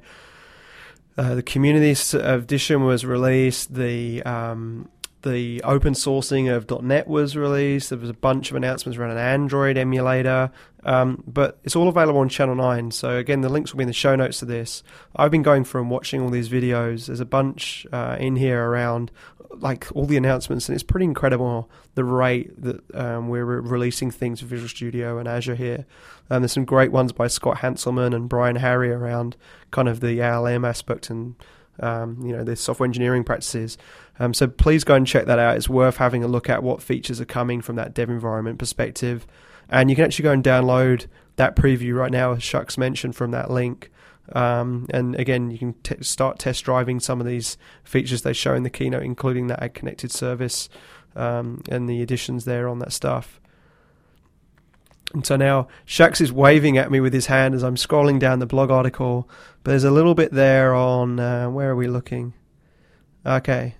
uh, 1.18 1.34
the 1.34 1.42
community 1.42 1.94
edition 2.14 2.84
was 2.84 3.04
released. 3.04 3.74
The 3.74 4.22
um, 4.22 4.88
the 5.22 5.62
open 5.64 5.94
sourcing 5.94 6.54
of 6.54 6.82
.NET 6.82 7.06
was 7.06 7.36
released. 7.36 7.90
There 7.90 7.98
was 7.98 8.08
a 8.08 8.14
bunch 8.14 8.50
of 8.50 8.56
announcements 8.56 8.98
around 8.98 9.12
an 9.12 9.18
Android 9.18 9.76
emulator, 9.76 10.50
um, 10.84 11.22
but 11.26 11.58
it's 11.64 11.76
all 11.76 11.88
available 11.88 12.20
on 12.20 12.28
Channel 12.28 12.54
Nine. 12.54 12.90
So 12.90 13.16
again, 13.16 13.40
the 13.40 13.48
links 13.48 13.72
will 13.72 13.78
be 13.78 13.84
in 13.84 13.88
the 13.88 13.92
show 13.92 14.16
notes 14.16 14.38
to 14.38 14.44
this. 14.44 14.82
I've 15.14 15.30
been 15.30 15.42
going 15.42 15.64
through 15.64 15.82
and 15.82 15.90
watching 15.90 16.22
all 16.22 16.30
these 16.30 16.48
videos. 16.48 17.06
There's 17.06 17.20
a 17.20 17.26
bunch 17.26 17.86
uh, 17.92 18.16
in 18.18 18.36
here 18.36 18.64
around 18.64 19.10
like 19.52 19.88
all 19.94 20.06
the 20.06 20.16
announcements, 20.16 20.68
and 20.68 20.74
it's 20.74 20.84
pretty 20.84 21.04
incredible 21.04 21.68
the 21.94 22.04
rate 22.04 22.60
that 22.62 22.94
um, 22.94 23.28
we're 23.28 23.44
re- 23.44 23.68
releasing 23.68 24.10
things 24.10 24.40
for 24.40 24.46
Visual 24.46 24.68
Studio 24.68 25.18
and 25.18 25.28
Azure 25.28 25.56
here. 25.56 25.86
Um, 26.30 26.42
there's 26.42 26.52
some 26.52 26.64
great 26.64 26.92
ones 26.92 27.12
by 27.12 27.26
Scott 27.26 27.58
Hanselman 27.58 28.14
and 28.14 28.28
Brian 28.28 28.56
Harry 28.56 28.92
around 28.92 29.36
kind 29.70 29.88
of 29.88 30.00
the 30.00 30.22
ALM 30.22 30.64
aspect 30.64 31.10
and 31.10 31.34
um, 31.80 32.18
you 32.22 32.32
know 32.32 32.44
the 32.44 32.56
software 32.56 32.86
engineering 32.86 33.24
practices. 33.24 33.76
Um, 34.20 34.34
so 34.34 34.46
please 34.46 34.84
go 34.84 34.94
and 34.94 35.06
check 35.06 35.24
that 35.26 35.38
out. 35.38 35.56
It's 35.56 35.68
worth 35.68 35.96
having 35.96 36.22
a 36.22 36.28
look 36.28 36.48
at 36.50 36.62
what 36.62 36.82
features 36.82 37.20
are 37.20 37.24
coming 37.26 37.62
from 37.62 37.76
that 37.76 37.94
dev 37.94 38.10
environment 38.10 38.58
perspective, 38.58 39.26
and 39.68 39.88
you 39.88 39.96
can 39.96 40.04
actually 40.04 40.24
go 40.24 40.32
and 40.32 40.44
download 40.44 41.06
that 41.36 41.56
preview 41.56 41.96
right 41.96 42.12
now, 42.12 42.32
as 42.32 42.40
Shax 42.40 42.76
mentioned 42.76 43.16
from 43.16 43.30
that 43.30 43.50
link. 43.50 43.90
Um, 44.32 44.86
and 44.90 45.16
again, 45.16 45.50
you 45.50 45.58
can 45.58 45.72
t- 45.82 46.02
start 46.02 46.38
test 46.38 46.64
driving 46.64 47.00
some 47.00 47.20
of 47.20 47.26
these 47.26 47.56
features 47.82 48.22
they 48.22 48.34
show 48.34 48.54
in 48.54 48.62
the 48.62 48.70
keynote, 48.70 49.02
including 49.02 49.46
that 49.48 49.62
Add 49.62 49.74
Connected 49.74 50.12
service 50.12 50.68
um, 51.16 51.62
and 51.68 51.88
the 51.88 52.02
additions 52.02 52.44
there 52.44 52.68
on 52.68 52.78
that 52.80 52.92
stuff. 52.92 53.40
And 55.14 55.26
so 55.26 55.34
now 55.34 55.66
Shax 55.86 56.20
is 56.20 56.30
waving 56.30 56.78
at 56.78 56.90
me 56.90 57.00
with 57.00 57.12
his 57.12 57.26
hand 57.26 57.54
as 57.54 57.64
I'm 57.64 57.74
scrolling 57.74 58.20
down 58.20 58.38
the 58.38 58.46
blog 58.46 58.70
article. 58.70 59.28
But 59.64 59.72
there's 59.72 59.84
a 59.84 59.90
little 59.90 60.14
bit 60.14 60.30
there 60.30 60.74
on 60.74 61.18
uh, 61.18 61.48
where 61.50 61.70
are 61.70 61.76
we 61.76 61.88
looking? 61.88 62.34
Okay, 63.26 63.74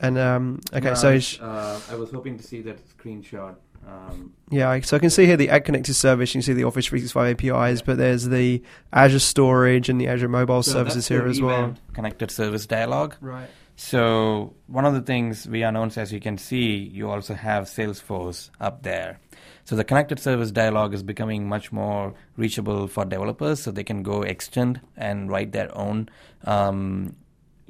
and 0.00 0.18
um, 0.18 0.60
okay, 0.72 0.94
so 0.94 1.18
sh- 1.18 1.38
uh, 1.40 1.78
I 1.90 1.94
was 1.94 2.10
hoping 2.10 2.36
to 2.38 2.42
see 2.42 2.62
that 2.62 2.78
screenshot. 2.96 3.56
Um, 3.86 4.34
yeah, 4.50 4.78
so 4.80 4.96
I 4.96 5.00
can 5.00 5.10
see 5.10 5.24
here 5.26 5.36
the 5.36 5.48
Add 5.48 5.64
Connected 5.64 5.94
service. 5.94 6.30
You 6.34 6.40
can 6.40 6.42
see 6.42 6.52
the 6.52 6.64
Office 6.64 6.86
365 6.86 7.44
APIs, 7.44 7.82
but 7.82 7.96
there's 7.96 8.28
the 8.28 8.62
Azure 8.92 9.18
Storage 9.18 9.88
and 9.88 10.00
the 10.00 10.06
Azure 10.08 10.28
Mobile 10.28 10.62
services 10.62 11.08
here 11.08 11.26
as 11.26 11.40
well. 11.40 11.74
Connected 11.94 12.30
service 12.30 12.66
dialog. 12.66 13.14
Right. 13.20 13.48
So 13.76 14.52
one 14.66 14.84
of 14.84 14.92
the 14.92 15.00
things 15.00 15.48
we 15.48 15.62
announced, 15.62 15.96
as 15.96 16.12
you 16.12 16.20
can 16.20 16.36
see, 16.36 16.76
you 16.76 17.08
also 17.08 17.32
have 17.32 17.64
Salesforce 17.64 18.50
up 18.60 18.82
there. 18.82 19.18
So 19.64 19.74
the 19.74 19.84
connected 19.84 20.18
service 20.18 20.50
dialog 20.50 20.92
is 20.92 21.02
becoming 21.02 21.48
much 21.48 21.72
more 21.72 22.12
reachable 22.36 22.88
for 22.88 23.06
developers, 23.06 23.62
so 23.62 23.70
they 23.70 23.84
can 23.84 24.02
go 24.02 24.20
extend 24.20 24.80
and 24.98 25.30
write 25.30 25.52
their 25.52 25.74
own, 25.76 26.10
um, 26.44 27.16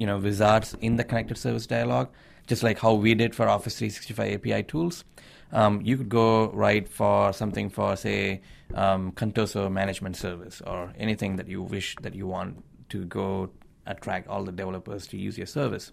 you 0.01 0.07
know, 0.07 0.17
wizards 0.17 0.75
in 0.81 0.95
the 0.95 1.03
connected 1.03 1.37
service 1.37 1.67
dialog. 1.67 2.07
just 2.47 2.63
like 2.63 2.79
how 2.79 2.93
we 2.93 3.13
did 3.13 3.35
for 3.35 3.47
Office 3.47 3.77
365 3.77 4.33
API 4.33 4.63
tools. 4.63 5.05
Um, 5.51 5.79
you 5.83 5.95
could 5.95 6.09
go 6.09 6.49
write 6.49 6.89
for 6.89 7.31
something 7.33 7.69
for, 7.69 7.95
say, 7.95 8.41
um, 8.73 9.11
Contoso 9.11 9.71
Management 9.71 10.17
Service 10.17 10.59
or 10.65 10.91
anything 10.97 11.35
that 11.35 11.47
you 11.47 11.61
wish 11.61 11.95
that 12.01 12.15
you 12.15 12.25
want 12.25 12.63
to 12.89 13.05
go 13.05 13.51
attract 13.85 14.27
all 14.27 14.43
the 14.43 14.51
developers 14.51 15.05
to 15.07 15.17
use 15.17 15.37
your 15.37 15.45
service. 15.45 15.91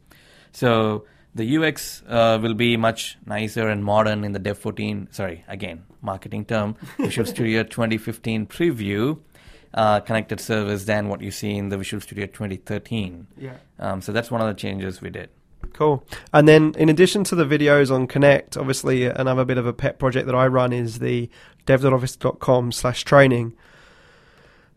So 0.52 1.04
the 1.34 1.58
UX 1.58 2.02
uh, 2.08 2.38
will 2.40 2.54
be 2.54 2.78
much 2.78 3.18
nicer 3.26 3.68
and 3.68 3.84
modern 3.84 4.24
in 4.24 4.32
the 4.32 4.38
Dev 4.38 4.56
14, 4.56 5.08
sorry, 5.10 5.44
again, 5.48 5.84
marketing 6.00 6.46
term, 6.46 6.76
Visual 6.98 7.26
Studio 7.26 7.62
2015 7.62 8.46
preview. 8.46 9.18
Uh, 9.74 10.00
connected 10.00 10.40
service 10.40 10.84
than 10.84 11.08
what 11.08 11.20
you 11.20 11.30
see 11.30 11.54
in 11.54 11.68
the 11.68 11.76
Visual 11.76 12.00
Studio 12.00 12.24
2013. 12.24 13.26
Yeah. 13.36 13.52
Um, 13.78 14.00
so 14.00 14.12
that's 14.12 14.30
one 14.30 14.40
of 14.40 14.46
the 14.46 14.54
changes 14.54 15.02
we 15.02 15.10
did. 15.10 15.28
Cool. 15.72 16.04
And 16.32 16.48
then, 16.48 16.74
in 16.78 16.88
addition 16.88 17.24
to 17.24 17.34
the 17.34 17.44
videos 17.44 17.94
on 17.94 18.06
Connect, 18.06 18.56
obviously 18.56 19.04
another 19.04 19.44
bit 19.44 19.58
of 19.58 19.66
a 19.66 19.72
pet 19.72 19.98
project 19.98 20.26
that 20.26 20.34
I 20.34 20.46
run 20.46 20.72
is 20.72 21.00
the 21.00 21.28
dev.office.com 21.66 22.72
slash 22.72 23.04
training. 23.04 23.54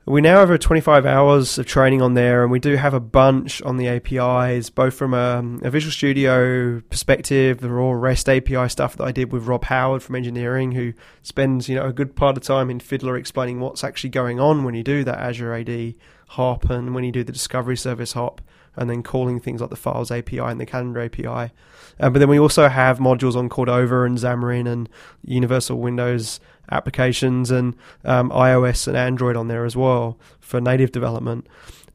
We 0.07 0.19
now 0.19 0.39
have 0.39 0.49
over 0.49 0.57
25 0.57 1.05
hours 1.05 1.59
of 1.59 1.67
training 1.67 2.01
on 2.01 2.15
there, 2.15 2.41
and 2.41 2.51
we 2.51 2.57
do 2.57 2.75
have 2.75 2.95
a 2.95 2.99
bunch 2.99 3.61
on 3.61 3.77
the 3.77 3.87
APIs, 3.87 4.71
both 4.71 4.95
from 4.95 5.13
a, 5.13 5.43
a 5.61 5.69
Visual 5.69 5.91
Studio 5.91 6.81
perspective, 6.89 7.59
the 7.59 7.69
raw 7.69 7.91
REST 7.91 8.27
API 8.27 8.67
stuff 8.67 8.97
that 8.97 9.03
I 9.03 9.11
did 9.11 9.31
with 9.31 9.45
Rob 9.45 9.65
Howard 9.65 10.01
from 10.01 10.15
engineering, 10.15 10.71
who 10.71 10.93
spends 11.21 11.69
you 11.69 11.75
know 11.75 11.85
a 11.85 11.93
good 11.93 12.15
part 12.15 12.35
of 12.35 12.41
time 12.41 12.71
in 12.71 12.79
Fiddler 12.79 13.15
explaining 13.15 13.59
what's 13.59 13.83
actually 13.83 14.09
going 14.09 14.39
on 14.39 14.63
when 14.63 14.73
you 14.73 14.83
do 14.83 15.03
that 15.03 15.19
Azure 15.19 15.53
AD 15.53 15.93
hop 16.29 16.67
and 16.71 16.95
when 16.95 17.03
you 17.03 17.11
do 17.11 17.23
the 17.23 17.31
Discovery 17.31 17.77
Service 17.77 18.13
hop 18.13 18.41
and 18.75 18.89
then 18.89 19.03
calling 19.03 19.39
things 19.39 19.61
like 19.61 19.69
the 19.69 19.75
Files 19.75 20.11
API 20.11 20.39
and 20.39 20.59
the 20.59 20.65
Calendar 20.65 21.01
API. 21.01 21.53
Uh, 21.99 22.09
but 22.09 22.19
then 22.19 22.29
we 22.29 22.39
also 22.39 22.67
have 22.67 22.99
modules 22.99 23.35
on 23.35 23.49
Cordova 23.49 24.03
and 24.03 24.17
Xamarin 24.17 24.67
and 24.67 24.89
Universal 25.23 25.79
Windows 25.79 26.39
applications 26.71 27.51
and 27.51 27.75
um, 28.05 28.29
iOS 28.31 28.87
and 28.87 28.95
Android 28.95 29.35
on 29.35 29.47
there 29.47 29.65
as 29.65 29.75
well 29.75 30.17
for 30.39 30.61
native 30.61 30.91
development. 30.91 31.47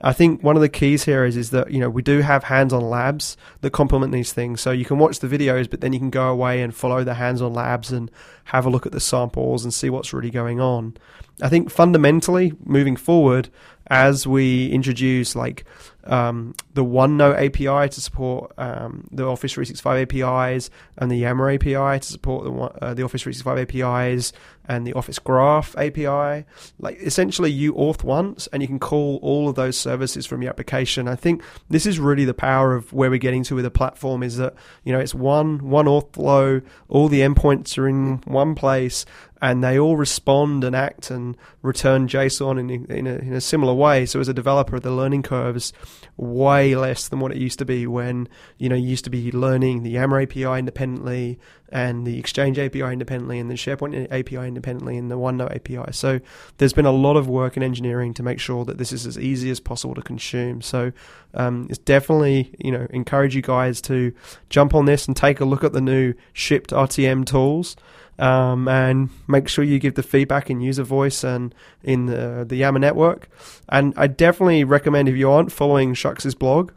I 0.03 0.13
think 0.13 0.43
one 0.43 0.57
of 0.57 0.63
the 0.63 0.69
keys 0.69 1.05
here 1.05 1.25
is 1.25 1.37
is 1.37 1.51
that 1.51 1.71
you 1.71 1.81
know 1.81 1.89
we 1.89 2.03
do 2.03 2.21
have 2.21 2.45
hands-on 2.45 2.83
labs 2.83 3.37
that 3.63 3.71
complement 3.71 4.13
these 4.13 4.33
things. 4.33 4.61
So 4.61 4.71
you 4.71 4.85
can 4.85 4.99
watch 4.99 5.21
the 5.21 5.27
videos, 5.27 5.71
but 5.71 5.81
then 5.81 5.93
you 5.93 5.99
can 5.99 6.11
go 6.11 6.29
away 6.29 6.61
and 6.61 6.75
follow 6.75 7.03
the 7.03 7.15
hands-on 7.15 7.55
labs 7.55 7.93
and 7.93 8.11
have 8.45 8.67
a 8.67 8.71
look 8.71 8.85
at 8.85 8.93
the 8.93 9.01
samples 9.01 9.65
and 9.65 9.73
see 9.73 9.89
what's 9.89 10.13
really 10.13 10.31
going 10.31 10.61
on. 10.61 10.97
I 11.43 11.49
think 11.49 11.71
fundamentally, 11.71 12.53
moving 12.65 12.97
forward, 12.97 13.49
as 13.89 14.27
we 14.27 14.69
introduce 14.71 15.35
like 15.35 15.65
um, 16.07 16.55
the 16.75 16.85
OneNote 16.85 17.37
API 17.37 17.89
to 17.89 18.01
support 18.01 18.53
um, 18.59 19.09
the 19.11 19.25
Office 19.25 19.53
365 19.53 20.03
APIs 20.03 20.71
and 20.99 21.11
the 21.11 21.17
Yammer 21.17 21.51
API 21.51 22.01
to 22.01 22.07
support 22.07 22.45
the, 22.45 22.53
uh, 22.53 22.95
the 22.95 23.03
Office 23.03 23.23
365 23.23 23.59
APIs 23.59 24.33
and 24.69 24.87
the 24.87 24.93
Office 24.95 25.19
Graph 25.19 25.77
API. 25.77 26.45
Like 26.79 26.99
essentially, 27.01 27.51
you 27.51 27.75
auth 27.75 28.03
once 28.03 28.47
and 28.49 28.63
you 28.63 28.69
can 28.69 28.79
call 28.79 29.19
all 29.23 29.49
of 29.49 29.55
those 29.55 29.79
services 29.79 30.27
from 30.27 30.43
your 30.43 30.51
application. 30.51 31.09
I 31.09 31.17
think 31.17 31.43
this 31.69 31.87
is 31.87 31.99
really 31.99 32.25
the 32.25 32.35
power 32.35 32.75
of 32.75 32.93
where 32.93 33.11
we're 33.11 33.19
getting 33.19 33.45
to 33.45 33.55
with 33.55 33.65
the 33.65 33.71
platform 33.71 34.23
is 34.23 34.37
that 34.37 34.55
you 34.85 34.93
know 34.93 34.99
it's 34.99 35.15
one 35.15 35.69
one 35.69 35.87
auth 35.87 36.13
flow, 36.13 36.61
all 36.89 37.09
the 37.09 37.21
endpoints 37.21 37.79
are 37.79 37.89
in 37.89 38.19
one 38.27 38.55
place, 38.55 39.05
and 39.43 39.63
they 39.63 39.79
all 39.79 39.97
respond 39.97 40.65
and 40.65 40.75
act 40.75 41.11
and 41.11 41.37
return 41.63 42.09
JSON 42.09 42.59
in, 42.59 42.71
in, 42.91 43.07
a, 43.07 43.17
in 43.17 43.33
a 43.33 43.41
similar 43.41 43.75
way. 43.75 44.07
So 44.07 44.21
as 44.21 44.29
a 44.29 44.35
developer, 44.35 44.81
the 44.81 44.91
learning 44.91 45.23
curve 45.23 45.57
is 45.57 45.73
way 46.17 46.75
less 46.75 47.09
than 47.09 47.21
what 47.21 47.33
it 47.33 47.39
used 47.39 47.59
to 47.59 47.65
be 47.65 47.87
when 47.87 48.29
you 48.59 48.69
know 48.69 48.77
you 48.77 48.89
used 48.89 49.05
to 49.05 49.11
be 49.11 49.31
learning 49.33 49.83
the 49.83 49.91
Yammer 49.91 50.21
API 50.21 50.59
independently 50.59 51.39
and 51.71 52.07
the 52.07 52.19
Exchange 52.19 52.59
API 52.59 52.83
independently 52.83 53.39
and 53.39 53.51
the 53.51 53.55
SharePoint 53.55 54.07
API 54.11 54.49
independently 54.49 54.97
and 54.97 55.11
the 55.11 55.17
OneNote 55.17 55.55
API. 55.57 55.93
So 55.93 56.21
there's 56.59 56.73
been 56.73 56.87
a 56.87 56.93
lot 56.93 57.17
of 57.17 57.29
work 57.29 57.57
in 57.57 57.63
engineering 57.63 58.15
to 58.15 58.23
make 58.23 58.39
sure 58.39 58.65
that 58.65 58.79
this 58.79 58.93
is 58.93 59.07
as 59.07 59.19
easy 59.19 59.51
as 59.51 59.61
possible 59.61 59.95
to 59.95 60.03
consume. 60.03 60.63
So 60.63 60.93
um, 61.35 61.67
it's 61.69 61.79
definitely 61.79 62.55
you 62.59 62.73
know 62.73 62.87
encourage 62.91 63.35
you 63.35 63.43
guys 63.43 63.81
to 63.83 64.13
jump 64.49 64.75
on 64.75 64.85
this 64.85 65.07
and 65.07 65.17
take 65.17 65.41
a 65.41 65.45
look 65.45 65.65
at 65.65 65.73
the 65.73 65.81
new 65.81 66.15
shipped 66.33 66.71
RTM 66.71 67.27
tools 67.27 67.77
um, 68.19 68.69
and 68.69 69.11
make 69.29 69.49
sure 69.49 69.65
you 69.65 69.79
give 69.79 69.95
the 69.95 70.03
feedback 70.03 70.51
in 70.51 70.61
user 70.61 70.83
voice 70.83 71.25
and 71.25 71.55
in 71.83 72.07
the, 72.07 72.45
the 72.49 72.57
Yammer 72.57 72.79
network. 72.79 73.29
And 73.69 73.93
I 73.97 74.07
definitely 74.07 74.65
recommend 74.65 75.09
if 75.09 75.17
you 75.17 75.31
aren't 75.31 75.53
following 75.53 75.95
Shax' 75.95 76.39
blog, 76.39 76.73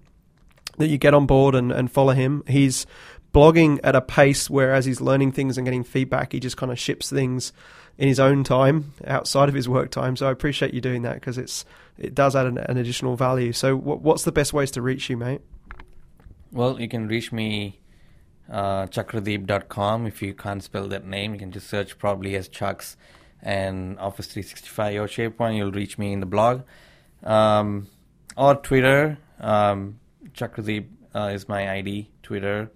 that 0.78 0.88
you 0.88 0.98
get 0.98 1.14
on 1.14 1.26
board 1.26 1.56
and, 1.56 1.72
and 1.72 1.92
follow 1.92 2.14
him. 2.14 2.44
He's 2.48 2.86
blogging 3.34 3.80
at 3.84 3.96
a 3.96 4.02
pace 4.02 4.50
where 4.50 4.74
as 4.74 4.86
he's 4.86 5.02
learning 5.02 5.32
things 5.32 5.58
and 5.58 5.66
getting 5.66 5.84
feedback, 5.84 6.32
he 6.34 6.40
just 6.40 6.58
kind 6.58 6.72
of 6.72 6.80
ships 6.80 7.10
things 7.10 7.54
in 7.98 8.08
his 8.08 8.20
own 8.20 8.44
time 8.44 8.94
outside 9.06 9.50
of 9.50 9.56
his 9.56 9.68
work 9.68 9.92
time. 9.92 10.16
So 10.16 10.28
I 10.28 10.32
appreciate 10.32 10.74
you 10.74 10.82
doing 10.82 11.02
that 11.04 11.16
because 11.16 11.38
it's 11.38 11.66
it 11.98 12.16
does 12.16 12.36
add 12.36 12.46
an, 12.46 12.58
an 12.58 12.78
additional 12.78 13.16
value. 13.16 13.52
So 13.52 13.76
what's 13.76 14.24
the 14.24 14.32
best 14.32 14.54
ways 14.54 14.72
to 14.72 14.82
reach 14.82 15.10
you, 15.10 15.18
mate? 15.18 15.42
Well, 16.52 16.80
you 16.80 16.88
can 16.88 17.08
reach 17.08 17.32
me 17.32 17.80
uh, 18.50 18.88
chakkaradeep.com. 18.88 20.08
If 20.08 20.22
you 20.22 20.34
can't 20.34 20.64
spell 20.64 20.88
that 20.88 21.06
name, 21.06 21.34
you 21.34 21.40
can 21.40 21.52
just 21.52 21.68
search 21.68 21.98
probably 22.00 22.36
as 22.36 22.50
Shax 22.50 22.96
and 23.42 24.00
Office 24.00 24.28
365 24.28 24.96
or 24.96 25.08
SharePoint. 25.08 25.58
You'll 25.58 25.72
reach 25.72 25.98
me 25.98 26.14
in 26.14 26.22
the 26.22 26.26
blog. 26.26 26.64
Um, 27.24 27.88
or 28.36 28.56
Twitter. 28.56 29.18
Um, 29.40 30.00
Chakkaradeep 30.34 30.88
uh, 31.14 31.32
is 31.34 31.48
my 31.48 31.72
ID, 31.72 32.10
Twitter. 32.24 32.72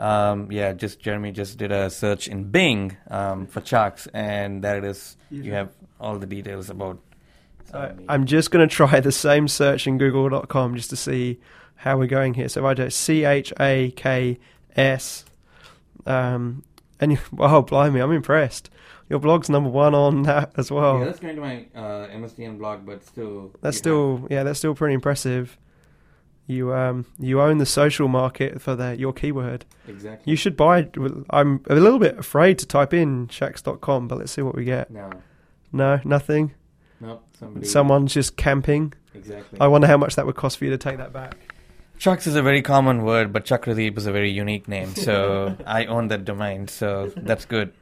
Um, 0.00 0.50
yeah, 0.50 0.72
just 0.72 0.98
Jeremy 0.98 1.30
just 1.30 1.58
did 1.58 1.70
a 1.70 1.90
search 1.90 2.26
in 2.26 2.44
Bing 2.44 2.96
um, 3.10 3.46
for 3.46 3.60
Shax, 3.60 4.08
and 4.14 4.64
there 4.64 4.78
it 4.78 4.84
is. 4.84 5.18
You 5.30 5.52
have 5.52 5.68
all 6.00 6.18
the 6.18 6.26
details 6.26 6.70
about. 6.70 6.98
Uh, 7.72 7.92
I'm 8.08 8.24
just 8.24 8.50
going 8.50 8.66
to 8.66 8.74
try 8.74 9.00
the 9.00 9.12
same 9.12 9.46
search 9.46 9.86
in 9.86 9.98
Google.com 9.98 10.74
just 10.74 10.88
to 10.90 10.96
see 10.96 11.38
how 11.76 11.98
we're 11.98 12.06
going 12.06 12.32
here. 12.32 12.48
So 12.48 12.60
if 12.60 12.66
I 12.66 12.74
do 12.74 12.88
C 12.88 13.24
H 13.24 13.52
A 13.60 13.92
K 13.94 14.38
S. 14.74 15.26
Um, 16.06 16.64
and 16.98 17.12
you, 17.12 17.18
wow, 17.32 17.60
blimey, 17.60 18.00
I'm 18.00 18.12
impressed. 18.12 18.70
Your 19.10 19.18
blog's 19.18 19.50
number 19.50 19.68
one 19.68 19.94
on 19.94 20.22
that 20.22 20.52
as 20.56 20.70
well. 20.70 21.00
Yeah, 21.00 21.04
that's 21.04 21.20
going 21.20 21.34
to 21.34 21.42
my 21.42 21.66
uh, 21.74 22.06
MSDN 22.08 22.56
blog, 22.56 22.86
but 22.86 23.04
still. 23.04 23.50
That's 23.60 23.76
still 23.76 24.18
have... 24.18 24.30
yeah, 24.30 24.42
that's 24.44 24.58
still 24.58 24.74
pretty 24.74 24.94
impressive. 24.94 25.58
You 26.50 26.74
um 26.74 27.06
you 27.18 27.40
own 27.40 27.58
the 27.58 27.66
social 27.66 28.08
market 28.08 28.60
for 28.60 28.74
the 28.74 28.98
your 28.98 29.12
keyword. 29.12 29.64
Exactly. 29.86 30.30
You 30.30 30.36
should 30.36 30.56
buy. 30.56 30.88
I'm 31.30 31.62
a 31.68 31.74
little 31.74 31.98
bit 31.98 32.18
afraid 32.18 32.58
to 32.58 32.66
type 32.66 32.92
in 32.92 33.28
shacks.com, 33.28 34.08
but 34.08 34.18
let's 34.18 34.32
see 34.32 34.42
what 34.42 34.54
we 34.54 34.64
get. 34.64 34.90
No. 34.90 35.10
No, 35.72 36.00
nothing. 36.04 36.54
No, 37.00 37.20
somebody. 37.38 37.66
Someone's 37.66 38.12
just 38.12 38.36
camping. 38.36 38.92
Exactly. 39.14 39.60
I 39.60 39.68
wonder 39.68 39.86
how 39.86 39.96
much 39.96 40.16
that 40.16 40.26
would 40.26 40.34
cost 40.34 40.58
for 40.58 40.64
you 40.64 40.70
to 40.70 40.78
take 40.78 40.98
that 40.98 41.12
back. 41.12 41.36
Chucks 41.98 42.26
is 42.26 42.34
a 42.34 42.42
very 42.42 42.62
common 42.62 43.02
word, 43.02 43.32
but 43.32 43.44
Chakkaradeep 43.44 43.96
is 43.98 44.06
a 44.06 44.12
very 44.12 44.30
unique 44.30 44.66
name. 44.68 44.94
So 44.94 45.56
I 45.66 45.84
own 45.84 46.08
that 46.08 46.24
domain, 46.24 46.66
so 46.66 47.12
that's 47.16 47.44
good. 47.44 47.72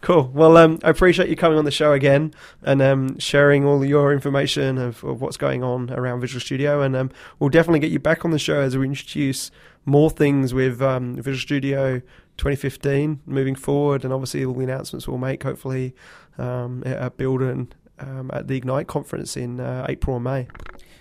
Cool. 0.00 0.30
Well, 0.34 0.56
um, 0.56 0.78
I 0.82 0.90
appreciate 0.90 1.28
you 1.28 1.36
coming 1.36 1.58
on 1.58 1.64
the 1.64 1.70
show 1.70 1.92
again 1.92 2.34
and 2.62 2.82
um, 2.82 3.18
sharing 3.18 3.64
all 3.64 3.84
your 3.84 4.12
information 4.12 4.78
of, 4.78 5.02
of, 5.04 5.20
what's 5.20 5.36
going 5.36 5.62
on 5.62 5.90
around 5.90 6.20
Visual 6.20 6.40
Studio. 6.40 6.82
And 6.82 6.96
um, 6.96 7.10
we'll 7.38 7.50
definitely 7.50 7.80
get 7.80 7.90
you 7.90 7.98
back 7.98 8.24
on 8.24 8.30
the 8.30 8.38
show 8.38 8.60
as 8.60 8.76
we 8.76 8.86
introduce 8.86 9.50
more 9.84 10.10
things 10.10 10.52
with 10.52 10.82
um, 10.82 11.16
Visual 11.16 11.38
Studio 11.38 12.00
2015 12.36 13.20
moving 13.26 13.54
forward. 13.54 14.04
And 14.04 14.12
obviously, 14.12 14.44
all 14.44 14.54
the 14.54 14.64
announcements 14.64 15.06
we'll 15.06 15.18
make, 15.18 15.42
hopefully, 15.42 15.94
um, 16.38 16.82
at 16.84 17.16
Build 17.16 17.42
and 17.42 17.74
um, 17.98 18.30
at 18.32 18.48
the 18.48 18.56
Ignite 18.56 18.86
conference 18.86 19.36
in 19.36 19.60
uh, 19.60 19.86
April 19.88 20.16
or 20.16 20.20
May. 20.20 20.48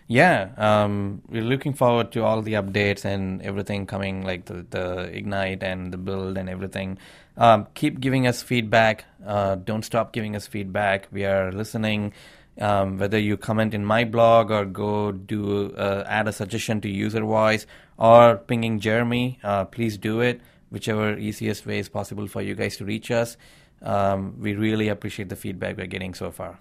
Yeah, 0.07 0.51
um, 0.57 1.23
we're 1.29 1.41
looking 1.41 1.73
forward 1.73 2.11
to 2.11 2.23
all 2.23 2.43
the 2.43 2.53
updates 2.53 3.05
and 3.05 3.41
everything 3.41 3.87
coming, 3.87 4.23
like 4.23 4.45
the, 4.45 4.65
the 4.69 5.09
Ignite 5.11 5.63
and 5.63 5.91
the 5.91 5.97
build 5.97 6.37
and 6.37 6.47
everything. 6.47 6.99
Um, 7.37 7.67
keep 7.73 7.99
giving 7.99 8.27
us 8.27 8.41
feedback. 8.41 9.05
Uh, 9.25 9.55
don't 9.55 9.83
stop 9.83 10.13
giving 10.13 10.35
us 10.35 10.47
feedback. 10.47 11.07
We 11.11 11.25
are 11.25 11.51
listening. 11.51 12.13
Um, 12.59 12.97
whether 12.99 13.19
you 13.19 13.35
comment 13.35 13.73
in 13.73 13.83
my 13.83 14.05
blog 14.05 14.49
or 14.49 14.63
go 14.63 15.11
do 15.11 15.73
uh, 15.75 16.05
add 16.07 16.27
a 16.29 16.31
suggestion 16.31 16.79
to 16.81 16.89
user 16.89 17.19
voice 17.19 17.65
or 17.97 18.37
pinging 18.37 18.79
Jeremy, 18.79 19.39
uh, 19.43 19.65
please 19.65 19.97
do 19.97 20.21
it. 20.21 20.39
Whichever 20.69 21.17
easiest 21.17 21.65
way 21.65 21.79
is 21.79 21.89
possible 21.89 22.27
for 22.27 22.41
you 22.41 22.55
guys 22.55 22.77
to 22.77 22.85
reach 22.85 23.11
us. 23.11 23.35
Um, 23.81 24.39
we 24.39 24.55
really 24.55 24.87
appreciate 24.87 25.29
the 25.29 25.35
feedback 25.35 25.77
we're 25.77 25.85
getting 25.87 26.13
so 26.13 26.31
far. 26.31 26.59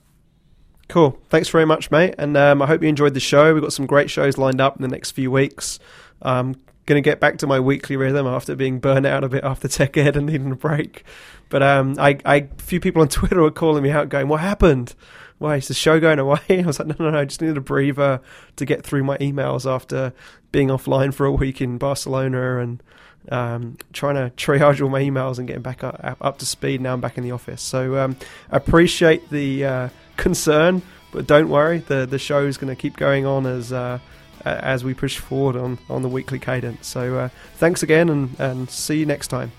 Cool. 0.89 1.19
Thanks 1.29 1.49
very 1.49 1.65
much, 1.65 1.91
mate. 1.91 2.15
And 2.19 2.37
um, 2.37 2.61
I 2.61 2.67
hope 2.67 2.83
you 2.83 2.89
enjoyed 2.89 3.15
the 3.15 3.21
show. 3.21 3.55
We've 3.55 3.63
got 3.63 3.73
some 3.73 3.87
great 3.87 4.11
shows 4.11 4.37
lined 4.37 4.61
up 4.61 4.77
in 4.77 4.83
the 4.83 4.89
next 4.89 5.13
few 5.13 5.31
weeks. 5.31 5.79
I'm 6.21 6.57
going 6.87 7.03
to 7.03 7.09
get 7.09 7.21
back 7.21 7.39
to 7.39 7.47
my 7.47 7.61
weekly 7.61 7.97
rhythm 7.97 8.27
after 8.27 8.55
being 8.55 8.79
burnt 8.79 9.07
out 9.07 9.25
a 9.25 9.29
bit 9.29 9.45
after 9.45 9.69
tech 9.69 9.97
ed 9.97 10.17
and 10.17 10.27
needing 10.27 10.51
a 10.51 10.57
break. 10.57 11.05
But 11.49 11.63
um, 11.63 11.97
I, 11.99 12.19
I, 12.25 12.49
few 12.59 12.81
people 12.81 13.03
on 13.03 13.09
Twitter 13.09 13.41
were 13.41 13.51
calling 13.51 13.83
me 13.83 13.91
out, 13.91 14.09
going, 14.09 14.29
"What 14.29 14.41
happened? 14.41 14.95
Why 15.39 15.57
is 15.57 15.69
the 15.69 15.75
show 15.75 16.01
going 16.01 16.19
away?" 16.19 16.41
I 16.51 16.63
was 16.63 16.79
like, 16.79 16.89
"No, 16.89 16.97
no, 16.99 17.11
no. 17.11 17.19
I 17.19 17.25
just 17.25 17.41
needed 17.41 17.57
a 17.57 17.63
breather 17.63 18.21
to 18.57 18.65
get 18.65 18.85
through 18.85 19.05
my 19.05 19.17
emails 19.19 19.71
after 19.71 20.13
being 20.53 20.69
offline 20.69 21.13
for 21.13 21.27
a 21.27 21.33
week 21.33 21.61
in 21.61 21.79
Barcelona 21.79 22.59
and 22.59 22.83
um, 23.31 23.77
trying 23.93 24.17
to 24.17 24.31
triage 24.37 24.83
all 24.83 24.91
my 24.91 25.01
emails 25.01 25.39
and 25.39 25.47
getting 25.47 25.63
back 25.63 25.83
up, 25.83 26.17
up 26.21 26.39
to 26.39 26.47
speed. 26.47 26.81
Now 26.81 26.93
I'm 26.93 27.01
back 27.01 27.17
in 27.17 27.25
the 27.25 27.33
office, 27.33 27.63
so 27.63 27.97
um, 27.99 28.17
appreciate 28.51 29.31
the 29.31 29.65
uh, 29.65 29.89
concern, 30.17 30.83
but 31.13 31.27
don't 31.27 31.49
worry, 31.49 31.79
the 31.79 32.07
the 32.07 32.19
show 32.19 32.45
is 32.47 32.57
going 32.57 32.75
to 32.75 32.81
keep 32.81 32.97
going 32.97 33.27
on 33.27 33.47
as 33.47 33.73
uh, 33.73 33.99
as 34.45 34.85
we 34.85 34.95
push 34.95 35.19
forward 35.19 35.57
on 35.57 35.79
on 35.89 36.03
the 36.03 36.09
weekly 36.09 36.39
cadence. 36.39 36.87
So 36.87 37.19
uh, 37.19 37.29
thanks 37.57 37.83
again, 37.83 38.09
and 38.09 38.39
and 38.39 38.71
see 38.71 38.99
you 38.99 39.07
next 39.07 39.29
time. 39.29 39.53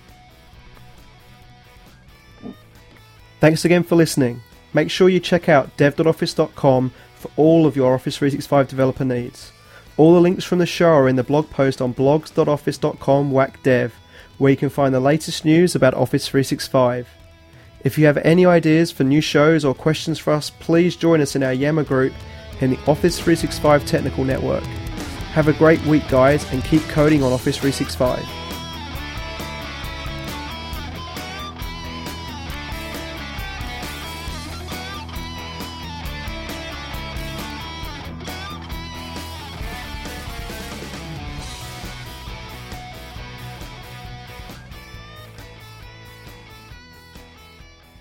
Thanks 3.40 3.64
again 3.64 3.82
for 3.82 3.96
listening. 3.96 4.40
Make 4.72 4.90
sure 4.90 5.08
you 5.08 5.20
check 5.20 5.48
out 5.48 5.76
dev.office.com 5.76 6.92
for 7.14 7.30
all 7.36 7.66
of 7.66 7.76
your 7.76 7.94
Office 7.94 8.16
365 8.18 8.68
developer 8.68 9.04
needs. 9.04 9.52
All 9.96 10.14
the 10.14 10.20
links 10.20 10.44
from 10.44 10.58
the 10.58 10.66
show 10.66 10.90
are 10.90 11.08
in 11.08 11.16
the 11.16 11.22
blog 11.22 11.48
post 11.50 11.80
on 11.80 11.94
blogs.office.com 11.94 13.30
whack 13.30 13.62
dev, 13.62 13.94
where 14.38 14.50
you 14.50 14.56
can 14.56 14.68
find 14.68 14.94
the 14.94 15.00
latest 15.00 15.44
news 15.44 15.74
about 15.74 15.94
Office 15.94 16.28
365. 16.28 17.08
If 17.84 17.98
you 17.98 18.06
have 18.06 18.18
any 18.18 18.44
ideas 18.44 18.90
for 18.90 19.04
new 19.04 19.20
shows 19.20 19.64
or 19.64 19.74
questions 19.74 20.18
for 20.18 20.32
us, 20.32 20.50
please 20.50 20.96
join 20.96 21.20
us 21.20 21.36
in 21.36 21.42
our 21.42 21.52
Yammer 21.52 21.84
group 21.84 22.12
in 22.60 22.70
the 22.70 22.78
Office 22.86 23.18
365 23.18 23.86
Technical 23.86 24.24
Network. 24.24 24.64
Have 25.32 25.48
a 25.48 25.52
great 25.52 25.84
week, 25.86 26.08
guys, 26.08 26.50
and 26.52 26.64
keep 26.64 26.82
coding 26.82 27.22
on 27.22 27.32
Office 27.32 27.56
365. 27.56 28.45